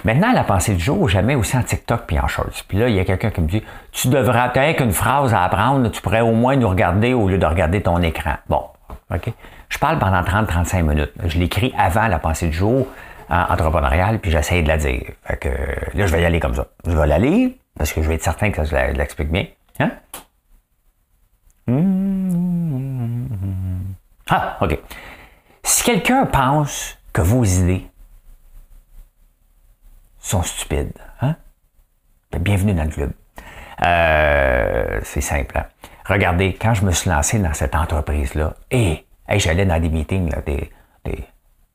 Maintenant, 0.05 0.33
la 0.33 0.45
pensée 0.45 0.75
du 0.75 0.85
jour, 0.85 1.09
jamais 1.09 1.35
aussi 1.35 1.57
en 1.57 1.63
TikTok 1.63 2.03
puis 2.07 2.19
en 2.19 2.29
Shorts. 2.29 2.65
Puis 2.69 2.77
là, 2.79 2.89
il 2.89 2.95
y 2.95 3.01
a 3.01 3.07
quelqu'un 3.07 3.31
qui 3.31 3.41
me 3.41 3.49
dit 3.49 3.63
Tu 3.91 4.09
devrais 4.09 4.53
peut-être 4.53 4.77
qu'une 4.77 4.93
phrase 4.93 5.33
à 5.33 5.45
apprendre, 5.45 5.91
tu 5.91 6.03
pourrais 6.03 6.21
au 6.21 6.33
moins 6.33 6.57
nous 6.57 6.69
regarder 6.69 7.15
au 7.15 7.27
lieu 7.27 7.39
de 7.39 7.47
regarder 7.47 7.81
ton 7.81 8.03
écran. 8.03 8.35
Bon, 8.49 8.65
OK. 9.11 9.33
Je 9.71 9.79
parle 9.79 9.99
pendant 9.99 10.21
30-35 10.21 10.83
minutes. 10.83 11.13
Je 11.25 11.39
l'écris 11.39 11.73
avant 11.79 12.07
la 12.07 12.19
pensée 12.19 12.49
du 12.49 12.53
jour 12.53 12.87
en 13.31 13.45
entrepreneurial, 13.51 14.19
puis 14.19 14.31
j'essaie 14.31 14.63
de 14.63 14.69
la 14.69 14.77
dire. 14.77 15.13
Fait 15.25 15.39
que 15.39 15.49
là, 15.49 16.07
je 16.07 16.13
vais 16.13 16.21
y 16.21 16.25
aller 16.27 16.39
comme 16.39 16.55
ça. 16.55 16.67
Je 16.87 16.95
vais 16.95 17.07
la 17.07 17.19
lire, 17.19 17.51
parce 17.77 17.93
que 17.93 18.03
je 18.03 18.09
vais 18.09 18.17
être 18.17 18.23
certain 18.23 18.51
que 18.51 18.63
je 18.63 18.75
l'explique 18.75 19.33
bien. 19.33 19.47
Hein? 19.81 19.91
Ah, 24.29 24.59
OK. 24.61 24.79
Si 25.63 25.83
quelqu'un 25.83 26.27
pense 26.27 26.99
que 27.15 27.23
vos 27.23 27.43
idées 27.43 27.87
stupides, 30.43 30.93
hein? 31.21 31.37
ben, 32.33 32.43
bienvenue 32.43 32.75
dans 32.75 32.85
le 32.85 32.91
club. 32.91 33.13
Euh, 33.85 35.01
c'est 35.03 35.21
simple. 35.21 35.59
hein? 35.59 35.67
Regardez, 36.07 36.55
quand 36.61 36.75
je 36.75 36.85
me 36.85 36.91
suis 36.93 37.11
lancé 37.11 37.39
dans 37.39 37.53
cette 37.55 37.75
entreprise-là, 37.75 38.55
et 38.71 39.05
j'allais 39.31 39.67
dans 39.67 39.81
des 39.81 39.89
meetings, 39.89 40.31
des, 40.47 40.71
des- 41.05 41.25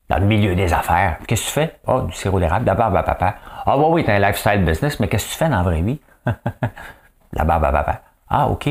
dans 0.08 0.18
le 0.18 0.26
milieu 0.26 0.54
des 0.56 0.72
affaires. 0.72 1.18
Qu'est-ce 1.26 1.42
que 1.42 1.46
tu 1.46 1.52
fais? 1.52 1.76
Ah, 1.86 2.00
du 2.00 2.12
sirop 2.12 2.40
d'érable, 2.40 2.64
de 2.64 2.70
la 2.70 2.74
barbe 2.74 2.96
à 2.96 3.02
papa. 3.04 3.36
Ah, 3.64 3.78
oui, 3.78 3.84
oui, 3.90 4.04
t'as 4.04 4.14
un 4.14 4.18
lifestyle 4.18 4.64
business, 4.64 4.98
mais 4.98 5.06
qu'est-ce 5.08 5.26
que 5.26 5.30
tu 5.32 5.36
fais 5.38 5.48
dans 5.48 5.58
la 5.58 5.62
vraie 5.62 5.82
vie? 5.82 6.00
la 7.32 7.44
barbe 7.44 7.64
à 7.64 7.72
papa. 7.72 8.00
Ah, 8.28 8.48
OK. 8.48 8.68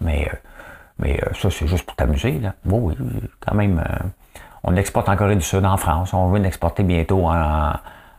Mais, 0.00 0.26
euh, 0.26 0.36
mais 0.98 1.20
euh, 1.22 1.34
ça, 1.34 1.50
c'est 1.50 1.66
juste 1.66 1.84
pour 1.84 1.96
t'amuser, 1.96 2.38
là. 2.38 2.54
Oui, 2.64 2.94
oui, 2.98 3.20
quand 3.40 3.54
même. 3.54 3.78
euh, 3.78 4.06
on 4.62 4.74
exporte 4.76 5.08
en 5.10 5.16
Corée 5.16 5.36
du 5.36 5.42
Sud, 5.42 5.64
en 5.64 5.76
France. 5.76 6.12
On 6.14 6.28
veut 6.28 6.38
l'exporter 6.38 6.82
bientôt 6.82 7.26
en. 7.28 7.72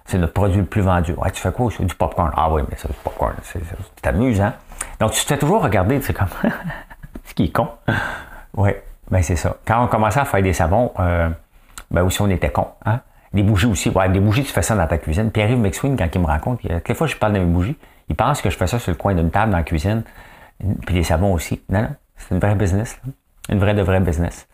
C'est 0.05 0.17
notre 0.17 0.33
produit 0.33 0.59
le 0.59 0.65
plus 0.65 0.81
vendu. 0.81 1.13
Ouais, 1.13 1.31
tu 1.31 1.41
fais 1.41 1.51
quoi? 1.51 1.69
C'est 1.75 1.85
du 1.85 1.95
popcorn? 1.95 2.31
Ah 2.35 2.51
oui, 2.51 2.61
mais 2.69 2.75
c'est 2.77 2.87
du 2.87 2.97
popcorn. 3.03 3.33
C'est, 3.43 4.07
amusant. 4.07 4.51
Donc, 4.99 5.11
tu 5.11 5.21
te 5.21 5.27
fais 5.27 5.37
toujours 5.37 5.63
regarder, 5.63 6.01
c'est 6.01 6.13
comme. 6.13 6.27
ce 7.23 7.33
qui 7.33 7.45
est 7.45 7.51
con. 7.51 7.69
Oui, 8.57 8.71
ben 9.09 9.21
c'est 9.21 9.35
ça. 9.35 9.55
Quand 9.65 9.83
on 9.83 9.87
commençait 9.87 10.19
à 10.19 10.25
faire 10.25 10.41
des 10.41 10.53
savons, 10.53 10.91
euh, 10.99 11.29
ben 11.89 12.03
aussi 12.03 12.21
on 12.21 12.29
était 12.29 12.49
con. 12.49 12.67
Hein? 12.85 12.99
Des 13.33 13.43
bougies 13.43 13.67
aussi. 13.67 13.89
Ouais, 13.89 14.09
des 14.09 14.19
bougies, 14.19 14.43
tu 14.43 14.51
fais 14.51 14.61
ça 14.61 14.75
dans 14.75 14.87
ta 14.87 14.97
cuisine. 14.97 15.31
Pierre-Yves 15.31 15.59
McSween, 15.59 15.95
quand 15.97 16.07
il 16.13 16.21
me 16.21 16.25
rencontre, 16.27 16.61
toutes 16.61 16.89
les 16.89 16.95
fois 16.95 17.07
je 17.07 17.15
parle 17.15 17.33
de 17.33 17.39
mes 17.39 17.45
bougies, 17.45 17.77
il 18.09 18.15
pense 18.15 18.41
que 18.41 18.49
je 18.49 18.57
fais 18.57 18.67
ça 18.67 18.79
sur 18.79 18.91
le 18.91 18.97
coin 18.97 19.13
d'une 19.13 19.31
table 19.31 19.51
dans 19.51 19.57
la 19.57 19.63
cuisine. 19.63 20.03
Puis 20.85 20.95
les 20.95 21.03
savons 21.03 21.33
aussi. 21.33 21.63
Non, 21.69 21.81
non, 21.81 21.95
c'est 22.17 22.35
une 22.35 22.41
vraie 22.41 22.55
business. 22.55 22.99
là. 23.05 23.11
Une 23.49 23.59
vraie 23.59 23.73
de 23.73 23.81
vraie 23.81 23.99
business. 23.99 24.47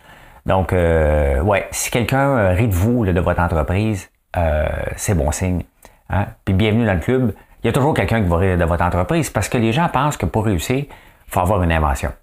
Donc, 0.46 0.72
euh, 0.72 1.42
ouais, 1.42 1.68
si 1.72 1.92
quelqu'un 1.92 2.30
euh, 2.38 2.54
rit 2.54 2.70
de 2.70 2.74
vous, 2.74 3.04
là, 3.04 3.12
de 3.12 3.20
votre 3.20 3.42
entreprise, 3.42 4.10
euh, 4.36 4.68
c'est 4.96 5.14
bon 5.14 5.32
signe. 5.32 5.64
Hein? 6.10 6.28
Puis 6.46 6.54
bienvenue 6.54 6.86
dans 6.86 6.94
le 6.94 7.00
club. 7.00 7.34
Il 7.64 7.68
y 7.68 7.70
a 7.70 7.74
toujours 7.74 7.94
quelqu'un 7.94 8.22
qui 8.22 8.30
va 8.30 8.38
rire 8.38 8.58
de 8.58 8.66
votre 8.66 8.84
entreprise 8.84 9.30
parce 9.30 9.50
que 9.50 9.58
les 9.58 9.74
gens 9.74 9.90
pensent 9.90 10.18
que 10.18 10.26
pour 10.26 10.46
réussir, 10.46 10.78
il 10.78 11.34
faut 11.34 11.40
avoir 11.40 11.64
une 11.64 11.72
invention. 11.72 12.14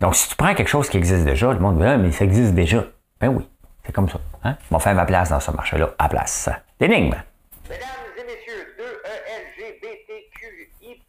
Donc, 0.00 0.14
si 0.14 0.28
tu 0.28 0.36
prends 0.36 0.54
quelque 0.54 0.68
chose 0.68 0.88
qui 0.88 0.96
existe 0.96 1.24
déjà, 1.24 1.52
le 1.52 1.58
monde 1.58 1.78
dit, 1.78 1.84
ah, 1.84 1.98
mais 1.98 2.10
ça 2.10 2.24
existe 2.24 2.54
déjà. 2.54 2.84
Ben 3.20 3.28
oui, 3.28 3.46
c'est 3.84 3.92
comme 3.92 4.08
ça. 4.08 4.18
Hein? 4.44 4.56
On 4.70 4.76
va 4.76 4.80
faire 4.80 4.94
ma 4.94 5.04
place 5.04 5.28
dans 5.28 5.40
ce 5.40 5.50
marché-là, 5.50 5.90
à 5.98 6.08
place. 6.08 6.48
L'énigme. 6.80 7.16
Mesdames 7.68 7.88
et 8.18 8.24
messieurs, 8.24 8.74
de 8.78 8.84
LGBTQI+, 9.60 11.02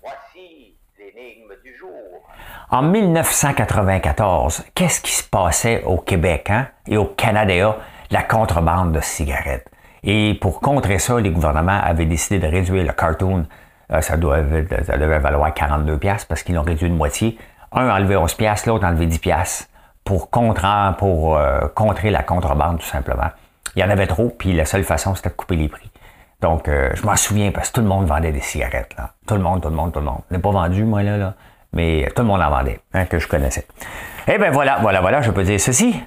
voici 0.00 0.76
l'énigme 0.96 1.54
du 1.64 1.76
jour. 1.76 2.22
En 2.70 2.82
1994, 2.82 4.64
qu'est-ce 4.74 5.00
qui 5.00 5.12
se 5.12 5.24
passait 5.24 5.82
au 5.84 5.98
Québec 5.98 6.50
hein, 6.50 6.68
et 6.86 6.96
au 6.96 7.06
Canada? 7.06 7.78
La 8.12 8.22
contrebande 8.22 8.92
de 8.92 9.00
cigarettes. 9.00 9.68
Et 10.02 10.34
pour 10.34 10.60
contrer 10.60 10.98
ça, 10.98 11.18
les 11.18 11.30
gouvernements 11.30 11.80
avaient 11.82 12.04
décidé 12.04 12.38
de 12.38 12.46
réduire 12.46 12.84
le 12.84 12.92
cartoon. 12.92 13.46
Euh, 13.90 14.02
ça, 14.02 14.18
devait 14.18 15.18
valoir 15.18 15.54
42 15.54 15.96
pièces 15.96 16.26
parce 16.26 16.42
qu'ils 16.42 16.54
l'ont 16.54 16.62
réduit 16.62 16.90
de 16.90 16.94
moitié. 16.94 17.38
Un 17.72 17.88
enlevé 17.88 18.16
11 18.16 18.34
pièces, 18.34 18.66
l'autre 18.66 18.84
enlevé 18.86 19.06
10 19.06 19.18
pièces 19.18 19.70
pour 20.04 20.28
euh, 20.34 21.68
contrer 21.74 22.10
la 22.10 22.22
contrebande, 22.22 22.80
tout 22.80 22.86
simplement. 22.86 23.30
Il 23.76 23.80
y 23.80 23.84
en 23.84 23.88
avait 23.88 24.06
trop, 24.06 24.28
puis 24.28 24.52
la 24.52 24.66
seule 24.66 24.84
façon, 24.84 25.14
c'était 25.14 25.30
de 25.30 25.34
couper 25.34 25.56
les 25.56 25.68
prix. 25.68 25.90
Donc, 26.42 26.68
euh, 26.68 26.90
je 26.94 27.06
m'en 27.06 27.16
souviens 27.16 27.50
parce 27.50 27.70
que 27.70 27.76
tout 27.76 27.80
le 27.80 27.86
monde 27.86 28.04
vendait 28.04 28.32
des 28.32 28.42
cigarettes. 28.42 28.94
Là. 28.98 29.12
Tout 29.26 29.36
le 29.36 29.42
monde, 29.42 29.62
tout 29.62 29.70
le 29.70 29.74
monde, 29.74 29.90
tout 29.90 30.00
le 30.00 30.04
monde. 30.04 30.20
Je 30.28 30.36
n'ai 30.36 30.42
pas 30.42 30.50
vendu, 30.50 30.84
moi, 30.84 31.02
là, 31.02 31.16
là. 31.16 31.34
Mais 31.72 32.08
tout 32.14 32.22
le 32.22 32.28
monde 32.28 32.42
en 32.42 32.50
vendait, 32.50 32.80
hein, 32.92 33.06
que 33.06 33.18
je 33.18 33.26
connaissais. 33.26 33.66
Eh 34.28 34.38
bien, 34.38 34.50
voilà, 34.50 34.78
voilà, 34.80 35.00
voilà, 35.00 35.22
je 35.22 35.30
peux 35.30 35.42
dire 35.42 35.58
ceci. 35.58 35.98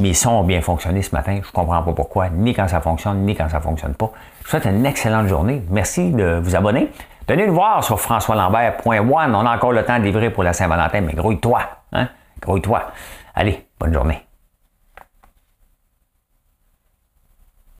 Mes 0.00 0.14
sons 0.14 0.30
ont 0.30 0.44
bien 0.44 0.60
fonctionné 0.60 1.02
ce 1.02 1.14
matin. 1.14 1.40
Je 1.42 1.50
comprends 1.50 1.82
pas 1.82 1.92
pourquoi, 1.92 2.28
ni 2.28 2.52
quand 2.52 2.68
ça 2.68 2.80
fonctionne, 2.80 3.24
ni 3.24 3.34
quand 3.34 3.48
ça 3.48 3.60
fonctionne 3.60 3.94
pas. 3.94 4.10
Je 4.40 4.44
vous 4.44 4.50
souhaite 4.50 4.66
une 4.66 4.84
excellente 4.84 5.28
journée. 5.28 5.62
Merci 5.70 6.10
de 6.10 6.40
vous 6.42 6.56
abonner. 6.56 6.90
Venez 7.28 7.46
nous 7.46 7.54
voir 7.54 7.84
sur 7.84 8.00
françoislambert.one. 8.00 9.34
On 9.34 9.46
a 9.46 9.56
encore 9.56 9.72
le 9.72 9.84
temps 9.84 9.98
de 9.98 10.04
livrer 10.04 10.30
pour 10.30 10.42
la 10.42 10.52
Saint-Valentin, 10.52 11.00
mais 11.02 11.14
grouille-toi. 11.14 11.60
Hein? 11.92 12.08
Grouille-toi. 12.40 12.90
Allez, 13.34 13.66
bonne 13.78 13.92
journée. 13.92 14.27